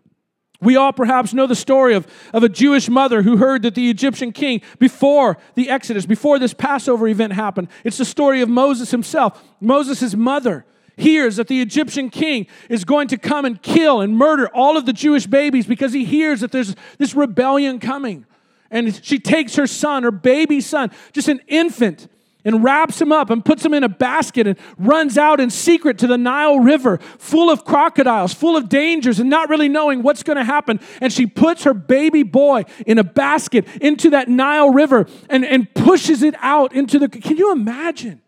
We 0.60 0.76
all 0.76 0.92
perhaps 0.92 1.34
know 1.34 1.46
the 1.46 1.56
story 1.56 1.94
of, 1.94 2.08
of 2.34 2.44
a 2.44 2.50
Jewish 2.50 2.90
mother 2.90 3.22
who 3.22 3.38
heard 3.38 3.62
that 3.62 3.76
the 3.76 3.90
Egyptian 3.90 4.32
king, 4.32 4.62
before 4.80 5.38
the 5.54 5.70
Exodus, 5.70 6.06
before 6.06 6.40
this 6.40 6.54
Passover 6.54 7.08
event 7.08 7.34
happened, 7.34 7.68
it's 7.84 7.98
the 7.98 8.06
story 8.06 8.42
of 8.42 8.50
Moses 8.50 8.90
himself. 8.92 9.44
Moses' 9.62 10.16
mother 10.16 10.66
hears 10.96 11.36
that 11.36 11.48
the 11.48 11.62
Egyptian 11.62 12.10
king 12.10 12.48
is 12.70 12.84
going 12.84 13.08
to 13.10 13.18
come 13.18 13.46
and 13.46 13.62
kill 13.62 14.02
and 14.02 14.18
murder 14.18 14.50
all 14.54 14.78
of 14.78 14.88
the 14.88 14.94
Jewish 14.94 15.28
babies 15.28 15.68
because 15.68 15.94
he 15.94 16.06
hears 16.06 16.42
that 16.42 16.52
there's 16.52 16.76
this 16.98 17.14
rebellion 17.14 17.80
coming. 17.80 18.26
And 18.72 19.04
she 19.06 19.20
takes 19.20 19.56
her 19.56 19.68
son, 19.68 20.04
her 20.04 20.12
baby 20.12 20.60
son, 20.60 20.92
just 21.14 21.28
an 21.28 21.40
infant, 21.48 22.08
and 22.48 22.64
wraps 22.64 23.02
him 23.02 23.12
up 23.12 23.30
and 23.30 23.44
puts 23.44 23.64
him 23.64 23.74
in 23.74 23.84
a 23.84 23.90
basket 23.90 24.48
and 24.48 24.58
runs 24.78 25.18
out 25.18 25.42
in 25.42 25.50
secret 25.50 25.98
to 25.98 26.08
the 26.08 26.18
Nile 26.18 26.60
River, 26.60 26.98
full 27.20 27.50
of 27.50 27.66
crocodiles, 27.66 28.34
full 28.34 28.56
of 28.56 28.70
dangers, 28.70 29.20
and 29.20 29.30
not 29.30 29.50
really 29.50 29.68
knowing 29.68 30.02
what's 30.02 30.24
going 30.24 30.38
to 30.38 30.46
happen. 30.46 30.80
And 31.02 31.12
she 31.12 31.28
puts 31.28 31.66
her 31.66 31.74
baby 31.74 32.24
boy 32.24 32.64
in 32.86 33.00
a 33.00 33.04
basket 33.04 33.68
into 33.82 34.12
that 34.12 34.30
Nile 34.30 34.70
River 34.70 35.08
and, 35.30 35.44
and 35.44 35.72
pushes 35.74 36.24
it 36.24 36.36
out 36.40 36.74
into 36.74 36.98
the. 37.00 37.10
Can 37.10 37.36
you 37.36 37.52
imagine? 37.52 38.22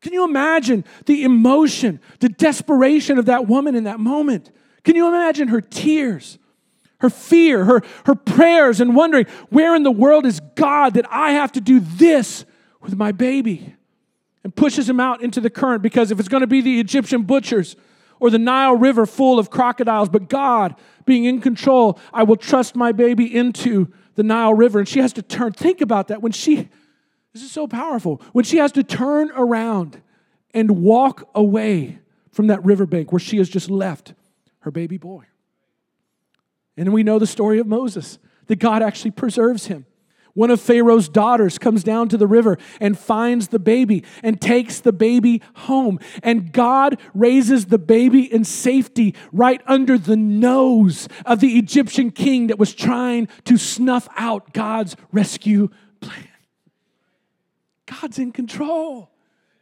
Can 0.00 0.14
you 0.14 0.24
imagine 0.24 0.82
the 1.04 1.24
emotion, 1.24 2.00
the 2.20 2.30
desperation 2.30 3.18
of 3.18 3.26
that 3.26 3.48
woman 3.48 3.74
in 3.74 3.84
that 3.84 4.00
moment? 4.00 4.50
Can 4.82 4.96
you 4.96 5.08
imagine 5.08 5.48
her 5.48 5.60
tears? 5.60 6.38
her 7.00 7.10
fear, 7.10 7.64
her, 7.64 7.80
her 8.06 8.16
prayers, 8.16 8.80
and 8.80 8.96
wondering, 8.96 9.24
where 9.50 9.76
in 9.76 9.84
the 9.84 9.90
world 9.92 10.26
is 10.26 10.40
God 10.56 10.94
that 10.94 11.06
I 11.08 11.30
have 11.30 11.52
to 11.52 11.60
do 11.60 11.78
this 11.78 12.44
with 12.88 12.98
my 12.98 13.12
baby? 13.12 13.74
And 14.44 14.54
pushes 14.54 14.88
him 14.88 15.00
out 15.00 15.22
into 15.22 15.40
the 15.40 15.50
current 15.50 15.82
because 15.82 16.10
if 16.10 16.18
it's 16.18 16.28
going 16.28 16.40
to 16.40 16.46
be 16.46 16.60
the 16.60 16.80
Egyptian 16.80 17.22
butchers 17.22 17.76
or 18.18 18.30
the 18.30 18.38
Nile 18.38 18.76
River 18.76 19.04
full 19.04 19.38
of 19.38 19.50
crocodiles, 19.50 20.08
but 20.08 20.28
God 20.28 20.74
being 21.04 21.24
in 21.24 21.40
control, 21.40 21.98
I 22.12 22.22
will 22.22 22.36
trust 22.36 22.74
my 22.74 22.92
baby 22.92 23.34
into 23.34 23.92
the 24.14 24.22
Nile 24.22 24.54
River. 24.54 24.78
And 24.78 24.88
she 24.88 25.00
has 25.00 25.12
to 25.14 25.22
turn. 25.22 25.52
Think 25.52 25.80
about 25.80 26.08
that. 26.08 26.22
When 26.22 26.32
she, 26.32 26.68
this 27.32 27.42
is 27.42 27.50
so 27.50 27.66
powerful, 27.66 28.22
when 28.32 28.44
she 28.44 28.56
has 28.56 28.72
to 28.72 28.82
turn 28.82 29.30
around 29.34 30.00
and 30.54 30.82
walk 30.82 31.28
away 31.34 31.98
from 32.30 32.46
that 32.46 32.64
riverbank 32.64 33.12
where 33.12 33.20
she 33.20 33.36
has 33.38 33.48
just 33.48 33.68
left 33.68 34.14
her 34.60 34.70
baby 34.70 34.96
boy. 34.96 35.26
And 36.76 36.92
we 36.92 37.02
know 37.02 37.18
the 37.18 37.26
story 37.26 37.58
of 37.58 37.66
Moses, 37.66 38.18
that 38.46 38.60
God 38.60 38.82
actually 38.82 39.10
preserves 39.10 39.66
him. 39.66 39.84
One 40.34 40.50
of 40.50 40.60
Pharaoh's 40.60 41.08
daughters 41.08 41.58
comes 41.58 41.82
down 41.82 42.08
to 42.10 42.16
the 42.16 42.26
river 42.26 42.58
and 42.80 42.98
finds 42.98 43.48
the 43.48 43.58
baby 43.58 44.04
and 44.22 44.40
takes 44.40 44.80
the 44.80 44.92
baby 44.92 45.42
home. 45.54 45.98
And 46.22 46.52
God 46.52 47.00
raises 47.14 47.66
the 47.66 47.78
baby 47.78 48.32
in 48.32 48.44
safety 48.44 49.14
right 49.32 49.60
under 49.66 49.98
the 49.98 50.16
nose 50.16 51.08
of 51.26 51.40
the 51.40 51.58
Egyptian 51.58 52.10
king 52.10 52.48
that 52.48 52.58
was 52.58 52.74
trying 52.74 53.28
to 53.44 53.56
snuff 53.56 54.08
out 54.16 54.52
God's 54.52 54.96
rescue 55.12 55.68
plan. 56.00 56.28
God's 57.86 58.18
in 58.18 58.32
control. 58.32 59.10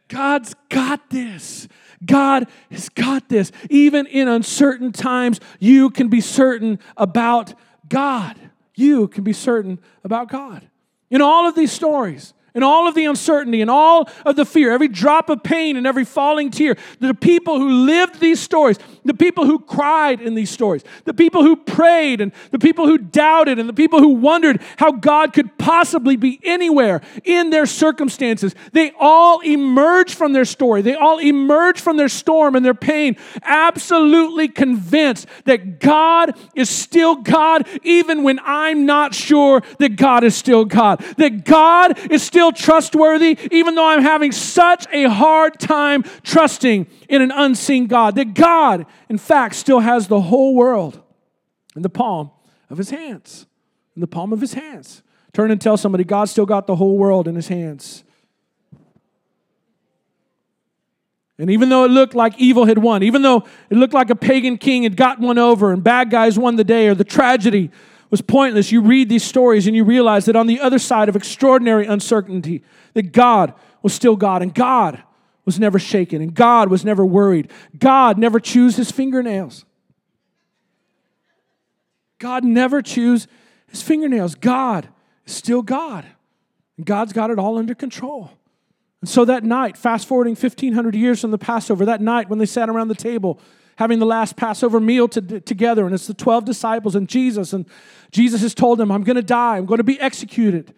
God's 0.07 0.55
got 0.69 1.09
this. 1.09 1.67
God 2.05 2.47
has 2.71 2.89
got 2.89 3.29
this. 3.29 3.51
Even 3.69 4.05
in 4.05 4.27
uncertain 4.27 4.91
times, 4.91 5.39
you 5.59 5.89
can 5.89 6.07
be 6.07 6.21
certain 6.21 6.79
about 6.95 7.53
God. 7.89 8.46
You 8.77 9.07
can 9.07 9.23
be 9.23 9.33
certain 9.33 9.79
about 10.03 10.29
God. 10.29 10.69
In 11.09 11.19
all 11.19 11.47
of 11.47 11.55
these 11.55 11.71
stories, 11.71 12.33
and 12.57 12.63
all 12.63 12.87
of 12.87 12.95
the 12.95 13.05
uncertainty 13.05 13.61
and 13.61 13.69
all 13.69 14.09
of 14.25 14.35
the 14.35 14.43
fear, 14.43 14.71
every 14.71 14.87
drop 14.87 15.29
of 15.29 15.43
pain 15.43 15.77
and 15.77 15.85
every 15.85 16.03
falling 16.03 16.49
tear, 16.49 16.75
the 16.99 17.13
people 17.13 17.59
who 17.59 17.85
lived 17.85 18.19
these 18.19 18.39
stories, 18.39 18.79
the 19.05 19.13
people 19.13 19.45
who 19.45 19.59
cried 19.59 20.19
in 20.19 20.33
these 20.33 20.49
stories, 20.49 20.83
the 21.05 21.13
people 21.13 21.43
who 21.43 21.55
prayed 21.55 22.19
and 22.19 22.31
the 22.49 22.57
people 22.57 22.87
who 22.87 22.97
doubted 22.97 23.59
and 23.59 23.69
the 23.69 23.73
people 23.73 23.99
who 23.99 24.15
wondered 24.15 24.59
how 24.77 24.91
God 24.91 25.33
could 25.33 25.55
possibly 25.59 26.15
be 26.15 26.39
anywhere 26.43 27.01
in 27.23 27.51
their 27.51 27.67
circumstances, 27.67 28.55
they 28.73 28.91
all 28.99 29.39
emerge 29.41 30.15
from 30.15 30.33
their 30.33 30.43
story. 30.43 30.81
They 30.81 30.95
all 30.95 31.19
emerge 31.19 31.79
from 31.79 31.95
their 31.97 32.09
storm 32.09 32.55
and 32.55 32.65
their 32.65 32.73
pain, 32.73 33.17
absolutely 33.43 34.47
convinced 34.47 35.27
that 35.45 35.79
God 35.79 36.35
is 36.55 36.71
still 36.71 37.17
God, 37.17 37.67
even 37.83 38.23
when 38.23 38.39
I'm 38.43 38.87
not 38.87 39.13
sure 39.13 39.61
that 39.77 39.95
God 39.95 40.23
is 40.23 40.35
still 40.35 40.65
God, 40.65 41.01
that 41.17 41.45
God 41.45 41.99
is 42.11 42.23
still 42.23 42.46
still 42.55 42.65
trustworthy, 42.65 43.37
even 43.51 43.75
though 43.75 43.87
I'm 43.87 44.01
having 44.01 44.31
such 44.31 44.85
a 44.91 45.09
hard 45.09 45.59
time 45.59 46.03
trusting 46.23 46.87
in 47.09 47.21
an 47.21 47.31
unseen 47.31 47.87
God. 47.87 48.15
That 48.15 48.33
God, 48.33 48.85
in 49.09 49.17
fact, 49.17 49.55
still 49.55 49.79
has 49.79 50.07
the 50.07 50.21
whole 50.21 50.55
world 50.55 51.01
in 51.75 51.81
the 51.81 51.89
palm 51.89 52.31
of 52.69 52.77
his 52.77 52.89
hands. 52.89 53.45
In 53.95 54.01
the 54.01 54.07
palm 54.07 54.31
of 54.33 54.41
his 54.41 54.53
hands. 54.53 55.03
Turn 55.33 55.51
and 55.51 55.59
tell 55.59 55.77
somebody, 55.77 56.03
God 56.03 56.25
still 56.25 56.45
got 56.45 56.67
the 56.67 56.75
whole 56.75 56.97
world 56.97 57.27
in 57.27 57.35
his 57.35 57.47
hands. 57.47 58.03
And 61.39 61.51
even 61.51 61.69
though 61.69 61.83
it 61.83 61.91
looked 61.91 62.15
like 62.15 62.33
evil 62.39 62.65
had 62.65 62.79
won, 62.79 63.03
even 63.03 63.21
though 63.21 63.43
it 63.69 63.77
looked 63.77 63.93
like 63.93 64.09
a 64.09 64.15
pagan 64.15 64.57
king 64.57 64.83
had 64.83 64.97
gotten 64.97 65.23
one 65.25 65.37
over 65.37 65.71
and 65.71 65.83
bad 65.83 66.09
guys 66.09 66.39
won 66.39 66.55
the 66.55 66.63
day, 66.63 66.87
or 66.87 66.95
the 66.95 67.03
tragedy 67.03 67.69
was 68.09 68.21
pointless. 68.21 68.71
You 68.71 68.81
read 68.81 69.09
these 69.09 69.23
stories 69.23 69.67
and 69.67 69.75
you 69.75 69.83
realize 69.83 70.25
that 70.25 70.35
on 70.35 70.47
the 70.47 70.59
other 70.59 70.79
side 70.79 71.09
of 71.09 71.15
extraordinary 71.15 71.85
uncertainty, 71.85 72.63
that 72.93 73.11
God 73.11 73.53
was 73.81 73.93
still 73.93 74.15
God 74.15 74.41
and 74.41 74.53
God 74.53 75.03
was 75.45 75.59
never 75.59 75.79
shaken 75.79 76.21
and 76.21 76.33
God 76.33 76.69
was 76.69 76.83
never 76.83 77.05
worried. 77.05 77.51
God 77.77 78.17
never 78.17 78.39
chews 78.39 78.75
his 78.75 78.91
fingernails. 78.91 79.65
God 82.19 82.43
never 82.43 82.81
chews 82.81 83.27
his 83.67 83.81
fingernails. 83.81 84.35
God 84.35 84.89
is 85.25 85.33
still 85.33 85.61
God. 85.61 86.05
And 86.77 86.85
God's 86.85 87.13
got 87.13 87.29
it 87.29 87.39
all 87.39 87.57
under 87.57 87.75
control. 87.75 88.31
And 89.01 89.09
so 89.09 89.25
that 89.25 89.43
night, 89.43 89.77
fast 89.77 90.07
forwarding 90.07 90.35
1500 90.35 90.95
years 90.95 91.21
from 91.21 91.31
the 91.31 91.37
Passover, 91.37 91.85
that 91.85 92.01
night 92.01 92.29
when 92.29 92.39
they 92.39 92.45
sat 92.45 92.69
around 92.69 92.87
the 92.87 92.95
table, 92.95 93.39
having 93.77 93.99
the 93.99 94.05
last 94.05 94.35
Passover 94.35 94.79
meal 94.79 95.07
to, 95.07 95.39
together, 95.39 95.85
and 95.85 95.93
it's 95.93 96.07
the 96.07 96.13
12 96.13 96.45
disciples 96.45 96.95
and 96.95 97.07
Jesus, 97.07 97.53
and 97.53 97.65
Jesus 98.11 98.41
has 98.41 98.53
told 98.53 98.79
them, 98.79 98.91
I'm 98.91 99.03
going 99.03 99.15
to 99.15 99.23
die, 99.23 99.57
I'm 99.57 99.65
going 99.65 99.77
to 99.77 99.83
be 99.83 99.99
executed. 99.99 100.73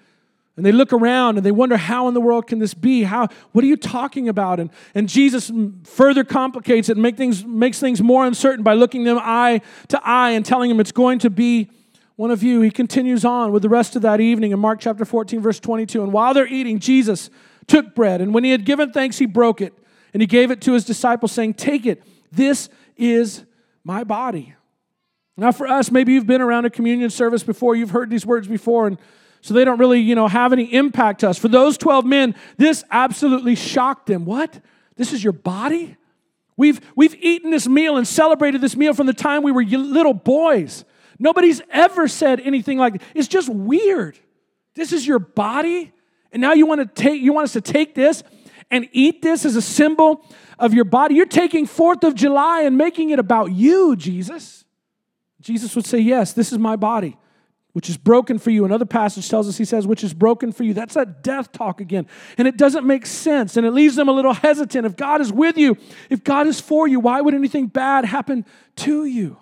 And 0.57 0.65
they 0.65 0.73
look 0.73 0.91
around 0.91 1.37
and 1.37 1.45
they 1.45 1.51
wonder, 1.51 1.77
how 1.77 2.09
in 2.09 2.13
the 2.13 2.19
world 2.19 2.47
can 2.47 2.59
this 2.59 2.73
be? 2.73 3.03
How, 3.03 3.29
what 3.53 3.63
are 3.63 3.67
you 3.67 3.77
talking 3.77 4.27
about? 4.27 4.59
And, 4.59 4.69
and 4.93 5.07
Jesus 5.07 5.49
further 5.85 6.25
complicates 6.25 6.89
it 6.89 6.93
and 6.93 7.01
make 7.01 7.15
things, 7.15 7.45
makes 7.45 7.79
things 7.79 8.01
more 8.01 8.25
uncertain 8.25 8.61
by 8.61 8.73
looking 8.73 9.05
them 9.05 9.17
eye 9.21 9.61
to 9.87 10.01
eye 10.03 10.31
and 10.31 10.45
telling 10.45 10.67
them 10.67 10.81
it's 10.81 10.91
going 10.91 11.19
to 11.19 11.29
be 11.29 11.69
one 12.17 12.29
of 12.29 12.43
you. 12.43 12.59
He 12.59 12.71
continues 12.71 13.23
on 13.23 13.53
with 13.53 13.61
the 13.61 13.69
rest 13.69 13.95
of 13.95 14.01
that 14.01 14.19
evening 14.19 14.51
in 14.51 14.59
Mark 14.59 14.81
chapter 14.81 15.05
14, 15.05 15.39
verse 15.39 15.61
22. 15.61 16.03
And 16.03 16.11
while 16.11 16.33
they're 16.33 16.45
eating, 16.45 16.79
Jesus 16.79 17.29
took 17.65 17.95
bread, 17.95 18.19
and 18.19 18.33
when 18.33 18.43
he 18.43 18.51
had 18.51 18.65
given 18.65 18.91
thanks, 18.91 19.17
he 19.19 19.25
broke 19.25 19.61
it, 19.61 19.73
and 20.13 20.21
he 20.21 20.27
gave 20.27 20.51
it 20.51 20.59
to 20.63 20.73
his 20.73 20.83
disciples, 20.83 21.31
saying, 21.31 21.53
Take 21.53 21.85
it. 21.85 22.03
This 22.33 22.67
is 22.99 23.45
my 23.83 24.03
body. 24.03 24.53
Now, 25.37 25.51
for 25.51 25.67
us, 25.67 25.89
maybe 25.89 26.13
you've 26.13 26.27
been 26.27 26.41
around 26.41 26.65
a 26.65 26.69
communion 26.69 27.09
service 27.09 27.43
before, 27.43 27.75
you've 27.75 27.91
heard 27.91 28.09
these 28.09 28.25
words 28.25 28.47
before, 28.47 28.87
and 28.87 28.97
so 29.41 29.53
they 29.53 29.63
don't 29.63 29.79
really, 29.79 30.01
you 30.01 30.15
know, 30.15 30.27
have 30.27 30.51
any 30.51 30.73
impact 30.73 31.21
to 31.21 31.29
us. 31.29 31.37
For 31.37 31.47
those 31.47 31.77
12 31.77 32.05
men, 32.05 32.35
this 32.57 32.83
absolutely 32.91 33.55
shocked 33.55 34.07
them. 34.07 34.25
What? 34.25 34.59
This 34.97 35.13
is 35.13 35.23
your 35.23 35.33
body? 35.33 35.95
We've, 36.57 36.81
we've 36.93 37.15
eaten 37.15 37.51
this 37.51 37.69
meal 37.69 37.95
and 37.95 38.05
celebrated 38.05 38.59
this 38.59 38.75
meal 38.75 38.93
from 38.93 39.07
the 39.07 39.13
time 39.13 39.43
we 39.43 39.53
were 39.53 39.63
little 39.63 40.13
boys. 40.13 40.83
Nobody's 41.17 41.61
ever 41.69 42.09
said 42.09 42.41
anything 42.41 42.77
like 42.77 43.01
It's 43.15 43.29
just 43.29 43.47
weird. 43.47 44.19
This 44.75 44.91
is 44.91 45.07
your 45.07 45.19
body, 45.19 45.93
and 46.33 46.41
now 46.41 46.53
you 46.53 46.65
want 46.65 46.81
to 46.81 47.03
take 47.03 47.21
you 47.21 47.33
want 47.33 47.45
us 47.45 47.53
to 47.53 47.61
take 47.61 47.95
this 47.95 48.23
and 48.71 48.87
eat 48.91 49.21
this 49.21 49.45
as 49.45 49.55
a 49.55 49.61
symbol 49.61 50.25
of 50.57 50.73
your 50.73 50.85
body. 50.85 51.15
You're 51.15 51.25
taking 51.25 51.65
4th 51.65 52.03
of 52.03 52.15
July 52.15 52.61
and 52.61 52.77
making 52.77 53.09
it 53.09 53.19
about 53.19 53.51
you, 53.51 53.95
Jesus. 53.95 54.65
Jesus 55.41 55.75
would 55.75 55.85
say, 55.85 55.99
Yes, 55.99 56.33
this 56.33 56.51
is 56.51 56.59
my 56.59 56.75
body, 56.75 57.17
which 57.73 57.89
is 57.89 57.97
broken 57.97 58.37
for 58.37 58.51
you. 58.51 58.65
Another 58.65 58.85
passage 58.85 59.29
tells 59.29 59.47
us, 59.47 59.57
He 59.57 59.65
says, 59.65 59.87
which 59.87 60.03
is 60.03 60.13
broken 60.13 60.51
for 60.51 60.63
you. 60.63 60.73
That's 60.73 60.95
that 60.95 61.23
death 61.23 61.51
talk 61.51 61.79
again. 61.81 62.07
And 62.37 62.47
it 62.47 62.57
doesn't 62.57 62.85
make 62.85 63.05
sense. 63.05 63.57
And 63.57 63.65
it 63.65 63.71
leaves 63.71 63.95
them 63.95 64.09
a 64.09 64.11
little 64.11 64.33
hesitant. 64.33 64.85
If 64.85 64.95
God 64.95 65.21
is 65.21 65.31
with 65.31 65.57
you, 65.57 65.77
if 66.09 66.23
God 66.23 66.47
is 66.47 66.59
for 66.59 66.87
you, 66.87 66.99
why 66.99 67.21
would 67.21 67.33
anything 67.33 67.67
bad 67.67 68.05
happen 68.05 68.45
to 68.77 69.05
you? 69.05 69.37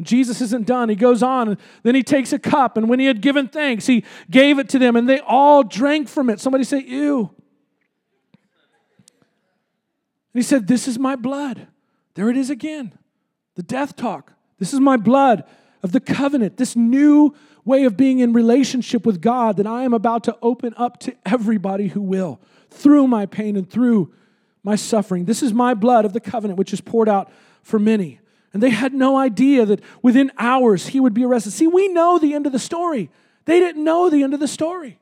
Jesus 0.00 0.40
isn't 0.40 0.64
done, 0.64 0.88
he 0.88 0.94
goes 0.94 1.24
on, 1.24 1.48
and 1.48 1.58
then 1.82 1.96
he 1.96 2.04
takes 2.04 2.32
a 2.32 2.38
cup, 2.38 2.76
and 2.76 2.88
when 2.88 3.00
he 3.00 3.06
had 3.06 3.20
given 3.20 3.48
thanks, 3.48 3.86
he 3.86 4.04
gave 4.30 4.60
it 4.60 4.68
to 4.68 4.78
them, 4.78 4.94
and 4.94 5.08
they 5.08 5.18
all 5.18 5.64
drank 5.64 6.08
from 6.08 6.30
it. 6.30 6.38
Somebody 6.38 6.62
say, 6.62 6.78
Ew. 6.78 7.30
And 10.27 10.27
he 10.38 10.42
said, 10.42 10.66
This 10.66 10.88
is 10.88 10.98
my 10.98 11.16
blood. 11.16 11.66
There 12.14 12.30
it 12.30 12.36
is 12.36 12.50
again. 12.50 12.92
The 13.54 13.62
death 13.62 13.96
talk. 13.96 14.32
This 14.58 14.72
is 14.72 14.80
my 14.80 14.96
blood 14.96 15.44
of 15.82 15.92
the 15.92 16.00
covenant, 16.00 16.56
this 16.56 16.74
new 16.74 17.34
way 17.64 17.84
of 17.84 17.96
being 17.96 18.18
in 18.20 18.32
relationship 18.32 19.04
with 19.06 19.20
God 19.20 19.56
that 19.58 19.66
I 19.66 19.82
am 19.82 19.92
about 19.92 20.24
to 20.24 20.36
open 20.42 20.74
up 20.76 20.98
to 21.00 21.14
everybody 21.24 21.88
who 21.88 22.00
will 22.00 22.40
through 22.70 23.06
my 23.06 23.26
pain 23.26 23.56
and 23.56 23.68
through 23.68 24.12
my 24.64 24.74
suffering. 24.74 25.26
This 25.26 25.42
is 25.42 25.52
my 25.52 25.74
blood 25.74 26.04
of 26.04 26.12
the 26.12 26.20
covenant, 26.20 26.58
which 26.58 26.72
is 26.72 26.80
poured 26.80 27.08
out 27.08 27.30
for 27.62 27.78
many. 27.78 28.20
And 28.52 28.62
they 28.62 28.70
had 28.70 28.94
no 28.94 29.16
idea 29.16 29.66
that 29.66 29.80
within 30.02 30.32
hours 30.38 30.88
he 30.88 31.00
would 31.00 31.14
be 31.14 31.24
arrested. 31.24 31.52
See, 31.52 31.66
we 31.66 31.88
know 31.88 32.18
the 32.18 32.34
end 32.34 32.46
of 32.46 32.52
the 32.52 32.58
story. 32.58 33.10
They 33.44 33.60
didn't 33.60 33.84
know 33.84 34.10
the 34.10 34.22
end 34.22 34.34
of 34.34 34.40
the 34.40 34.48
story. 34.48 34.98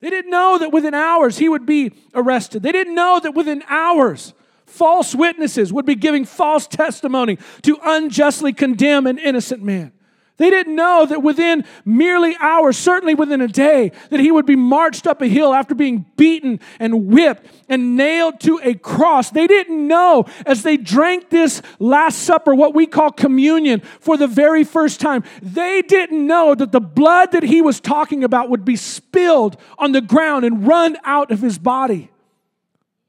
They 0.00 0.10
didn't 0.10 0.30
know 0.30 0.58
that 0.58 0.72
within 0.72 0.94
hours 0.94 1.38
he 1.38 1.48
would 1.48 1.66
be 1.66 1.92
arrested. 2.14 2.62
They 2.62 2.72
didn't 2.72 2.94
know 2.94 3.20
that 3.22 3.34
within 3.34 3.62
hours 3.68 4.32
false 4.70 5.14
witnesses 5.14 5.72
would 5.72 5.86
be 5.86 5.94
giving 5.94 6.24
false 6.24 6.66
testimony 6.66 7.38
to 7.62 7.78
unjustly 7.82 8.52
condemn 8.52 9.06
an 9.06 9.18
innocent 9.18 9.62
man. 9.62 9.92
They 10.40 10.48
didn't 10.48 10.74
know 10.74 11.04
that 11.04 11.22
within 11.22 11.66
merely 11.84 12.34
hours, 12.40 12.78
certainly 12.78 13.14
within 13.14 13.42
a 13.42 13.46
day, 13.46 13.92
that 14.08 14.20
he 14.20 14.30
would 14.30 14.46
be 14.46 14.56
marched 14.56 15.06
up 15.06 15.20
a 15.20 15.26
hill 15.26 15.52
after 15.52 15.74
being 15.74 16.06
beaten 16.16 16.60
and 16.78 17.08
whipped 17.08 17.46
and 17.68 17.94
nailed 17.94 18.40
to 18.40 18.58
a 18.62 18.72
cross. 18.72 19.28
They 19.28 19.46
didn't 19.46 19.86
know 19.86 20.24
as 20.46 20.62
they 20.62 20.78
drank 20.78 21.28
this 21.28 21.60
Last 21.78 22.20
Supper, 22.20 22.54
what 22.54 22.74
we 22.74 22.86
call 22.86 23.10
communion, 23.10 23.80
for 24.00 24.16
the 24.16 24.26
very 24.26 24.64
first 24.64 24.98
time, 24.98 25.24
they 25.42 25.82
didn't 25.82 26.26
know 26.26 26.54
that 26.54 26.72
the 26.72 26.80
blood 26.80 27.32
that 27.32 27.42
he 27.42 27.60
was 27.60 27.78
talking 27.78 28.24
about 28.24 28.48
would 28.48 28.64
be 28.64 28.76
spilled 28.76 29.58
on 29.76 29.92
the 29.92 30.00
ground 30.00 30.46
and 30.46 30.66
run 30.66 30.96
out 31.04 31.30
of 31.30 31.42
his 31.42 31.58
body 31.58 32.10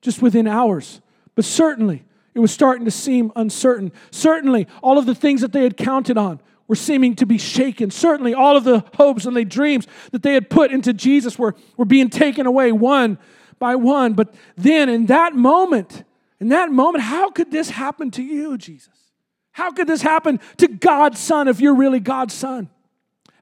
just 0.01 0.21
within 0.21 0.47
hours. 0.49 0.99
But 1.35 1.45
certainly, 1.45 2.03
it 2.33 2.39
was 2.39 2.51
starting 2.51 2.85
to 2.85 2.91
seem 2.91 3.31
uncertain. 3.35 3.91
Certainly, 4.11 4.67
all 4.81 4.97
of 4.97 5.05
the 5.05 5.15
things 5.15 5.41
that 5.41 5.51
they 5.51 5.63
had 5.63 5.77
counted 5.77 6.17
on 6.17 6.39
were 6.67 6.75
seeming 6.75 7.15
to 7.15 7.25
be 7.25 7.37
shaken. 7.37 7.91
Certainly, 7.91 8.33
all 8.33 8.55
of 8.55 8.63
the 8.63 8.83
hopes 8.95 9.25
and 9.25 9.35
the 9.35 9.43
dreams 9.43 9.87
that 10.11 10.23
they 10.23 10.33
had 10.33 10.49
put 10.49 10.71
into 10.71 10.93
Jesus 10.93 11.37
were, 11.37 11.55
were 11.77 11.85
being 11.85 12.09
taken 12.09 12.45
away 12.45 12.71
one 12.71 13.17
by 13.59 13.75
one. 13.75 14.13
But 14.13 14.33
then, 14.55 14.87
in 14.89 15.07
that 15.07 15.35
moment, 15.35 16.03
in 16.39 16.49
that 16.49 16.71
moment, 16.71 17.03
how 17.03 17.29
could 17.29 17.51
this 17.51 17.69
happen 17.69 18.11
to 18.11 18.23
you, 18.23 18.57
Jesus? 18.57 18.89
How 19.51 19.71
could 19.71 19.87
this 19.87 20.01
happen 20.01 20.39
to 20.57 20.67
God's 20.67 21.19
Son 21.19 21.47
if 21.47 21.59
you're 21.59 21.75
really 21.75 21.99
God's 21.99 22.33
Son? 22.33 22.69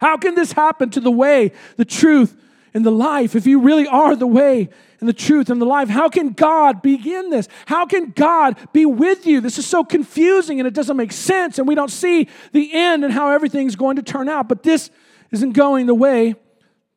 How 0.01 0.17
can 0.17 0.35
this 0.35 0.51
happen 0.51 0.89
to 0.91 0.99
the 0.99 1.11
way, 1.11 1.51
the 1.77 1.85
truth, 1.85 2.35
and 2.73 2.85
the 2.85 2.91
life 2.91 3.35
if 3.35 3.45
you 3.45 3.59
really 3.59 3.87
are 3.87 4.15
the 4.15 4.27
way 4.27 4.69
and 4.99 5.07
the 5.09 5.13
truth 5.13 5.49
and 5.49 5.61
the 5.61 5.65
life. 5.65 5.89
How 5.89 6.09
can 6.09 6.33
God 6.33 6.81
begin 6.81 7.29
this? 7.29 7.47
How 7.65 7.85
can 7.85 8.11
God 8.11 8.57
be 8.73 8.85
with 8.85 9.25
you? 9.25 9.41
This 9.41 9.57
is 9.57 9.65
so 9.65 9.83
confusing 9.83 10.59
and 10.59 10.67
it 10.67 10.73
doesn't 10.73 10.97
make 10.97 11.11
sense, 11.11 11.57
and 11.57 11.67
we 11.67 11.75
don't 11.75 11.91
see 11.91 12.27
the 12.51 12.73
end 12.73 13.03
and 13.03 13.13
how 13.13 13.31
everything's 13.31 13.75
going 13.75 13.95
to 13.95 14.03
turn 14.03 14.29
out. 14.29 14.49
But 14.49 14.63
this 14.63 14.89
isn't 15.31 15.51
going 15.53 15.85
the 15.85 15.95
way 15.95 16.35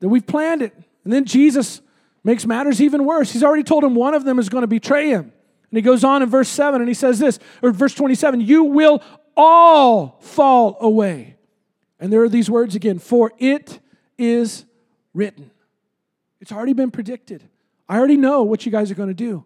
that 0.00 0.08
we've 0.08 0.26
planned 0.26 0.62
it. 0.62 0.74
And 1.04 1.12
then 1.12 1.24
Jesus 1.24 1.80
makes 2.24 2.46
matters 2.46 2.80
even 2.80 3.04
worse. 3.04 3.32
He's 3.32 3.44
already 3.44 3.62
told 3.62 3.84
him 3.84 3.94
one 3.94 4.14
of 4.14 4.24
them 4.24 4.38
is 4.38 4.48
going 4.48 4.62
to 4.62 4.68
betray 4.68 5.08
him. 5.08 5.32
And 5.70 5.78
he 5.78 5.82
goes 5.82 6.04
on 6.04 6.22
in 6.22 6.28
verse 6.28 6.48
7 6.48 6.80
and 6.80 6.88
he 6.88 6.94
says 6.94 7.18
this, 7.18 7.38
or 7.62 7.72
verse 7.72 7.94
27 7.94 8.40
You 8.40 8.64
will 8.64 9.02
all 9.36 10.18
fall 10.20 10.76
away. 10.80 11.36
And 11.98 12.12
there 12.12 12.22
are 12.22 12.28
these 12.28 12.50
words 12.50 12.74
again, 12.74 12.98
for 12.98 13.32
it 13.38 13.78
is 14.18 14.64
written. 15.14 15.51
It's 16.42 16.50
already 16.50 16.72
been 16.72 16.90
predicted. 16.90 17.44
I 17.88 17.96
already 17.96 18.16
know 18.16 18.42
what 18.42 18.66
you 18.66 18.72
guys 18.72 18.90
are 18.90 18.96
going 18.96 19.08
to 19.08 19.14
do. 19.14 19.44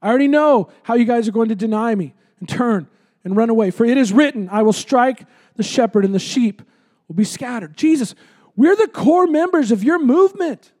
I 0.00 0.08
already 0.08 0.26
know 0.26 0.70
how 0.82 0.94
you 0.94 1.04
guys 1.04 1.28
are 1.28 1.32
going 1.32 1.50
to 1.50 1.54
deny 1.54 1.94
me 1.94 2.14
and 2.38 2.48
turn 2.48 2.88
and 3.24 3.36
run 3.36 3.50
away. 3.50 3.70
For 3.70 3.84
it 3.84 3.98
is 3.98 4.10
written, 4.10 4.48
I 4.50 4.62
will 4.62 4.72
strike 4.72 5.26
the 5.56 5.62
shepherd 5.62 6.06
and 6.06 6.14
the 6.14 6.18
sheep 6.18 6.62
will 7.06 7.14
be 7.14 7.24
scattered. 7.24 7.76
Jesus, 7.76 8.14
we're 8.56 8.74
the 8.74 8.88
core 8.88 9.26
members 9.26 9.70
of 9.70 9.84
your 9.84 9.98
movement. 9.98 10.72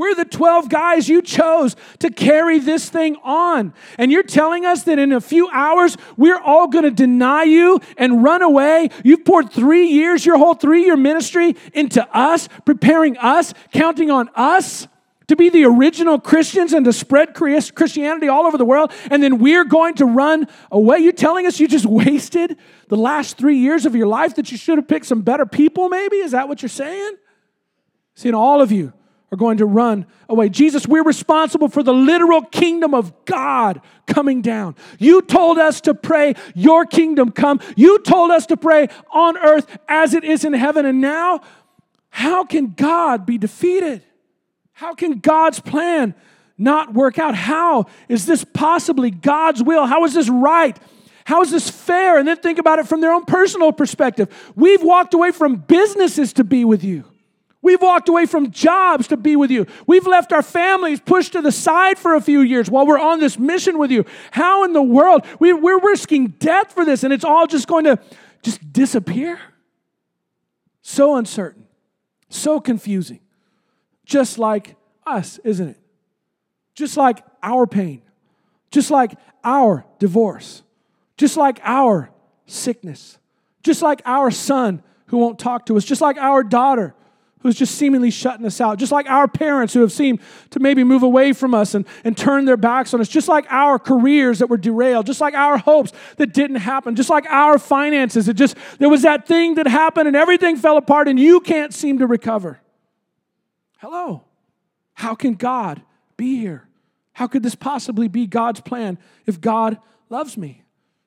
We're 0.00 0.14
the 0.14 0.24
12 0.24 0.70
guys 0.70 1.10
you 1.10 1.20
chose 1.20 1.76
to 1.98 2.10
carry 2.10 2.58
this 2.58 2.88
thing 2.88 3.16
on. 3.22 3.74
And 3.98 4.10
you're 4.10 4.22
telling 4.22 4.64
us 4.64 4.84
that 4.84 4.98
in 4.98 5.12
a 5.12 5.20
few 5.20 5.50
hours, 5.50 5.94
we're 6.16 6.40
all 6.40 6.68
going 6.68 6.84
to 6.84 6.90
deny 6.90 7.42
you 7.42 7.80
and 7.98 8.24
run 8.24 8.40
away. 8.40 8.88
You've 9.04 9.26
poured 9.26 9.52
three 9.52 9.88
years, 9.88 10.24
your 10.24 10.38
whole 10.38 10.54
three 10.54 10.84
year 10.86 10.96
ministry 10.96 11.54
into 11.74 12.02
us, 12.16 12.48
preparing 12.64 13.18
us, 13.18 13.52
counting 13.74 14.10
on 14.10 14.30
us 14.34 14.88
to 15.28 15.36
be 15.36 15.50
the 15.50 15.64
original 15.64 16.18
Christians 16.18 16.72
and 16.72 16.86
to 16.86 16.94
spread 16.94 17.34
Christianity 17.34 18.28
all 18.28 18.46
over 18.46 18.56
the 18.56 18.64
world. 18.64 18.92
And 19.10 19.22
then 19.22 19.36
we're 19.36 19.64
going 19.64 19.96
to 19.96 20.06
run 20.06 20.48
away. 20.72 21.00
You're 21.00 21.12
telling 21.12 21.46
us 21.46 21.60
you 21.60 21.68
just 21.68 21.84
wasted 22.00 22.56
the 22.88 22.96
last 22.96 23.36
three 23.36 23.58
years 23.58 23.84
of 23.84 23.94
your 23.94 24.06
life 24.06 24.36
that 24.36 24.50
you 24.50 24.56
should 24.56 24.78
have 24.78 24.88
picked 24.88 25.04
some 25.04 25.20
better 25.20 25.44
people, 25.44 25.90
maybe? 25.90 26.16
Is 26.16 26.30
that 26.30 26.48
what 26.48 26.62
you're 26.62 26.70
saying? 26.70 27.16
Seeing 28.14 28.34
all 28.34 28.62
of 28.62 28.72
you 28.72 28.94
are 29.32 29.36
going 29.36 29.58
to 29.58 29.66
run 29.66 30.06
away. 30.28 30.48
Jesus, 30.48 30.86
we're 30.86 31.04
responsible 31.04 31.68
for 31.68 31.82
the 31.82 31.94
literal 31.94 32.42
kingdom 32.42 32.94
of 32.94 33.24
God 33.24 33.80
coming 34.06 34.42
down. 34.42 34.74
You 34.98 35.22
told 35.22 35.58
us 35.58 35.80
to 35.82 35.94
pray, 35.94 36.34
Your 36.54 36.84
kingdom 36.84 37.30
come. 37.30 37.60
You 37.76 38.00
told 38.00 38.30
us 38.30 38.46
to 38.46 38.56
pray 38.56 38.88
on 39.12 39.36
earth 39.38 39.78
as 39.88 40.14
it 40.14 40.24
is 40.24 40.44
in 40.44 40.52
heaven. 40.52 40.84
And 40.84 41.00
now, 41.00 41.40
how 42.10 42.44
can 42.44 42.74
God 42.76 43.24
be 43.24 43.38
defeated? 43.38 44.02
How 44.72 44.94
can 44.94 45.20
God's 45.20 45.60
plan 45.60 46.14
not 46.58 46.92
work 46.92 47.18
out? 47.18 47.34
How 47.34 47.86
is 48.08 48.26
this 48.26 48.44
possibly 48.44 49.10
God's 49.10 49.62
will? 49.62 49.86
How 49.86 50.04
is 50.04 50.14
this 50.14 50.28
right? 50.28 50.76
How 51.24 51.42
is 51.42 51.52
this 51.52 51.70
fair? 51.70 52.18
And 52.18 52.26
then 52.26 52.38
think 52.38 52.58
about 52.58 52.80
it 52.80 52.88
from 52.88 53.00
their 53.00 53.12
own 53.12 53.24
personal 53.24 53.72
perspective. 53.72 54.52
We've 54.56 54.82
walked 54.82 55.14
away 55.14 55.30
from 55.30 55.56
businesses 55.56 56.32
to 56.34 56.44
be 56.44 56.64
with 56.64 56.82
you. 56.82 57.04
We've 57.62 57.80
walked 57.80 58.08
away 58.08 58.24
from 58.24 58.50
jobs 58.50 59.08
to 59.08 59.16
be 59.16 59.36
with 59.36 59.50
you. 59.50 59.66
We've 59.86 60.06
left 60.06 60.32
our 60.32 60.42
families 60.42 60.98
pushed 60.98 61.32
to 61.32 61.42
the 61.42 61.52
side 61.52 61.98
for 61.98 62.14
a 62.14 62.20
few 62.20 62.40
years 62.40 62.70
while 62.70 62.86
we're 62.86 62.98
on 62.98 63.20
this 63.20 63.38
mission 63.38 63.76
with 63.76 63.90
you. 63.90 64.06
How 64.30 64.64
in 64.64 64.72
the 64.72 64.82
world? 64.82 65.26
We, 65.38 65.52
we're 65.52 65.80
risking 65.80 66.28
death 66.28 66.72
for 66.72 66.86
this, 66.86 67.04
and 67.04 67.12
it's 67.12 67.24
all 67.24 67.46
just 67.46 67.68
going 67.68 67.84
to 67.84 67.98
just 68.42 68.72
disappear? 68.72 69.38
So 70.80 71.16
uncertain, 71.16 71.66
so 72.30 72.60
confusing. 72.60 73.20
Just 74.06 74.38
like 74.38 74.76
us, 75.06 75.38
isn't 75.44 75.68
it? 75.68 75.78
Just 76.74 76.96
like 76.96 77.22
our 77.42 77.66
pain, 77.66 78.00
just 78.70 78.90
like 78.90 79.12
our 79.44 79.84
divorce, 79.98 80.62
just 81.18 81.36
like 81.36 81.60
our 81.62 82.10
sickness, 82.46 83.18
just 83.62 83.82
like 83.82 84.00
our 84.06 84.30
son 84.30 84.82
who 85.06 85.18
won't 85.18 85.38
talk 85.38 85.66
to 85.66 85.76
us, 85.76 85.84
just 85.84 86.00
like 86.00 86.16
our 86.16 86.42
daughter 86.42 86.94
who's 87.40 87.56
just 87.56 87.74
seemingly 87.74 88.10
shutting 88.10 88.44
us 88.46 88.60
out, 88.60 88.78
just 88.78 88.92
like 88.92 89.08
our 89.08 89.26
parents 89.26 89.72
who 89.74 89.80
have 89.80 89.92
seemed 89.92 90.20
to 90.50 90.60
maybe 90.60 90.84
move 90.84 91.02
away 91.02 91.32
from 91.32 91.54
us 91.54 91.74
and, 91.74 91.86
and 92.04 92.16
turn 92.16 92.44
their 92.44 92.56
backs 92.56 92.92
on 92.92 93.00
us, 93.00 93.08
just 93.08 93.28
like 93.28 93.46
our 93.50 93.78
careers 93.78 94.38
that 94.38 94.48
were 94.48 94.58
derailed, 94.58 95.06
just 95.06 95.20
like 95.20 95.34
our 95.34 95.56
hopes 95.58 95.92
that 96.16 96.32
didn't 96.32 96.56
happen, 96.56 96.94
just 96.94 97.10
like 97.10 97.26
our 97.26 97.58
finances. 97.58 98.28
It 98.28 98.34
just, 98.34 98.56
there 98.78 98.88
was 98.88 99.02
that 99.02 99.26
thing 99.26 99.54
that 99.54 99.66
happened 99.66 100.06
and 100.06 100.16
everything 100.16 100.56
fell 100.56 100.76
apart 100.76 101.08
and 101.08 101.18
you 101.18 101.40
can't 101.40 101.72
seem 101.72 101.98
to 101.98 102.06
recover. 102.06 102.60
Hello. 103.78 104.24
How 104.92 105.14
can 105.14 105.34
God 105.34 105.80
be 106.18 106.38
here? 106.38 106.68
How 107.14 107.26
could 107.26 107.42
this 107.42 107.54
possibly 107.54 108.08
be 108.08 108.26
God's 108.26 108.60
plan 108.60 108.98
if 109.26 109.40
God 109.40 109.78
loves 110.10 110.36
me? 110.36 110.62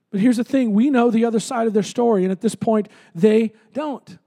But 0.10 0.20
here's 0.20 0.38
the 0.38 0.44
thing 0.44 0.74
we 0.74 0.90
know 0.90 1.10
the 1.10 1.26
other 1.26 1.40
side 1.40 1.68
of 1.68 1.74
their 1.74 1.84
story, 1.84 2.24
and 2.24 2.32
at 2.32 2.42
this 2.42 2.56
point, 2.56 2.88
they 3.16 3.54
don't. 3.74 4.18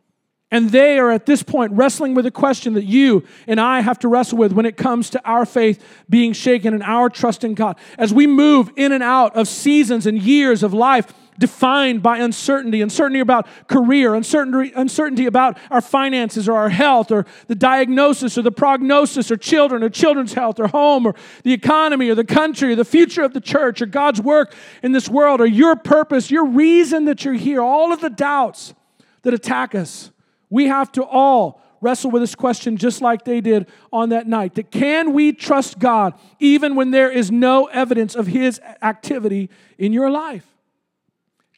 And 0.51 0.71
they 0.71 0.99
are 0.99 1.11
at 1.11 1.27
this 1.27 1.43
point 1.43 1.73
wrestling 1.73 2.15
with 2.15 2.25
a 2.25 2.31
question 2.31 2.75
that 2.75 2.85
you 2.85 3.25
and 3.49 3.61
I 3.61 3.81
have 3.81 3.99
to 4.01 4.09
wrestle 4.09 4.39
with 4.39 4.53
when 4.53 4.65
it 4.65 4.77
comes 4.77 5.11
to 5.11 5.25
our 5.25 5.45
faith 5.45 5.85
being 6.09 6.33
shaken 6.33 6.73
and 6.73 6.85
our 6.85 7.11
trust 7.11 7.43
in 7.43 7.55
God. 7.55 7.77
As 7.99 8.15
we 8.15 8.29
move 8.29 8.71
in 8.77 8.93
and 8.93 9.03
out 9.03 9.35
of 9.35 9.49
seasons 9.49 10.07
and 10.07 10.17
years 10.23 10.63
of 10.63 10.73
life 10.73 11.13
defined 11.39 12.01
by 12.03 12.19
uncertainty, 12.19 12.81
uncertainty 12.81 13.19
about 13.19 13.49
career, 13.67 14.15
uncertainty, 14.15 14.73
uncertainty 14.75 15.27
about 15.27 15.59
our 15.69 15.81
finances 15.81 16.49
or 16.49 16.57
our 16.57 16.69
health 16.69 17.11
or 17.11 17.27
the 17.49 17.55
diagnosis 17.57 18.39
or 18.39 18.43
the 18.43 18.53
prognosis 18.53 19.31
or 19.33 19.37
children 19.37 19.83
or 19.83 19.91
children's 19.91 20.33
health 20.33 20.61
or 20.61 20.69
home 20.69 21.07
or 21.07 21.15
the 21.43 21.53
economy 21.53 22.09
or 22.09 22.15
the 22.15 22.25
country 22.25 22.73
or 22.73 22.77
the 22.77 22.85
future 22.85 23.23
of 23.23 23.35
the 23.35 23.41
church 23.41 23.83
or 23.83 23.87
God's 23.87 24.21
work 24.21 24.55
in 24.83 24.93
this 24.93 25.09
world 25.09 25.41
or 25.41 25.47
your 25.47 25.75
purpose, 25.75 26.31
your 26.31 26.47
reason 26.47 27.05
that 27.07 27.25
you're 27.25 27.35
here, 27.35 27.61
all 27.61 27.93
of 27.93 28.01
the 28.01 28.11
doubts 28.11 28.75
that 29.23 29.35
attack 29.35 29.75
us 29.75 30.13
we 30.51 30.67
have 30.67 30.93
to 30.93 31.05
all 31.05 31.63
wrestle 31.81 32.11
with 32.11 32.23
this 32.23 32.35
question 32.35 32.77
just 32.77 33.01
like 33.01 33.25
they 33.25 33.41
did 33.41 33.67
on 33.93 34.09
that 34.09 34.27
night 34.27 34.55
that 34.55 34.71
can 34.71 35.13
we 35.13 35.33
trust 35.33 35.79
God 35.79 36.15
even 36.39 36.75
when 36.75 36.91
there 36.91 37.11
is 37.11 37.31
no 37.31 37.67
evidence 37.67 38.15
of 38.15 38.27
his 38.27 38.61
activity 38.83 39.51
in 39.79 39.93
your 39.93 40.11
life? 40.11 40.47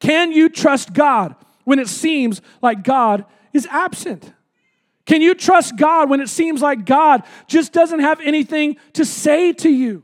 Can 0.00 0.32
you 0.32 0.48
trust 0.48 0.92
God 0.92 1.34
when 1.64 1.78
it 1.78 1.88
seems 1.88 2.40
like 2.62 2.84
God 2.84 3.24
is 3.52 3.66
absent? 3.66 4.32
Can 5.06 5.22
you 5.22 5.34
trust 5.34 5.76
God 5.76 6.10
when 6.10 6.20
it 6.20 6.28
seems 6.28 6.60
like 6.60 6.84
God 6.84 7.22
just 7.46 7.72
doesn't 7.72 8.00
have 8.00 8.20
anything 8.20 8.76
to 8.92 9.04
say 9.04 9.54
to 9.54 9.70
you? 9.70 10.02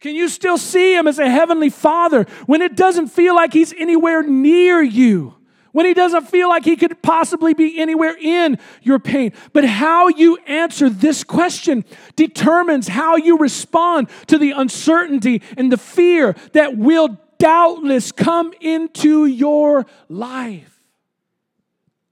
Can 0.00 0.14
you 0.14 0.28
still 0.28 0.58
see 0.58 0.94
Him 0.94 1.08
as 1.08 1.18
a 1.18 1.28
heavenly 1.28 1.70
Father 1.70 2.26
when 2.46 2.60
it 2.60 2.76
doesn't 2.76 3.08
feel 3.08 3.34
like 3.34 3.52
He's 3.52 3.72
anywhere 3.72 4.22
near 4.22 4.82
you? 4.82 5.37
When 5.78 5.86
he 5.86 5.94
doesn't 5.94 6.26
feel 6.26 6.48
like 6.48 6.64
he 6.64 6.74
could 6.74 7.00
possibly 7.02 7.54
be 7.54 7.78
anywhere 7.78 8.16
in 8.20 8.58
your 8.82 8.98
pain. 8.98 9.32
But 9.52 9.64
how 9.64 10.08
you 10.08 10.36
answer 10.38 10.90
this 10.90 11.22
question 11.22 11.84
determines 12.16 12.88
how 12.88 13.14
you 13.14 13.38
respond 13.38 14.10
to 14.26 14.38
the 14.38 14.50
uncertainty 14.50 15.40
and 15.56 15.70
the 15.70 15.76
fear 15.76 16.34
that 16.52 16.76
will 16.76 17.16
doubtless 17.38 18.10
come 18.10 18.52
into 18.60 19.26
your 19.26 19.86
life. 20.08 20.82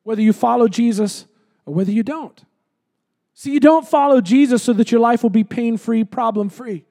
Whether 0.05 0.23
you 0.23 0.33
follow 0.33 0.69
Jesus 0.69 1.27
or 1.65 1.75
whether 1.75 1.91
you 1.91 2.05
don't. 2.05 2.41
See, 3.35 3.51
you 3.51 3.59
don't 3.59 3.89
follow 3.89 4.21
Jesus 4.21 4.63
so 4.63 4.75
that 4.75 4.93
your 4.93 5.01
life 5.01 5.25
will 5.25 5.31
be 5.31 5.43
pain 5.43 5.77
free, 5.77 6.05
problem 6.05 6.51
free. 6.51 6.85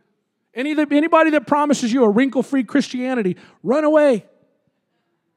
Any 0.54 0.72
anybody 0.72 1.30
that 1.30 1.48
promises 1.48 1.94
you 1.94 2.04
a 2.04 2.10
wrinkle 2.10 2.44
free 2.44 2.66
Christianity, 2.66 3.38
run 3.64 3.86
away. 3.86 4.26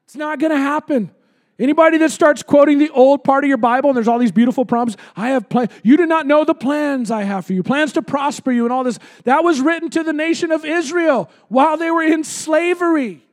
It's 0.03 0.17
not 0.17 0.39
going 0.39 0.51
to 0.51 0.57
happen. 0.57 1.11
Anybody 1.59 1.97
that 1.97 2.11
starts 2.11 2.41
quoting 2.41 2.77
the 2.77 2.89
old 2.89 3.25
part 3.25 3.43
of 3.43 3.49
your 3.49 3.57
Bible 3.57 3.89
and 3.89 3.97
there's 3.97 4.07
all 4.07 4.17
these 4.17 4.31
beautiful 4.31 4.63
promises, 4.63 4.97
I 5.15 5.29
have 5.29 5.49
plans. 5.49 5.71
You 5.83 5.97
do 5.97 6.05
not 6.05 6.25
know 6.25 6.45
the 6.45 6.55
plans 6.55 7.11
I 7.11 7.23
have 7.23 7.45
for 7.45 7.53
you, 7.53 7.63
plans 7.63 7.91
to 7.93 8.01
prosper 8.01 8.51
you 8.51 8.63
and 8.63 8.71
all 8.71 8.85
this. 8.85 8.97
That 9.25 9.43
was 9.43 9.59
written 9.59 9.89
to 9.89 10.03
the 10.03 10.13
nation 10.13 10.51
of 10.51 10.63
Israel 10.63 11.29
while 11.49 11.75
they 11.75 11.91
were 11.91 12.03
in 12.03 12.23
slavery. 12.23 13.25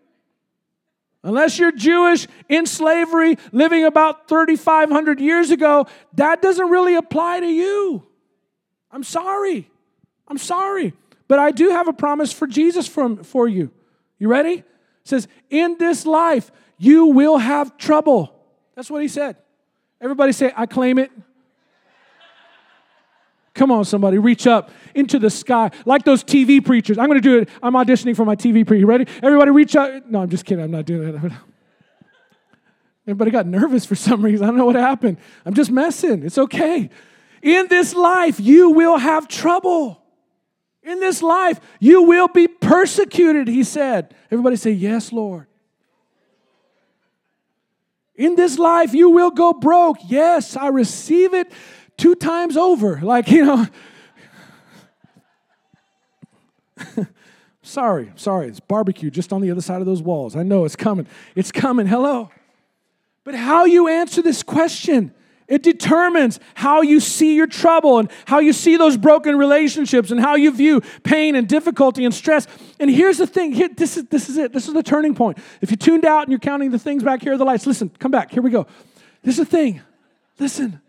Unless 1.23 1.59
you're 1.59 1.73
Jewish 1.73 2.27
in 2.49 2.67
slavery, 2.67 3.39
living 3.53 3.85
about 3.85 4.29
3,500 4.29 5.21
years 5.21 5.53
ago, 5.53 5.87
that 6.15 6.43
doesn't 6.43 6.69
really 6.69 6.97
apply 6.97 7.41
to 7.41 7.47
you. 7.47 8.07
I'm 8.91 9.05
sorry. 9.05 9.71
I'm 10.27 10.39
sorry. 10.39 10.95
But 11.29 11.39
I 11.39 11.53
do 11.53 11.71
have 11.71 11.87
a 11.87 11.93
promise 11.93 12.33
for 12.33 12.47
Jesus 12.47 12.89
from, 12.89 13.23
for 13.23 13.47
you. 13.49 13.71
You 14.19 14.29
ready? 14.29 14.53
It 14.55 14.65
says, 15.05 15.29
In 15.51 15.77
this 15.79 16.07
life, 16.07 16.51
you 16.79 17.07
will 17.07 17.39
have 17.39 17.77
trouble. 17.79 18.33
That's 18.75 18.91
what 18.91 19.03
he 19.03 19.09
said. 19.09 19.37
Everybody 20.01 20.33
say, 20.33 20.53
I 20.57 20.67
claim 20.67 20.99
it. 20.99 21.11
Come 23.55 23.71
on, 23.71 23.87
somebody, 23.87 24.19
reach 24.19 24.47
up 24.47 24.71
into 24.95 25.19
the 25.19 25.31
sky 25.31 25.71
like 25.87 26.05
those 26.05 26.23
TV 26.23 26.63
preachers. 26.63 26.99
I'm 26.99 27.07
going 27.07 27.21
to 27.21 27.27
do 27.27 27.39
it. 27.39 27.49
I'm 27.63 27.73
auditioning 27.73 28.15
for 28.15 28.27
my 28.27 28.37
TV 28.37 28.67
preacher. 28.67 28.81
You 28.81 28.87
ready? 28.87 29.07
Everybody, 29.23 29.51
reach 29.51 29.75
out. 29.75 30.11
No, 30.11 30.21
I'm 30.21 30.29
just 30.29 30.45
kidding. 30.45 30.63
I'm 30.63 30.71
not 30.71 30.85
doing 30.85 31.13
that. 31.13 31.33
Everybody 33.07 33.31
got 33.31 33.47
nervous 33.47 33.87
for 33.87 33.95
some 33.95 34.23
reason. 34.23 34.45
I 34.45 34.49
don't 34.49 34.59
know 34.59 34.67
what 34.67 34.75
happened. 34.75 35.17
I'm 35.47 35.55
just 35.55 35.71
messing. 35.71 36.23
It's 36.23 36.37
okay. 36.37 36.91
In 37.41 37.69
this 37.69 37.95
life, 37.95 38.39
you 38.41 38.71
will 38.71 38.99
have 38.99 39.27
trouble. 39.27 40.03
In 40.83 41.01
this 41.01 41.23
life, 41.23 41.59
you 41.81 42.03
will 42.03 42.29
be 42.29 42.49
persecuted, 42.49 43.49
he 43.49 43.65
said. 43.65 44.15
Everybody 44.31 44.57
say, 44.57 44.73
Yes, 44.73 45.13
Lord. 45.13 45.47
In 48.17 48.35
this 48.35 48.59
life, 48.59 48.95
you 48.95 49.11
will 49.11 49.31
go 49.31 49.53
broke. 49.53 49.99
Yes, 50.07 50.57
I 50.57 50.69
receive 50.69 51.35
it 51.35 51.53
two 51.97 52.15
times 52.15 52.57
over. 52.57 53.01
Like, 53.01 53.29
you 53.31 53.45
know, 53.45 53.67
sorry, 57.63 58.13
sorry, 58.17 58.49
it's 58.49 58.61
barbecue 58.61 59.11
just 59.11 59.33
on 59.33 59.41
the 59.41 59.51
other 59.51 59.61
side 59.61 59.81
of 59.81 59.87
those 59.87 60.03
walls. 60.03 60.37
I 60.37 60.43
know 60.43 60.65
it's 60.65 60.77
coming. 60.77 61.07
It's 61.35 61.53
coming. 61.53 61.87
Hello. 61.87 62.31
But 63.25 63.35
how 63.35 63.65
you 63.65 63.89
answer 63.89 64.23
this 64.23 64.43
question 64.43 65.13
it 65.49 65.63
determines 65.63 66.41
how 66.55 66.83
you 66.83 66.99
see 66.99 67.37
your 67.37 67.47
trouble 67.47 67.99
and 67.99 68.11
how 68.25 68.41
you 68.41 68.53
see 68.53 68.77
those 68.77 68.97
broken 68.97 69.37
relationships 69.37 70.11
and 70.11 70.21
how 70.21 70.35
you 70.35 70.51
view 70.51 70.83
pain 71.05 71.37
and 71.37 71.49
difficulty 71.49 72.05
and 72.05 72.13
stress. 72.13 72.47
And 72.81 72.91
here's 72.91 73.19
the 73.19 73.27
thing 73.27 73.53
here, 73.53 73.69
this, 73.69 73.97
is, 73.97 74.07
this 74.07 74.29
is 74.29 74.39
it. 74.39 74.53
This 74.53 74.67
is 74.67 74.75
the 74.75 74.83
turning 74.83 75.15
point. 75.15 75.39
If 75.61 75.71
you 75.71 75.77
tuned 75.77 76.05
out 76.05 76.23
and 76.23 76.31
you're 76.31 76.41
counting 76.41 76.71
the 76.71 76.79
things 76.79 77.03
back 77.05 77.23
here, 77.23 77.39
the 77.39 77.45
lights, 77.45 77.67
listen, 77.67 77.91
come 77.99 78.11
back. 78.11 78.33
Here 78.33 78.43
we 78.43 78.51
go. 78.51 78.67
This 79.23 79.39
is 79.39 79.49
the 79.49 79.57
thing. 79.57 79.81
Listen. 80.39 80.81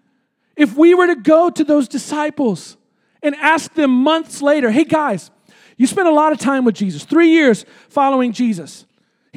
If 0.56 0.76
we 0.76 0.96
were 0.96 1.08
to 1.08 1.16
go 1.16 1.52
to 1.52 1.64
those 1.64 1.88
disciples 1.88 2.78
and 3.22 3.36
ask 3.36 3.74
them 3.76 3.92
months 3.92 4.42
later, 4.42 4.72
hey 4.72 4.86
guys, 4.86 5.30
you 5.78 5.86
spent 5.86 6.08
a 6.08 6.12
lot 6.12 6.34
of 6.34 6.40
time 6.40 6.66
with 6.66 6.74
Jesus, 6.74 7.04
three 7.04 7.30
years 7.30 7.64
following 7.90 8.34
Jesus. 8.34 8.86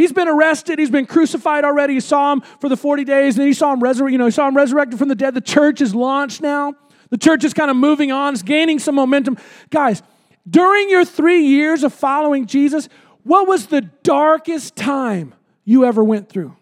He's 0.00 0.14
been 0.14 0.28
arrested. 0.28 0.78
He's 0.78 0.88
been 0.88 1.04
crucified 1.04 1.62
already. 1.62 1.92
You 1.92 2.00
saw 2.00 2.32
him 2.32 2.40
for 2.58 2.70
the 2.70 2.76
40 2.78 3.04
days, 3.04 3.36
and 3.36 3.46
you 3.46 3.52
saw 3.52 3.74
him 3.74 3.82
resurrect, 3.82 4.12
you 4.12 4.16
know, 4.16 4.24
you 4.24 4.30
saw 4.30 4.48
him 4.48 4.56
resurrected 4.56 4.98
from 4.98 5.08
the 5.08 5.14
dead. 5.14 5.34
The 5.34 5.42
church 5.42 5.82
is 5.82 5.94
launched 5.94 6.40
now. 6.40 6.72
The 7.10 7.18
church 7.18 7.44
is 7.44 7.52
kind 7.52 7.70
of 7.70 7.76
moving 7.76 8.10
on, 8.10 8.32
it's 8.32 8.42
gaining 8.42 8.78
some 8.78 8.94
momentum. 8.94 9.36
Guys, 9.68 10.02
during 10.48 10.88
your 10.88 11.04
three 11.04 11.42
years 11.42 11.84
of 11.84 11.92
following 11.92 12.46
Jesus, 12.46 12.88
what 13.24 13.46
was 13.46 13.66
the 13.66 13.82
darkest 13.82 14.74
time 14.74 15.34
you 15.66 15.84
ever 15.84 16.02
went 16.02 16.30
through? 16.30 16.56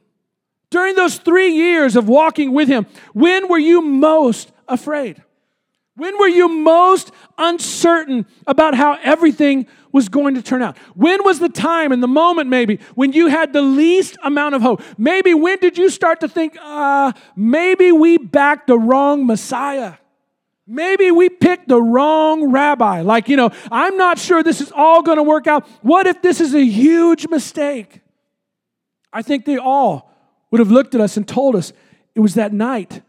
During 0.71 0.97
those 0.97 1.19
three 1.19 1.53
years 1.55 1.95
of 1.95 2.09
walking 2.09 2.53
with 2.53 2.67
him, 2.67 2.87
when 3.13 3.47
were 3.47 3.57
you 3.57 3.83
most 3.83 4.51
afraid? 4.67 5.23
When 5.99 6.17
were 6.17 6.29
you 6.29 6.49
most 6.49 7.11
uncertain 7.39 8.25
about 8.47 8.77
how 8.77 8.97
everything 9.03 9.67
was 9.91 10.09
going 10.09 10.37
to 10.37 10.43
turn 10.43 10.63
out? 10.63 10.79
When 10.95 11.25
was 11.25 11.41
the 11.41 11.49
time 11.49 11.91
and 11.91 12.01
the 12.01 12.07
moment, 12.07 12.49
maybe, 12.49 12.79
when 12.95 13.13
you 13.13 13.27
had 13.27 13.53
the 13.53 13.63
least 13.63 14.17
amount 14.23 14.55
of 14.55 14.63
hope? 14.63 14.81
Maybe 14.97 15.35
when 15.35 15.59
did 15.59 15.77
you 15.77 15.91
start 15.91 16.21
to 16.21 16.29
think, 16.29 16.57
uh, 16.63 17.13
maybe 17.35 17.91
we 17.91 18.17
backed 18.17 18.69
the 18.69 18.79
wrong 18.79 19.27
Messiah? 19.27 19.95
Maybe 20.69 21.11
we 21.11 21.31
picked 21.31 21.67
the 21.67 21.83
wrong 21.83 22.53
rabbi. 22.53 23.01
Like, 23.01 23.29
you 23.29 23.37
know, 23.37 23.51
I'm 23.73 23.97
not 23.97 24.21
sure 24.21 24.45
this 24.45 24.61
is 24.61 24.71
all 24.71 25.03
going 25.03 25.17
to 25.17 25.25
work 25.25 25.49
out. 25.49 25.67
What 25.83 26.07
if 26.07 26.23
this 26.23 26.41
is 26.41 26.55
a 26.55 26.65
huge 26.65 27.27
mistake? 27.27 28.03
I 29.13 29.23
think 29.23 29.47
they 29.47 29.59
all 29.59 30.15
would 30.53 30.61
have 30.61 30.71
looked 30.71 30.95
at 30.95 31.01
us 31.01 31.17
and 31.17 31.27
told 31.27 31.57
us 31.57 31.73
it 32.15 32.21
was 32.21 32.35
that 32.35 32.53
night 32.53 33.03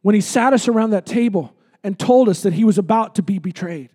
when 0.00 0.14
he 0.14 0.22
sat 0.22 0.54
us 0.54 0.68
around 0.68 0.90
that 0.90 1.04
table 1.04 1.54
and 1.82 1.98
told 1.98 2.28
us 2.28 2.42
that 2.42 2.52
he 2.52 2.64
was 2.64 2.78
about 2.78 3.14
to 3.16 3.22
be 3.22 3.38
betrayed. 3.38 3.90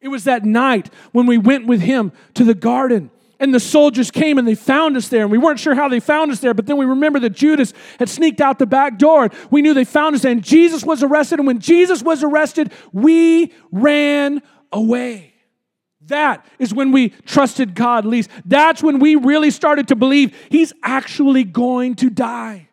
It 0.00 0.08
was 0.08 0.24
that 0.24 0.44
night 0.44 0.90
when 1.12 1.26
we 1.26 1.38
went 1.38 1.66
with 1.66 1.80
him 1.80 2.12
to 2.34 2.44
the 2.44 2.54
garden 2.54 3.10
and 3.38 3.54
the 3.54 3.60
soldiers 3.60 4.10
came 4.10 4.38
and 4.38 4.48
they 4.48 4.54
found 4.54 4.96
us 4.96 5.08
there. 5.08 5.22
And 5.22 5.30
we 5.30 5.38
weren't 5.38 5.60
sure 5.60 5.74
how 5.74 5.88
they 5.88 6.00
found 6.00 6.32
us 6.32 6.40
there, 6.40 6.54
but 6.54 6.66
then 6.66 6.76
we 6.76 6.86
remember 6.86 7.20
that 7.20 7.30
Judas 7.30 7.72
had 7.98 8.08
sneaked 8.08 8.40
out 8.40 8.58
the 8.58 8.66
back 8.66 8.98
door. 8.98 9.28
We 9.50 9.62
knew 9.62 9.74
they 9.74 9.84
found 9.84 10.14
us 10.14 10.22
there. 10.22 10.32
And 10.32 10.42
Jesus 10.42 10.84
was 10.84 11.02
arrested. 11.02 11.38
And 11.38 11.46
when 11.46 11.58
Jesus 11.58 12.02
was 12.02 12.22
arrested, 12.22 12.72
we 12.92 13.52
ran 13.70 14.42
away. 14.72 15.34
That 16.06 16.46
is 16.58 16.72
when 16.72 16.92
we 16.92 17.10
trusted 17.10 17.74
God 17.74 18.04
least. 18.04 18.30
That's 18.44 18.82
when 18.82 19.00
we 19.00 19.16
really 19.16 19.50
started 19.50 19.88
to 19.88 19.96
believe 19.96 20.36
he's 20.50 20.72
actually 20.82 21.44
going 21.44 21.96
to 21.96 22.10
die. 22.10 22.68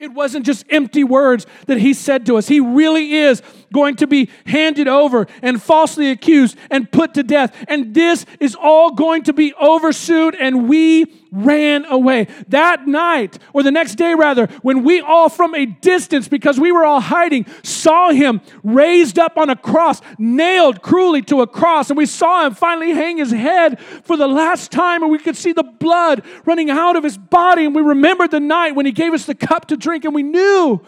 It 0.00 0.12
wasn't 0.12 0.46
just 0.46 0.64
empty 0.70 1.02
words 1.02 1.44
that 1.66 1.78
he 1.78 1.92
said 1.92 2.26
to 2.26 2.36
us. 2.36 2.46
He 2.46 2.60
really 2.60 3.14
is 3.14 3.42
going 3.72 3.96
to 3.96 4.06
be 4.06 4.30
handed 4.46 4.88
over 4.88 5.26
and 5.42 5.62
falsely 5.62 6.10
accused 6.10 6.56
and 6.70 6.90
put 6.90 7.14
to 7.14 7.22
death. 7.22 7.54
And 7.68 7.94
this 7.94 8.26
is 8.40 8.54
all 8.54 8.92
going 8.92 9.24
to 9.24 9.32
be 9.32 9.54
over 9.54 9.92
soon, 9.92 10.34
and 10.34 10.68
we 10.68 11.06
ran 11.30 11.84
away. 11.84 12.26
That 12.48 12.86
night, 12.86 13.38
or 13.52 13.62
the 13.62 13.70
next 13.70 13.96
day 13.96 14.14
rather, 14.14 14.46
when 14.62 14.82
we 14.82 15.00
all 15.00 15.28
from 15.28 15.54
a 15.54 15.66
distance, 15.66 16.28
because 16.28 16.58
we 16.58 16.72
were 16.72 16.84
all 16.84 17.00
hiding, 17.00 17.46
saw 17.62 18.10
him 18.10 18.40
raised 18.62 19.18
up 19.18 19.36
on 19.36 19.50
a 19.50 19.56
cross, 19.56 20.00
nailed 20.18 20.82
cruelly 20.82 21.22
to 21.22 21.42
a 21.42 21.46
cross, 21.46 21.90
and 21.90 21.96
we 21.96 22.06
saw 22.06 22.46
him 22.46 22.54
finally 22.54 22.92
hang 22.92 23.18
his 23.18 23.30
head 23.30 23.78
for 23.80 24.16
the 24.16 24.28
last 24.28 24.72
time, 24.72 25.02
and 25.02 25.12
we 25.12 25.18
could 25.18 25.36
see 25.36 25.52
the 25.52 25.62
blood 25.62 26.22
running 26.46 26.70
out 26.70 26.96
of 26.96 27.04
his 27.04 27.18
body. 27.18 27.66
And 27.66 27.74
we 27.74 27.82
remembered 27.82 28.30
the 28.30 28.40
night 28.40 28.74
when 28.74 28.86
he 28.86 28.92
gave 28.92 29.12
us 29.12 29.26
the 29.26 29.34
cup 29.34 29.66
to 29.68 29.76
drink, 29.76 30.04
and 30.04 30.14
we 30.14 30.22
knew, 30.22 30.80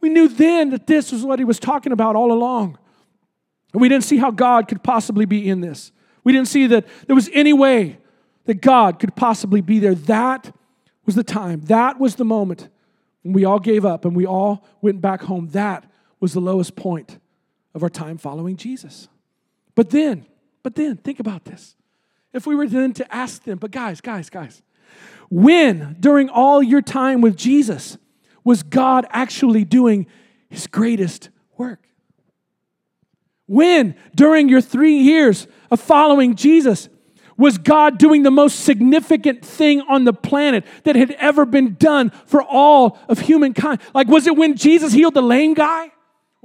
we 0.00 0.08
knew 0.08 0.28
then 0.28 0.70
that 0.70 0.86
this 0.86 1.12
was 1.12 1.24
what 1.24 1.38
he 1.38 1.44
was 1.44 1.58
talking 1.58 1.92
about 1.92 2.16
all 2.16 2.32
along. 2.32 2.78
And 3.72 3.80
we 3.80 3.88
didn't 3.88 4.04
see 4.04 4.18
how 4.18 4.30
God 4.30 4.68
could 4.68 4.82
possibly 4.82 5.24
be 5.26 5.48
in 5.48 5.60
this. 5.60 5.92
We 6.24 6.32
didn't 6.32 6.48
see 6.48 6.66
that 6.68 6.86
there 7.06 7.16
was 7.16 7.30
any 7.32 7.52
way 7.52 7.98
that 8.44 8.60
God 8.60 8.98
could 8.98 9.14
possibly 9.14 9.60
be 9.60 9.78
there. 9.78 9.94
That 9.94 10.54
was 11.04 11.14
the 11.14 11.24
time. 11.24 11.60
That 11.62 12.00
was 12.00 12.16
the 12.16 12.24
moment 12.24 12.68
when 13.22 13.32
we 13.32 13.44
all 13.44 13.58
gave 13.58 13.84
up 13.84 14.04
and 14.04 14.14
we 14.14 14.26
all 14.26 14.64
went 14.80 15.00
back 15.00 15.22
home. 15.22 15.48
That 15.48 15.90
was 16.20 16.32
the 16.32 16.40
lowest 16.40 16.76
point 16.76 17.18
of 17.74 17.82
our 17.82 17.90
time 17.90 18.18
following 18.18 18.56
Jesus. 18.56 19.08
But 19.74 19.90
then, 19.90 20.26
but 20.62 20.74
then, 20.74 20.96
think 20.96 21.20
about 21.20 21.44
this. 21.44 21.76
If 22.32 22.46
we 22.46 22.54
were 22.54 22.66
then 22.66 22.92
to 22.94 23.14
ask 23.14 23.44
them, 23.44 23.58
but 23.58 23.70
guys, 23.70 24.00
guys, 24.00 24.30
guys, 24.30 24.62
when 25.30 25.96
during 26.00 26.28
all 26.28 26.62
your 26.62 26.82
time 26.82 27.20
with 27.20 27.36
Jesus 27.36 27.98
was 28.46 28.62
God 28.62 29.06
actually 29.10 29.64
doing 29.64 30.06
his 30.48 30.68
greatest 30.68 31.30
work? 31.58 31.88
When 33.46 33.96
during 34.14 34.48
your 34.48 34.60
three 34.60 34.98
years 34.98 35.48
of 35.68 35.80
following 35.80 36.36
Jesus 36.36 36.88
was 37.36 37.58
God 37.58 37.98
doing 37.98 38.22
the 38.22 38.30
most 38.30 38.60
significant 38.60 39.44
thing 39.44 39.82
on 39.82 40.04
the 40.04 40.12
planet 40.12 40.64
that 40.84 40.96
had 40.96 41.10
ever 41.18 41.44
been 41.44 41.74
done 41.74 42.10
for 42.24 42.40
all 42.40 42.98
of 43.08 43.18
humankind? 43.18 43.80
Like, 43.92 44.06
was 44.06 44.28
it 44.28 44.36
when 44.36 44.56
Jesus 44.56 44.92
healed 44.92 45.14
the 45.14 45.22
lame 45.22 45.52
guy? 45.52 45.90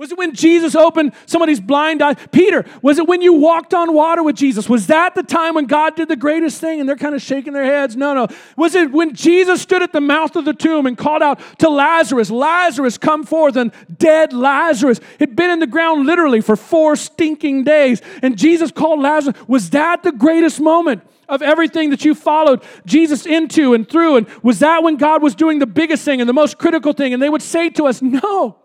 Was 0.01 0.11
it 0.11 0.17
when 0.17 0.33
Jesus 0.33 0.73
opened 0.73 1.13
somebody's 1.27 1.59
blind 1.59 2.01
eye? 2.01 2.15
Peter, 2.15 2.65
was 2.81 2.97
it 2.97 3.07
when 3.07 3.21
you 3.21 3.33
walked 3.33 3.71
on 3.71 3.93
water 3.93 4.23
with 4.23 4.35
Jesus? 4.35 4.67
Was 4.67 4.87
that 4.87 5.13
the 5.13 5.21
time 5.21 5.53
when 5.53 5.65
God 5.65 5.95
did 5.95 6.07
the 6.07 6.15
greatest 6.15 6.59
thing? 6.59 6.79
And 6.79 6.89
they're 6.89 6.95
kind 6.95 7.13
of 7.13 7.21
shaking 7.21 7.53
their 7.53 7.65
heads. 7.65 7.95
No, 7.95 8.15
no. 8.15 8.27
Was 8.57 8.73
it 8.73 8.91
when 8.91 9.13
Jesus 9.13 9.61
stood 9.61 9.83
at 9.83 9.93
the 9.93 10.01
mouth 10.01 10.35
of 10.35 10.43
the 10.43 10.55
tomb 10.55 10.87
and 10.87 10.97
called 10.97 11.21
out 11.21 11.39
to 11.59 11.69
Lazarus, 11.69 12.31
Lazarus, 12.31 12.97
come 12.97 13.23
forth? 13.23 13.55
And 13.55 13.71
dead 13.95 14.33
Lazarus 14.33 14.99
had 15.19 15.35
been 15.35 15.51
in 15.51 15.59
the 15.59 15.67
ground 15.67 16.07
literally 16.07 16.41
for 16.41 16.55
four 16.55 16.95
stinking 16.95 17.63
days. 17.63 18.01
And 18.23 18.39
Jesus 18.39 18.71
called 18.71 19.01
Lazarus. 19.01 19.37
Was 19.47 19.69
that 19.69 20.01
the 20.01 20.11
greatest 20.11 20.59
moment? 20.59 21.03
Of 21.29 21.41
everything 21.41 21.91
that 21.91 22.03
you 22.03 22.13
followed 22.13 22.61
Jesus 22.85 23.25
into 23.25 23.73
and 23.73 23.87
through. 23.87 24.17
And 24.17 24.27
was 24.43 24.59
that 24.59 24.83
when 24.83 24.97
God 24.97 25.21
was 25.23 25.33
doing 25.33 25.59
the 25.59 25.65
biggest 25.65 26.03
thing 26.03 26.19
and 26.19 26.27
the 26.27 26.33
most 26.33 26.57
critical 26.57 26.91
thing? 26.91 27.13
And 27.13 27.23
they 27.23 27.29
would 27.29 27.41
say 27.41 27.69
to 27.69 27.85
us, 27.85 28.01
No, 28.01 28.57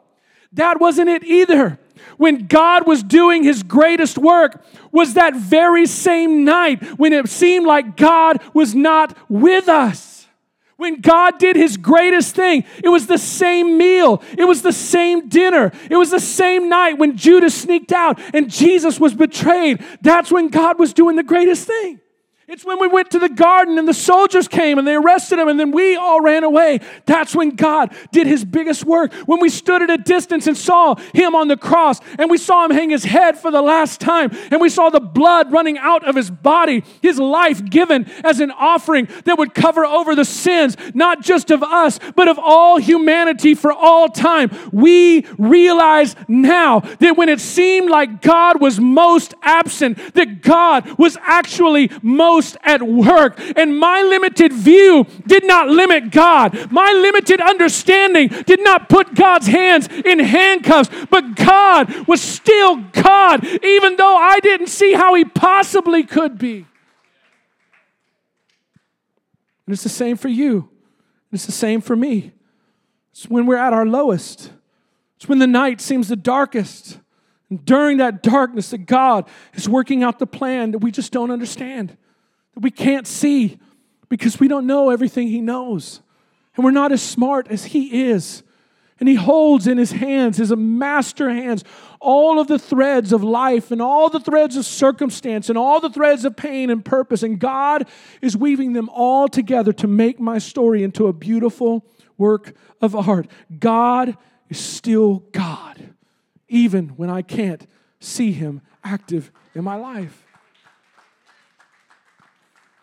that 0.52 0.80
wasn't 0.80 1.08
it 1.08 1.24
either. 1.24 1.78
when 2.18 2.46
God 2.46 2.86
was 2.86 3.02
doing 3.02 3.42
his 3.42 3.62
greatest 3.62 4.18
work 4.18 4.64
was 4.92 5.14
that 5.14 5.34
very 5.36 5.86
same 5.86 6.44
night 6.44 6.82
when 6.98 7.12
it 7.12 7.28
seemed 7.28 7.66
like 7.66 7.96
God 7.96 8.42
was 8.54 8.74
not 8.74 9.16
with 9.28 9.68
us. 9.68 10.26
When 10.76 11.00
God 11.00 11.38
did 11.38 11.56
his 11.56 11.78
greatest 11.78 12.34
thing, 12.34 12.64
it 12.84 12.88
was 12.88 13.06
the 13.06 13.16
same 13.16 13.78
meal. 13.78 14.22
It 14.36 14.44
was 14.44 14.60
the 14.60 14.72
same 14.72 15.28
dinner. 15.28 15.72
It 15.90 15.96
was 15.96 16.10
the 16.10 16.20
same 16.20 16.68
night 16.68 16.98
when 16.98 17.16
Judas 17.16 17.54
sneaked 17.54 17.92
out 17.92 18.20
and 18.34 18.50
Jesus 18.50 19.00
was 19.00 19.14
betrayed. 19.14 19.82
That's 20.02 20.30
when 20.30 20.48
God 20.48 20.78
was 20.78 20.92
doing 20.92 21.16
the 21.16 21.22
greatest 21.22 21.66
thing. 21.66 22.00
It's 22.48 22.64
when 22.64 22.80
we 22.80 22.86
went 22.86 23.10
to 23.10 23.18
the 23.18 23.28
garden 23.28 23.76
and 23.76 23.88
the 23.88 23.94
soldiers 23.94 24.46
came 24.46 24.78
and 24.78 24.86
they 24.86 24.94
arrested 24.94 25.40
him 25.40 25.48
and 25.48 25.58
then 25.58 25.72
we 25.72 25.96
all 25.96 26.20
ran 26.20 26.44
away. 26.44 26.78
That's 27.04 27.34
when 27.34 27.50
God 27.56 27.92
did 28.12 28.28
his 28.28 28.44
biggest 28.44 28.84
work. 28.84 29.12
When 29.26 29.40
we 29.40 29.48
stood 29.48 29.82
at 29.82 29.90
a 29.90 29.98
distance 29.98 30.46
and 30.46 30.56
saw 30.56 30.94
him 31.12 31.34
on 31.34 31.48
the 31.48 31.56
cross 31.56 31.98
and 32.16 32.30
we 32.30 32.38
saw 32.38 32.64
him 32.64 32.70
hang 32.70 32.90
his 32.90 33.02
head 33.02 33.36
for 33.36 33.50
the 33.50 33.62
last 33.62 34.00
time 34.00 34.30
and 34.52 34.60
we 34.60 34.68
saw 34.68 34.90
the 34.90 35.00
blood 35.00 35.50
running 35.50 35.76
out 35.76 36.06
of 36.06 36.14
his 36.14 36.30
body, 36.30 36.84
his 37.02 37.18
life 37.18 37.64
given 37.64 38.08
as 38.22 38.38
an 38.38 38.52
offering 38.52 39.08
that 39.24 39.38
would 39.38 39.52
cover 39.52 39.84
over 39.84 40.14
the 40.14 40.24
sins, 40.24 40.76
not 40.94 41.22
just 41.22 41.50
of 41.50 41.64
us, 41.64 41.98
but 42.14 42.28
of 42.28 42.38
all 42.38 42.78
humanity 42.78 43.56
for 43.56 43.72
all 43.72 44.08
time. 44.08 44.56
We 44.72 45.26
realize 45.36 46.14
now 46.28 46.78
that 46.78 47.16
when 47.16 47.28
it 47.28 47.40
seemed 47.40 47.90
like 47.90 48.22
God 48.22 48.60
was 48.60 48.78
most 48.78 49.34
absent, 49.42 50.14
that 50.14 50.42
God 50.42 50.96
was 50.96 51.16
actually 51.22 51.90
most 52.02 52.35
most 52.36 52.56
at 52.62 52.82
work. 52.82 53.40
And 53.56 53.78
my 53.78 54.02
limited 54.02 54.52
view 54.52 55.06
did 55.26 55.46
not 55.46 55.68
limit 55.68 56.10
God. 56.10 56.70
My 56.70 56.92
limited 56.92 57.40
understanding 57.40 58.28
did 58.28 58.62
not 58.62 58.88
put 58.88 59.14
God's 59.14 59.46
hands 59.46 59.88
in 59.88 60.18
handcuffs, 60.18 60.90
but 61.10 61.34
God 61.34 62.06
was 62.06 62.20
still 62.20 62.76
God, 62.92 63.44
even 63.64 63.96
though 63.96 64.16
I 64.16 64.40
didn't 64.40 64.68
see 64.68 64.92
how 64.92 65.14
He 65.14 65.24
possibly 65.24 66.04
could 66.04 66.38
be. 66.38 66.66
And 69.66 69.72
it's 69.72 69.82
the 69.82 69.88
same 69.88 70.16
for 70.16 70.28
you. 70.28 70.68
It's 71.32 71.46
the 71.46 71.52
same 71.52 71.80
for 71.80 71.96
me. 71.96 72.32
It's 73.12 73.28
when 73.28 73.46
we're 73.46 73.56
at 73.56 73.72
our 73.72 73.86
lowest. 73.86 74.52
It's 75.16 75.28
when 75.28 75.38
the 75.38 75.46
night 75.46 75.80
seems 75.80 76.08
the 76.08 76.16
darkest. 76.16 76.98
And 77.48 77.64
during 77.64 77.96
that 77.98 78.22
darkness, 78.22 78.70
that 78.70 78.86
God 78.86 79.26
is 79.54 79.68
working 79.68 80.02
out 80.02 80.18
the 80.18 80.26
plan 80.26 80.72
that 80.72 80.78
we 80.78 80.90
just 80.90 81.12
don't 81.12 81.30
understand 81.30 81.96
that 82.56 82.62
we 82.62 82.70
can't 82.70 83.06
see 83.06 83.58
because 84.08 84.40
we 84.40 84.48
don't 84.48 84.66
know 84.66 84.90
everything 84.90 85.28
He 85.28 85.40
knows. 85.40 86.00
And 86.56 86.64
we're 86.64 86.70
not 86.70 86.90
as 86.90 87.02
smart 87.02 87.48
as 87.48 87.66
He 87.66 88.08
is. 88.08 88.42
And 88.98 89.08
He 89.08 89.14
holds 89.14 89.66
in 89.66 89.76
His 89.76 89.92
hands, 89.92 90.38
His 90.38 90.56
master 90.56 91.28
hands, 91.28 91.64
all 92.00 92.40
of 92.40 92.48
the 92.48 92.58
threads 92.58 93.12
of 93.12 93.22
life 93.22 93.70
and 93.70 93.82
all 93.82 94.08
the 94.08 94.20
threads 94.20 94.56
of 94.56 94.64
circumstance 94.64 95.50
and 95.50 95.58
all 95.58 95.80
the 95.80 95.90
threads 95.90 96.24
of 96.24 96.34
pain 96.34 96.70
and 96.70 96.82
purpose. 96.82 97.22
And 97.22 97.38
God 97.38 97.86
is 98.22 98.36
weaving 98.36 98.72
them 98.72 98.88
all 98.88 99.28
together 99.28 99.74
to 99.74 99.86
make 99.86 100.18
my 100.18 100.38
story 100.38 100.82
into 100.82 101.08
a 101.08 101.12
beautiful 101.12 101.84
work 102.16 102.54
of 102.80 102.96
art. 102.96 103.30
God 103.58 104.16
is 104.48 104.58
still 104.58 105.24
God, 105.32 105.90
even 106.48 106.88
when 106.90 107.10
I 107.10 107.20
can't 107.20 107.66
see 108.00 108.32
Him 108.32 108.62
active 108.82 109.30
in 109.54 109.62
my 109.62 109.76
life. 109.76 110.25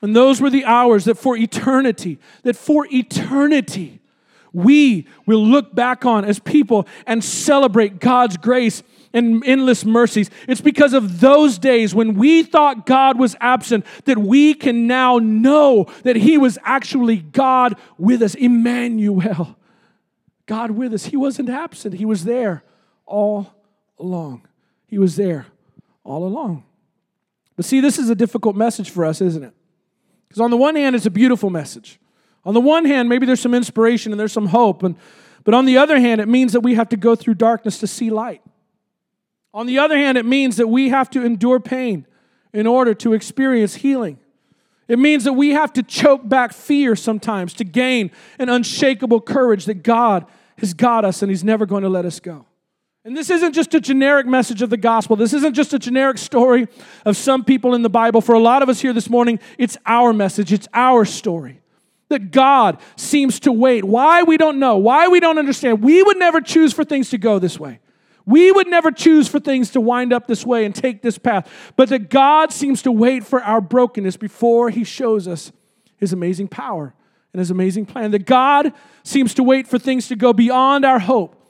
And 0.03 0.13
those 0.13 0.41
were 0.41 0.49
the 0.49 0.65
hours 0.65 1.05
that 1.05 1.17
for 1.17 1.37
eternity, 1.37 2.19
that 2.43 2.57
for 2.57 2.85
eternity, 2.91 4.01
we 4.51 5.07
will 5.25 5.43
look 5.43 5.73
back 5.73 6.05
on 6.05 6.25
as 6.25 6.39
people 6.39 6.85
and 7.07 7.23
celebrate 7.23 8.01
God's 8.01 8.35
grace 8.35 8.83
and 9.13 9.41
endless 9.45 9.85
mercies. 9.85 10.29
It's 10.45 10.59
because 10.59 10.91
of 10.91 11.21
those 11.21 11.57
days 11.57 11.95
when 11.95 12.15
we 12.15 12.43
thought 12.43 12.85
God 12.85 13.17
was 13.17 13.37
absent 13.39 13.85
that 14.03 14.17
we 14.17 14.53
can 14.53 14.87
now 14.87 15.19
know 15.19 15.85
that 16.03 16.17
He 16.17 16.37
was 16.37 16.59
actually 16.63 17.17
God 17.17 17.77
with 17.97 18.21
us. 18.21 18.35
Emmanuel, 18.35 19.55
God 20.47 20.71
with 20.71 20.93
us. 20.93 21.05
He 21.05 21.15
wasn't 21.15 21.49
absent, 21.49 21.95
He 21.95 22.05
was 22.05 22.25
there 22.25 22.61
all 23.05 23.53
along. 23.97 24.45
He 24.85 24.97
was 24.97 25.15
there 25.15 25.45
all 26.03 26.25
along. 26.25 26.65
But 27.55 27.63
see, 27.63 27.79
this 27.79 27.97
is 27.97 28.09
a 28.09 28.15
difficult 28.15 28.57
message 28.57 28.89
for 28.89 29.05
us, 29.05 29.21
isn't 29.21 29.43
it? 29.43 29.53
Because 30.33 30.45
on 30.45 30.49
the 30.49 30.57
one 30.57 30.75
hand, 30.75 30.95
it's 30.95 31.05
a 31.05 31.11
beautiful 31.11 31.51
message. 31.51 31.99
On 32.43 32.55
the 32.55 32.59
one 32.59 32.85
hand, 32.85 33.07
maybe 33.07 33.27
there's 33.27 33.39
some 33.39 33.53
inspiration 33.53 34.11
and 34.11 34.19
there's 34.19 34.31
some 34.31 34.47
hope. 34.47 34.81
And, 34.81 34.95
but 35.43 35.53
on 35.53 35.65
the 35.65 35.77
other 35.77 35.99
hand, 35.99 36.19
it 36.21 36.27
means 36.27 36.53
that 36.53 36.61
we 36.61 36.73
have 36.73 36.89
to 36.89 36.97
go 36.97 37.15
through 37.15 37.35
darkness 37.35 37.77
to 37.81 37.85
see 37.85 38.09
light. 38.09 38.41
On 39.53 39.67
the 39.67 39.77
other 39.77 39.95
hand, 39.95 40.17
it 40.17 40.25
means 40.25 40.57
that 40.57 40.65
we 40.65 40.89
have 40.89 41.07
to 41.11 41.23
endure 41.23 41.59
pain 41.59 42.07
in 42.51 42.65
order 42.65 42.95
to 42.95 43.13
experience 43.13 43.75
healing. 43.75 44.17
It 44.87 44.97
means 44.97 45.23
that 45.25 45.33
we 45.33 45.51
have 45.51 45.71
to 45.73 45.83
choke 45.83 46.27
back 46.27 46.51
fear 46.51 46.95
sometimes 46.95 47.53
to 47.53 47.63
gain 47.63 48.09
an 48.39 48.49
unshakable 48.49 49.21
courage 49.21 49.65
that 49.65 49.83
God 49.83 50.25
has 50.57 50.73
got 50.73 51.05
us 51.05 51.21
and 51.21 51.29
He's 51.29 51.43
never 51.43 51.67
going 51.67 51.83
to 51.83 51.89
let 51.89 52.05
us 52.05 52.19
go. 52.19 52.47
And 53.05 53.17
this 53.17 53.29
isn't 53.29 53.53
just 53.53 53.73
a 53.73 53.81
generic 53.81 54.25
message 54.25 54.61
of 54.61 54.69
the 54.69 54.77
gospel. 54.77 55.17
This 55.17 55.33
isn't 55.33 55.55
just 55.55 55.73
a 55.73 55.79
generic 55.79 56.17
story 56.17 56.67
of 57.05 57.17
some 57.17 57.43
people 57.43 57.75
in 57.75 57.81
the 57.81 57.89
Bible. 57.89 58.21
For 58.21 58.33
a 58.33 58.39
lot 58.39 58.63
of 58.63 58.69
us 58.69 58.79
here 58.79 58.93
this 58.93 59.09
morning, 59.09 59.39
it's 59.57 59.77
our 59.85 60.13
message, 60.13 60.53
it's 60.53 60.69
our 60.73 61.03
story. 61.03 61.59
That 62.07 62.31
God 62.31 62.79
seems 62.95 63.41
to 63.41 63.51
wait. 63.51 63.83
Why 63.83 64.23
we 64.23 64.37
don't 64.37 64.57
know, 64.57 64.77
why 64.77 65.09
we 65.09 65.19
don't 65.19 65.37
understand. 65.37 65.81
We 65.81 66.01
would 66.01 66.17
never 66.17 66.39
choose 66.39 66.71
for 66.71 66.85
things 66.85 67.09
to 67.09 67.17
go 67.17 67.39
this 67.39 67.59
way. 67.59 67.79
We 68.25 68.53
would 68.53 68.67
never 68.67 68.89
choose 68.89 69.27
for 69.27 69.39
things 69.39 69.71
to 69.71 69.81
wind 69.81 70.13
up 70.13 70.27
this 70.27 70.45
way 70.45 70.63
and 70.63 70.73
take 70.73 71.01
this 71.01 71.17
path. 71.17 71.51
But 71.75 71.89
that 71.89 72.09
God 72.09 72.53
seems 72.53 72.81
to 72.83 72.91
wait 72.91 73.25
for 73.25 73.43
our 73.43 73.59
brokenness 73.59 74.15
before 74.15 74.69
He 74.69 74.85
shows 74.85 75.27
us 75.27 75.51
His 75.97 76.13
amazing 76.13 76.47
power 76.47 76.93
and 77.33 77.39
His 77.39 77.51
amazing 77.51 77.85
plan. 77.85 78.11
That 78.11 78.25
God 78.25 78.71
seems 79.03 79.33
to 79.33 79.43
wait 79.43 79.67
for 79.67 79.77
things 79.77 80.07
to 80.07 80.15
go 80.15 80.31
beyond 80.31 80.85
our 80.85 80.99
hope 80.99 81.42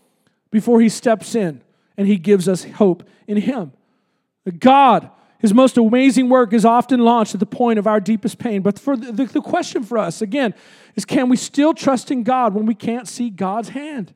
before 0.53 0.79
he 0.79 0.87
steps 0.87 1.33
in 1.33 1.61
and 1.97 2.07
he 2.07 2.15
gives 2.15 2.47
us 2.47 2.63
hope 2.63 3.03
in 3.27 3.37
him. 3.37 3.73
God, 4.59 5.09
his 5.39 5.51
most 5.51 5.77
amazing 5.77 6.29
work 6.29 6.53
is 6.53 6.63
often 6.63 6.99
launched 6.99 7.33
at 7.33 7.39
the 7.39 7.47
point 7.47 7.79
of 7.79 7.87
our 7.87 7.99
deepest 7.99 8.37
pain. 8.37 8.61
But 8.61 8.77
for 8.77 8.95
the, 8.95 9.11
the, 9.11 9.25
the 9.25 9.41
question 9.41 9.83
for 9.83 9.97
us, 9.97 10.21
again, 10.21 10.53
is 10.95 11.05
can 11.05 11.27
we 11.27 11.37
still 11.37 11.73
trust 11.73 12.11
in 12.11 12.21
God 12.21 12.53
when 12.53 12.67
we 12.67 12.75
can't 12.75 13.07
see 13.07 13.31
God's 13.31 13.69
hand? 13.69 14.13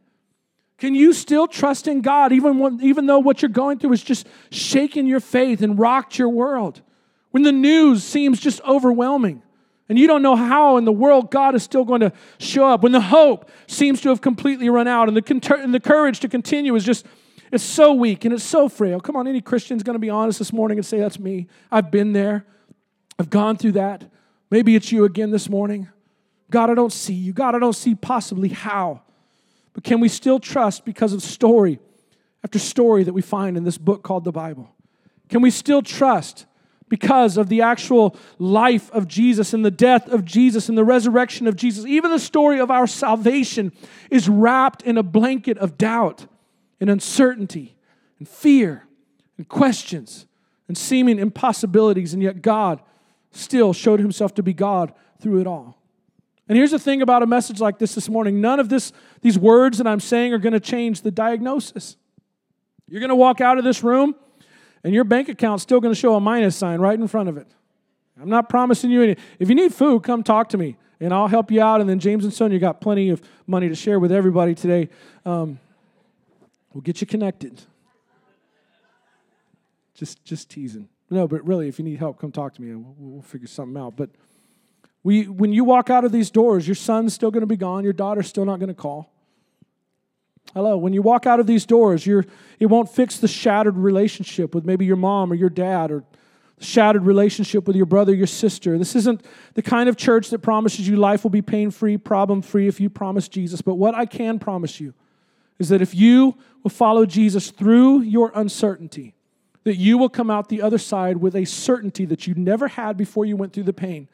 Can 0.78 0.94
you 0.94 1.12
still 1.12 1.48
trust 1.48 1.88
in 1.88 2.02
God 2.02 2.32
even, 2.32 2.60
when, 2.60 2.82
even 2.84 3.08
though 3.08 3.20
what 3.20 3.42
you're 3.42 3.50
going 3.50 3.80
through 3.80 3.94
is 3.94 4.04
just 4.04 4.28
shaking 4.52 5.08
your 5.08 5.20
faith 5.20 5.64
and 5.64 5.80
rocked 5.80 6.20
your 6.20 6.30
world? 6.30 6.84
When 7.32 7.42
the 7.42 7.52
news 7.52 8.04
seems 8.04 8.40
just 8.40 8.62
overwhelming? 8.62 9.42
And 9.90 9.98
you 9.98 10.08
don't 10.08 10.22
know 10.22 10.36
how 10.36 10.78
in 10.78 10.86
the 10.86 10.92
world 10.92 11.32
God 11.32 11.56
is 11.56 11.64
still 11.64 11.86
going 11.86 12.02
to 12.02 12.12
show 12.40 12.68
up 12.68 12.84
when 12.84 12.92
the 12.92 13.02
hope 13.02 13.50
seems 13.68 14.02
to 14.02 14.10
have 14.10 14.20
completely 14.20 14.70
run 14.70 14.88
out 14.88 15.08
and 15.08 15.16
the, 15.16 15.60
and 15.62 15.74
the 15.74 15.80
courage 15.80 16.20
to 16.22 16.30
continue 16.30 16.76
is 16.76 16.84
just, 16.84 17.06
it's 17.52 17.64
so 17.64 17.94
weak 17.94 18.26
and 18.26 18.34
it's 18.34 18.44
so 18.44 18.68
frail. 18.68 19.00
Come 19.00 19.16
on, 19.16 19.28
any 19.28 19.40
Christian's 19.40 19.84
going 19.84 19.96
to 19.96 20.00
be 20.00 20.10
honest 20.10 20.40
this 20.40 20.52
morning 20.52 20.78
and 20.78 20.86
say, 20.86 21.00
That's 21.00 21.20
me. 21.20 21.48
I've 21.72 21.90
been 21.90 22.12
there. 22.14 22.46
I've 23.18 23.30
gone 23.30 23.58
through 23.58 23.74
that. 23.74 24.04
Maybe 24.52 24.76
it's 24.76 24.92
you 24.92 25.06
again 25.06 25.32
this 25.32 25.50
morning. 25.50 25.90
God, 26.50 26.70
I 26.70 26.74
don't 26.74 26.94
see 26.94 27.14
you. 27.14 27.34
God, 27.34 27.56
I 27.56 27.60
don't 27.60 27.76
see 27.76 27.96
possibly 27.96 28.50
how. 28.50 29.02
But 29.74 29.84
can 29.84 30.00
we 30.00 30.10
still 30.10 30.40
trust 30.40 30.86
because 30.86 31.14
of 31.14 31.22
story 31.22 31.80
after 32.44 32.60
story 32.60 33.04
that 33.04 33.14
we 33.14 33.22
find 33.22 33.58
in 33.58 33.64
this 33.64 33.78
book 33.78 34.04
called 34.04 34.24
the 34.24 34.32
Bible? 34.32 34.74
Can 35.30 35.42
we 35.42 35.52
still 35.52 35.82
trust 35.82 36.46
because 36.90 37.38
of 37.38 37.50
the 37.50 37.62
actual 37.62 38.16
life 38.40 38.90
of 38.92 39.08
Jesus 39.08 39.54
and 39.54 39.66
the 39.66 39.72
death 39.72 40.08
of 40.08 40.24
Jesus 40.24 40.70
and 40.70 40.78
the 40.78 40.84
resurrection 40.84 41.48
of 41.48 41.56
Jesus. 41.56 41.86
Even 41.86 42.12
the 42.12 42.20
story 42.20 42.60
of 42.60 42.72
our 42.72 42.88
salvation 42.88 43.72
is 44.10 44.30
wrapped 44.30 44.82
in 44.84 44.98
a 44.98 45.04
blanket 45.04 45.58
of 45.58 45.78
doubt 45.78 46.28
and 46.80 46.90
uncertainty 46.90 47.76
and 48.20 48.28
fear 48.28 48.88
and 49.38 49.48
questions 49.50 50.26
and 50.68 50.78
seeming 50.78 51.20
impossibilities, 51.20 52.14
and 52.14 52.22
yet 52.22 52.42
God 52.42 52.82
still 53.32 53.74
showed 53.74 54.00
himself 54.00 54.34
to 54.36 54.44
be 54.44 54.54
God 54.54 54.94
through 55.20 55.42
it 55.42 55.48
all. 55.48 55.78
And 56.50 56.58
here's 56.58 56.72
the 56.72 56.80
thing 56.80 57.02
about 57.02 57.24
a 57.24 57.28
message 57.28 57.60
like 57.60 57.78
this 57.78 57.96
this 57.96 58.10
morning 58.10 58.40
none 58.40 58.60
of 58.60 58.70
this, 58.70 58.94
these 59.22 59.38
words 59.38 59.78
that 59.78 59.88
I'm 59.88 60.00
saying 60.00 60.34
are 60.34 60.38
going 60.38 60.54
to 60.54 60.60
change 60.60 61.02
the 61.02 61.12
diagnosis. 61.12 61.98
You're 62.88 63.02
going 63.02 63.10
to 63.10 63.16
walk 63.16 63.42
out 63.42 63.58
of 63.58 63.66
this 63.66 63.84
room 63.84 64.16
and 64.84 64.94
your 64.94 65.04
bank 65.04 65.30
account's 65.30 65.64
still 65.64 65.80
going 65.80 65.94
to 65.94 66.00
show 66.00 66.16
a 66.16 66.20
minus 66.20 66.56
sign 66.56 66.80
right 66.80 67.00
in 67.00 67.08
front 67.08 67.30
of 67.30 67.38
it. 67.38 67.48
I'm 68.20 68.30
not 68.30 68.50
promising 68.50 68.90
you 68.90 69.04
any. 69.04 69.18
If 69.40 69.50
you 69.50 69.56
need 69.56 69.74
food, 69.74 70.04
come 70.04 70.24
talk 70.24 70.50
to 70.50 70.58
me, 70.58 70.78
and 71.00 71.14
I'll 71.14 71.28
help 71.28 71.52
you 71.52 71.62
out. 71.62 71.82
And 71.82 71.90
then 71.90 72.00
James 72.00 72.24
and 72.24 72.34
Son, 72.34 72.52
you 72.52 72.60
got 72.60 72.82
plenty 72.82 73.10
of 73.10 73.22
money 73.46 73.70
to 73.70 73.76
share 73.76 74.00
with 74.00 74.12
everybody 74.12 74.56
today. 74.56 74.90
Um, 75.26 75.60
we'll 76.74 76.82
get 76.82 77.02
you 77.02 77.08
connected. 77.08 77.62
Just, 79.94 80.24
just 80.24 80.50
teasing. 80.50 80.90
No, 81.10 81.28
but 81.28 81.46
really, 81.46 81.68
if 81.68 81.80
you 81.80 81.86
need 81.86 82.00
help, 82.00 82.20
come 82.20 82.32
talk 82.32 82.54
to 82.56 82.62
me, 82.62 82.70
and 82.72 82.84
we'll, 82.84 82.96
we'll 82.98 83.22
figure 83.22 83.48
something 83.48 83.82
out. 83.82 83.96
But 83.96 84.10
we, 85.04 85.28
when 85.28 85.54
you 85.54 85.64
walk 85.64 85.90
out 85.90 86.04
of 86.04 86.12
these 86.12 86.30
doors, 86.30 86.68
your 86.68 86.76
son's 86.76 87.14
still 87.14 87.32
going 87.32 87.42
to 87.42 87.48
be 87.48 87.58
gone. 87.58 87.84
Your 87.84 87.94
daughter's 87.94 88.28
still 88.28 88.46
not 88.46 88.60
going 88.60 88.70
to 88.70 88.76
call. 88.76 89.12
Hello, 90.54 90.78
when 90.78 90.94
you 90.94 91.02
walk 91.02 91.26
out 91.26 91.40
of 91.40 91.48
these 91.48 91.66
doors, 91.66 92.06
you're, 92.06 92.26
it 92.60 92.68
won't 92.68 92.90
fix 92.90 93.18
the 93.18 93.28
shattered 93.28 93.78
relationship 93.78 94.56
with 94.56 94.66
maybe 94.66 94.86
your 94.86 94.96
mom 94.96 95.32
or 95.32 95.36
your 95.36 95.50
dad 95.50 95.92
or 95.92 96.04
shattered 96.60 97.04
relationship 97.04 97.68
with 97.68 97.76
your 97.76 97.86
brother, 97.86 98.14
your 98.14 98.28
sister. 98.28 98.78
This 98.78 98.96
isn't 98.96 99.24
the 99.54 99.62
kind 99.62 99.90
of 99.90 99.98
church 99.98 100.30
that 100.30 100.40
promises 100.40 100.88
you 100.88 100.96
life 100.96 101.24
will 101.24 101.30
be 101.30 101.42
pain 101.42 101.70
free, 101.70 101.98
problem 101.98 102.42
free 102.42 102.68
if 102.68 102.80
you 102.80 102.90
promise 102.90 103.28
Jesus. 103.28 103.62
But 103.62 103.76
what 103.76 103.94
I 103.94 104.06
can 104.06 104.40
promise 104.40 104.80
you 104.80 104.94
is 105.60 105.70
that 105.70 105.82
if 105.82 105.94
you 105.94 106.36
will 106.64 106.72
follow 106.72 107.06
Jesus 107.06 107.52
through 107.52 108.02
your 108.02 108.32
uncertainty, 108.34 109.14
that 109.64 109.76
you 109.76 109.98
will 109.98 110.10
come 110.10 110.32
out 110.32 110.50
the 110.50 110.62
other 110.62 110.78
side 110.78 111.18
with 111.18 111.36
a 111.36 111.46
certainty 111.46 112.06
that 112.06 112.26
you 112.26 112.34
never 112.36 112.68
had 112.68 112.98
before 112.98 113.26
you 113.26 113.36
went 113.36 113.54
through 113.54 113.64
the 113.64 113.74
pain, 113.74 114.08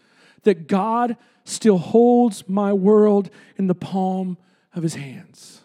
that 0.44 0.68
God 0.68 1.16
still 1.46 1.78
holds 1.78 2.50
my 2.50 2.74
world 2.74 3.30
in 3.58 3.68
the 3.68 3.76
palm 3.76 4.38
of 4.74 4.84
his 4.84 4.96
hands. 4.96 5.63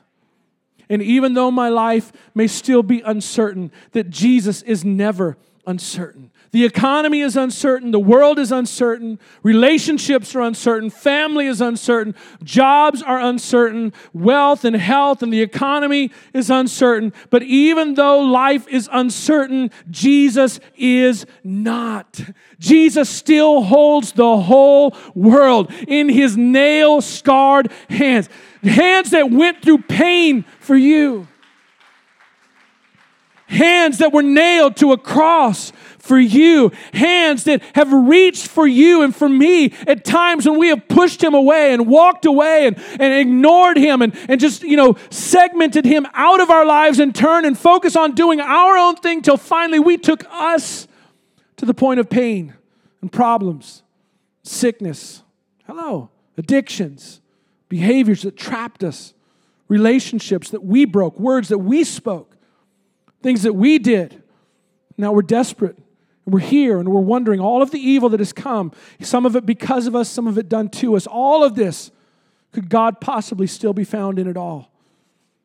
And 0.89 1.03
even 1.03 1.35
though 1.35 1.51
my 1.51 1.69
life 1.69 2.13
may 2.35 2.47
still 2.47 2.83
be 2.83 3.01
uncertain, 3.01 3.71
that 3.93 4.11
Jesus 4.11 4.63
is 4.63 4.85
never 4.85 5.37
uncertain. 5.67 6.31
The 6.51 6.65
economy 6.65 7.21
is 7.21 7.37
uncertain. 7.37 7.91
The 7.91 8.01
world 8.01 8.39
is 8.39 8.51
uncertain. 8.51 9.19
Relationships 9.43 10.35
are 10.35 10.41
uncertain. 10.41 10.89
Family 10.89 11.47
is 11.47 11.61
uncertain. 11.61 12.15
Jobs 12.43 13.03
are 13.03 13.21
uncertain. 13.21 13.93
Wealth 14.15 14.65
and 14.65 14.75
health 14.75 15.23
and 15.23 15.31
the 15.31 15.43
economy 15.43 16.11
is 16.33 16.49
uncertain. 16.49 17.13
But 17.29 17.43
even 17.43 17.95
though 17.95 18.21
life 18.21 18.67
is 18.69 18.89
uncertain, 18.91 19.71
Jesus 19.91 20.59
is 20.77 21.27
not. 21.45 22.19
Jesus 22.59 23.11
still 23.11 23.63
holds 23.63 24.13
the 24.13 24.39
whole 24.39 24.97
world 25.15 25.71
in 25.87 26.09
his 26.09 26.37
nail 26.37 27.03
scarred 27.03 27.71
hands, 27.91 28.31
hands 28.63 29.11
that 29.11 29.31
went 29.31 29.63
through 29.63 29.83
pain 29.83 30.45
for 30.61 30.77
you. 30.77 31.29
Hands 33.47 33.97
that 33.99 34.13
were 34.13 34.23
nailed 34.23 34.77
to 34.77 34.93
a 34.93 34.99
cross 34.99 35.73
for 35.99 36.19
you, 36.19 36.73
hands 36.93 37.45
that 37.45 37.63
have 37.75 37.93
reached 37.93 38.49
for 38.49 38.67
you 38.67 39.03
and 39.03 39.15
for 39.15 39.29
me 39.29 39.73
at 39.87 40.05
times 40.05 40.49
when 40.49 40.59
we 40.59 40.69
have 40.69 40.89
pushed 40.89 41.23
him 41.23 41.35
away 41.35 41.73
and 41.73 41.87
walked 41.87 42.25
away 42.25 42.67
and, 42.67 42.79
and 42.99 43.15
ignored 43.15 43.77
him 43.77 44.03
and, 44.03 44.17
and 44.29 44.41
just, 44.41 44.63
you 44.63 44.77
know, 44.77 44.97
segmented 45.11 45.85
him 45.85 46.07
out 46.15 46.41
of 46.41 46.51
our 46.51 46.65
lives 46.65 46.99
and 46.99 47.15
turn 47.15 47.45
and 47.45 47.59
focus 47.59 47.95
on 47.95 48.15
doing 48.15 48.41
our 48.41 48.77
own 48.77 48.97
thing 48.97 49.23
till 49.23 49.37
finally 49.37 49.79
we 49.79 49.97
took 49.97 50.25
us 50.31 50.89
to 51.57 51.67
the 51.67 51.75
point 51.75 52.01
of 52.01 52.09
pain 52.09 52.55
and 53.01 53.13
problems, 53.13 53.83
sickness, 54.43 55.23
hello, 55.67 56.11
addictions, 56.37 57.21
behaviors 57.69 58.23
that 58.23 58.37
trapped 58.37 58.83
us, 58.83 59.15
relationships 59.69 60.51
that 60.51 60.65
we 60.65 60.85
broke, 60.85 61.19
words 61.19 61.49
that 61.49 61.59
we 61.59 61.85
spoke, 61.85 62.37
things 63.23 63.43
that 63.43 63.55
we 63.55 63.79
did. 63.79 64.23
Now 64.97 65.13
we're 65.13 65.23
desperate 65.23 65.77
and 66.25 66.35
we're 66.35 66.41
here 66.41 66.79
and 66.79 66.89
we're 66.89 67.01
wondering 67.01 67.41
all 67.41 67.63
of 67.63 67.71
the 67.71 67.79
evil 67.79 68.09
that 68.11 68.21
has 68.21 68.33
come, 68.33 68.73
some 69.01 69.27
of 69.27 69.37
it 69.37 69.47
because 69.47 69.87
of 69.87 69.95
us, 69.95 70.09
some 70.09 70.27
of 70.27 70.39
it 70.39 70.49
done 70.49 70.69
to 70.71 70.97
us. 70.97 71.07
All 71.07 71.45
of 71.45 71.55
this, 71.55 71.91
could 72.53 72.69
God 72.69 73.01
possibly 73.01 73.47
still 73.47 73.73
be 73.73 73.85
found 73.85 74.19
in 74.19 74.27
it 74.27 74.37
all? 74.37 74.73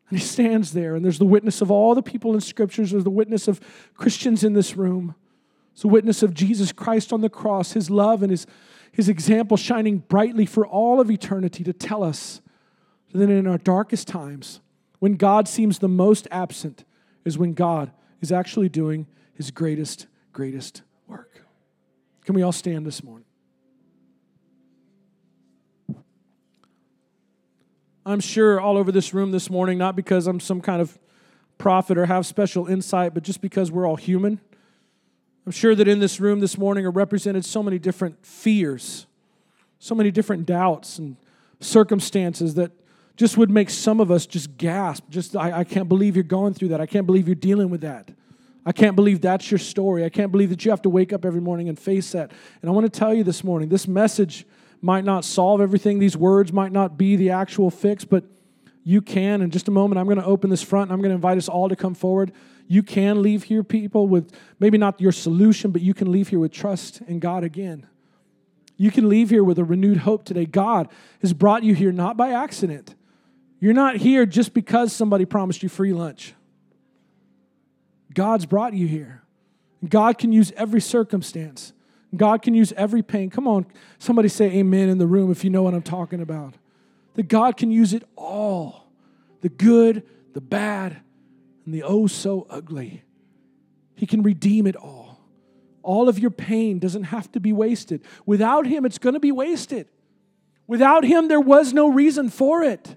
And 0.10 0.20
he 0.20 0.26
stands 0.26 0.74
there, 0.74 0.96
and 0.96 1.04
there's 1.04 1.20
the 1.20 1.26
witness 1.26 1.62
of 1.62 1.72
all 1.72 1.96
the 1.96 2.04
people 2.04 2.34
in 2.34 2.42
scriptures, 2.42 2.92
there's 2.92 3.04
the 3.04 3.10
witness 3.10 3.48
of 3.48 3.60
Christians 3.96 4.44
in 4.44 4.54
this 4.54 4.76
room. 4.78 5.16
It's 5.74 5.82
the 5.82 5.88
witness 5.88 6.22
of 6.22 6.34
Jesus 6.34 6.72
Christ 6.72 7.12
on 7.12 7.22
the 7.22 7.30
cross, 7.30 7.72
his 7.72 7.90
love 7.90 8.22
and 8.22 8.30
his, 8.30 8.46
his 8.94 9.10
example 9.10 9.58
shining 9.58 9.98
brightly 9.98 10.46
for 10.46 10.66
all 10.66 11.02
of 11.02 11.12
eternity 11.12 11.64
to 11.64 11.74
tell 11.74 12.04
us 12.04 12.42
that 13.12 13.30
in 13.30 13.48
our 13.48 13.58
darkest 13.58 14.08
times, 14.08 14.62
when 15.00 15.16
God 15.16 15.48
seems 15.48 15.80
the 15.80 15.90
most 15.90 16.28
absent, 16.32 16.86
is 17.26 17.38
when 17.38 17.54
God 17.54 17.92
is 18.22 18.32
actually 18.32 18.70
doing 18.70 19.08
his 19.34 19.52
greatest 19.52 20.08
greatest 20.32 20.84
work. 21.08 21.44
Can 22.26 22.36
we 22.36 22.42
all 22.42 22.52
stand 22.52 22.86
this 22.86 23.04
morning? 23.04 23.26
I'm 28.06 28.20
sure 28.20 28.60
all 28.60 28.78
over 28.78 28.92
this 28.92 29.14
room 29.14 29.32
this 29.32 29.50
morning, 29.50 29.78
not 29.78 29.96
because 29.96 30.28
I'm 30.28 30.40
some 30.40 30.62
kind 30.62 30.82
of 30.82 31.00
prophet 31.58 31.98
or 31.98 32.06
have 32.06 32.26
special 32.26 32.68
insight, 32.68 33.14
but 33.14 33.24
just 33.24 33.42
because 33.42 33.72
we're 33.72 33.88
all 33.88 33.96
human. 33.96 34.42
I'm 35.46 35.52
sure 35.52 35.76
that 35.76 35.88
in 35.88 36.00
this 36.00 36.20
room 36.20 36.40
this 36.40 36.58
morning 36.58 36.86
are 36.86 36.92
represented 36.92 37.44
so 37.44 37.62
many 37.62 37.78
different 37.78 38.26
fears, 38.26 39.08
so 39.80 39.94
many 39.94 40.10
different 40.10 40.46
doubts 40.46 41.00
and 41.00 41.18
circumstances 41.60 42.56
that 42.56 42.72
just 43.16 43.38
would 43.38 43.50
make 43.50 43.70
some 43.70 44.00
of 44.00 44.10
us 44.10 44.26
just 44.26 44.58
gasp. 44.58 45.04
Just, 45.10 45.36
I, 45.36 45.60
I 45.60 45.64
can't 45.64 45.90
believe 45.90 46.16
you're 46.16 46.24
going 46.24 46.54
through 46.54 46.70
that. 46.70 46.82
I 46.82 46.86
can't 46.86 47.06
believe 47.06 47.28
you're 47.28 47.36
dealing 47.36 47.70
with 47.70 47.82
that. 47.82 48.10
I 48.66 48.72
can't 48.72 48.96
believe 48.96 49.22
that's 49.22 49.52
your 49.52 49.58
story. 49.58 50.06
I 50.06 50.10
can't 50.10 50.32
believe 50.32 50.50
that 50.50 50.64
you 50.64 50.72
have 50.72 50.82
to 50.84 50.90
wake 50.90 51.12
up 51.12 51.26
every 51.26 51.42
morning 51.42 51.68
and 51.68 51.78
face 51.78 52.14
that. 52.14 52.32
And 52.62 52.70
I 52.70 52.74
want 52.74 52.92
to 52.92 53.00
tell 53.00 53.14
you 53.14 53.24
this 53.24 53.44
morning 53.44 53.70
this 53.70 53.88
message 53.88 54.46
might 54.82 55.04
not 55.04 55.26
solve 55.26 55.62
everything, 55.62 56.00
these 56.00 56.18
words 56.18 56.52
might 56.52 56.72
not 56.72 56.98
be 56.98 57.16
the 57.16 57.30
actual 57.30 57.70
fix, 57.70 58.04
but 58.04 58.24
you 58.84 59.02
can. 59.02 59.42
In 59.42 59.50
just 59.50 59.68
a 59.68 59.72
moment, 59.72 60.00
I'm 60.00 60.06
going 60.06 60.18
to 60.18 60.26
open 60.26 60.50
this 60.50 60.62
front 60.62 60.90
and 60.90 60.94
I'm 60.94 61.00
going 61.00 61.12
to 61.12 61.16
invite 61.16 61.38
us 61.38 61.48
all 61.48 61.70
to 61.70 61.76
come 61.76 61.94
forward. 61.94 62.34
You 62.68 62.84
can 62.84 63.22
leave 63.22 63.44
here, 63.44 63.64
people, 63.64 64.08
with 64.08 64.32
maybe 64.60 64.78
not 64.78 65.00
your 65.00 65.12
solution, 65.12 65.72
but 65.72 65.82
you 65.82 65.94
can 65.94 66.12
leave 66.12 66.30
here 66.30 66.40
with 66.40 66.52
trust 66.52 67.02
in 67.02 67.20
God 67.20 67.44
again. 67.44 67.88
You 68.78 68.92
can 68.92 69.08
leave 69.10 69.30
here 69.30 69.44
with 69.44 69.60
a 69.60 69.64
renewed 69.64 69.98
hope 69.98 70.26
today. 70.26 70.46
God 70.46 70.90
has 71.22 71.34
brought 71.34 71.64
you 71.64 71.74
here 71.76 71.92
not 71.92 72.18
by 72.18 72.32
accident. 72.32 72.96
You're 73.60 73.74
not 73.74 73.98
here 73.98 74.26
just 74.26 74.54
because 74.54 74.92
somebody 74.92 75.26
promised 75.26 75.64
you 75.64 75.70
free 75.70 75.94
lunch. 75.94 76.34
God's 78.14 78.46
brought 78.46 78.74
you 78.74 78.88
here. 78.88 79.22
God 79.88 80.18
can 80.18 80.32
use 80.32 80.52
every 80.56 80.82
circumstance. 80.82 81.74
God 82.16 82.42
can 82.42 82.54
use 82.54 82.74
every 82.78 83.02
pain. 83.02 83.30
Come 83.30 83.48
on, 83.48 83.66
somebody 83.98 84.30
say 84.30 84.46
amen 84.52 84.90
in 84.90 84.98
the 84.98 85.08
room 85.08 85.32
if 85.32 85.44
you 85.44 85.50
know 85.50 85.64
what 85.64 85.74
I'm 85.74 85.82
talking 85.82 86.22
about. 86.22 86.54
That 87.16 87.28
God 87.28 87.58
can 87.58 87.72
use 87.72 87.94
it 87.94 88.04
all 88.16 88.88
the 89.42 89.50
good, 89.50 90.04
the 90.34 90.42
bad, 90.42 91.02
and 91.66 91.74
the 91.74 91.84
oh 91.84 92.08
so 92.08 92.48
ugly. 92.50 93.04
He 93.96 94.06
can 94.06 94.24
redeem 94.24 94.68
it 94.68 94.76
all. 94.76 95.20
All 95.82 96.08
of 96.10 96.18
your 96.18 96.32
pain 96.32 96.80
doesn't 96.80 97.04
have 97.04 97.32
to 97.34 97.40
be 97.40 97.54
wasted. 97.54 98.02
Without 98.26 98.66
Him, 98.66 98.86
it's 98.86 98.98
going 98.98 99.14
to 99.14 99.20
be 99.20 99.32
wasted. 99.32 99.88
Without 100.66 101.04
Him, 101.04 101.28
there 101.28 101.40
was 101.40 101.74
no 101.74 101.90
reason 101.92 102.30
for 102.30 102.64
it. 102.64 102.96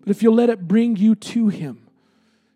But 0.00 0.10
if 0.10 0.22
you'll 0.22 0.34
let 0.34 0.50
it 0.50 0.68
bring 0.68 0.96
you 0.96 1.14
to 1.16 1.48
Him, 1.48 1.88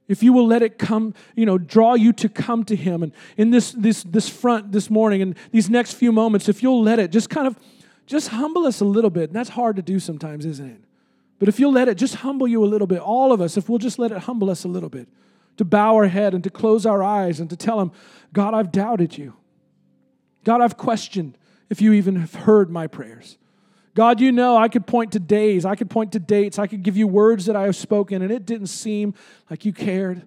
if 0.07 0.23
you 0.23 0.33
will 0.33 0.47
let 0.47 0.63
it 0.63 0.79
come, 0.79 1.15
you 1.37 1.47
know, 1.47 1.59
draw 1.59 1.95
you 1.95 2.13
to 2.15 2.29
come 2.29 2.65
to 2.65 2.77
Him. 2.77 3.03
And 3.03 3.13
in 3.37 3.51
this, 3.51 3.73
this, 3.73 4.03
this 4.05 4.29
front 4.29 4.73
this 4.73 4.91
morning 4.91 5.23
and 5.23 5.37
these 5.53 5.69
next 5.69 5.95
few 5.95 6.13
moments, 6.13 6.49
if 6.49 6.63
you'll 6.63 6.83
let 6.83 6.99
it, 6.99 7.13
just 7.13 7.31
kind 7.31 7.47
of, 7.47 7.57
just 8.07 8.29
humble 8.29 8.67
us 8.67 8.81
a 8.81 8.85
little 8.85 9.11
bit. 9.11 9.31
And 9.31 9.37
that's 9.37 9.51
hard 9.51 9.77
to 9.77 9.83
do 9.83 10.01
sometimes, 10.01 10.47
isn't 10.47 10.69
it? 10.69 10.81
But 11.41 11.49
if 11.49 11.59
you'll 11.59 11.73
let 11.73 11.89
it 11.89 11.97
just 11.97 12.17
humble 12.17 12.47
you 12.47 12.63
a 12.63 12.67
little 12.67 12.87
bit, 12.87 13.01
all 13.01 13.33
of 13.33 13.41
us, 13.41 13.57
if 13.57 13.69
we'll 13.69 13.79
just 13.79 13.99
let 13.99 14.13
it 14.13 14.19
humble 14.19 14.51
us 14.51 14.63
a 14.63 14.69
little 14.69 14.91
bit, 14.91 15.09
to 15.57 15.65
bow 15.65 15.97
our 15.97 16.07
head 16.07 16.35
and 16.35 16.45
to 16.45 16.51
close 16.51 16.87
our 16.87 17.03
eyes 17.03 17.41
and 17.41 17.51
to 17.51 17.57
tell 17.57 17.81
Him, 17.81 17.91
God, 18.33 18.55
I've 18.55 18.71
doubted 18.71 19.19
you. 19.19 19.35
God, 20.45 20.61
I've 20.61 20.77
questioned 20.77 21.37
if 21.71 21.81
you 21.81 21.95
even 21.95 22.17
have 22.17 22.35
heard 22.35 22.71
my 22.71 22.87
prayers. 22.87 23.39
God, 23.95 24.21
you 24.21 24.33
know, 24.33 24.57
I 24.57 24.69
could 24.69 24.87
point 24.87 25.13
to 25.13 25.19
days, 25.19 25.65
I 25.65 25.77
could 25.77 25.91
point 25.91 26.13
to 26.13 26.19
dates, 26.19 26.59
I 26.59 26.67
could 26.67 26.83
give 26.83 26.97
you 26.97 27.09
words 27.09 27.47
that 27.47 27.57
I 27.57 27.63
have 27.63 27.77
spoken, 27.77 28.23
and 28.23 28.31
it 28.31 28.45
didn't 28.47 28.69
seem 28.69 29.15
like 29.49 29.65
you 29.65 29.73
cared, 29.73 30.27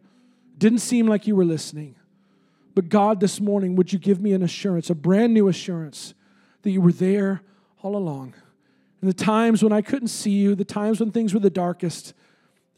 didn't 0.57 0.79
seem 0.79 1.07
like 1.07 1.27
you 1.27 1.35
were 1.35 1.45
listening. 1.45 1.95
But 2.75 2.89
God, 2.89 3.19
this 3.19 3.39
morning, 3.39 3.75
would 3.75 3.93
you 3.93 3.99
give 3.99 4.19
me 4.19 4.33
an 4.33 4.41
assurance, 4.41 4.89
a 4.89 4.95
brand 4.95 5.33
new 5.33 5.47
assurance, 5.47 6.15
that 6.63 6.71
you 6.71 6.81
were 6.81 6.91
there 6.91 7.41
all 7.83 7.95
along? 7.95 8.33
And 9.03 9.09
the 9.09 9.13
times 9.13 9.61
when 9.61 9.73
I 9.73 9.81
couldn't 9.81 10.07
see 10.07 10.31
you, 10.31 10.55
the 10.55 10.63
times 10.63 11.01
when 11.01 11.11
things 11.11 11.33
were 11.33 11.41
the 11.41 11.49
darkest, 11.49 12.13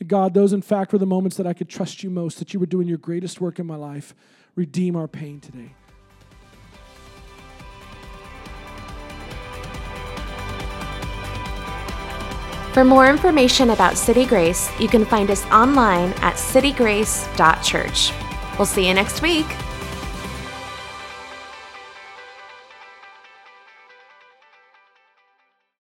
God, 0.08 0.34
those 0.34 0.54
in 0.54 0.64
fact 0.64 0.92
were 0.92 0.98
the 0.98 1.06
moments 1.06 1.38
that 1.38 1.46
I 1.46 1.54
could 1.54 1.70
trust 1.70 2.02
you 2.02 2.10
most, 2.10 2.40
that 2.40 2.52
you 2.52 2.60
were 2.60 2.66
doing 2.66 2.88
your 2.88 2.98
greatest 2.98 3.40
work 3.40 3.60
in 3.60 3.68
my 3.68 3.76
life. 3.76 4.16
Redeem 4.56 4.96
our 4.96 5.08
pain 5.08 5.40
today. 5.40 5.76
For 12.74 12.84
more 12.84 13.08
information 13.08 13.70
about 13.70 13.96
City 13.96 14.26
Grace, 14.26 14.72
you 14.80 14.88
can 14.88 15.06
find 15.06 15.30
us 15.30 15.46
online 15.52 16.10
at 16.24 16.38
citygrace.church. 16.38 18.12
We'll 18.58 18.66
see 18.66 18.88
you 18.88 18.96
next 18.96 19.22
week. 19.22 19.46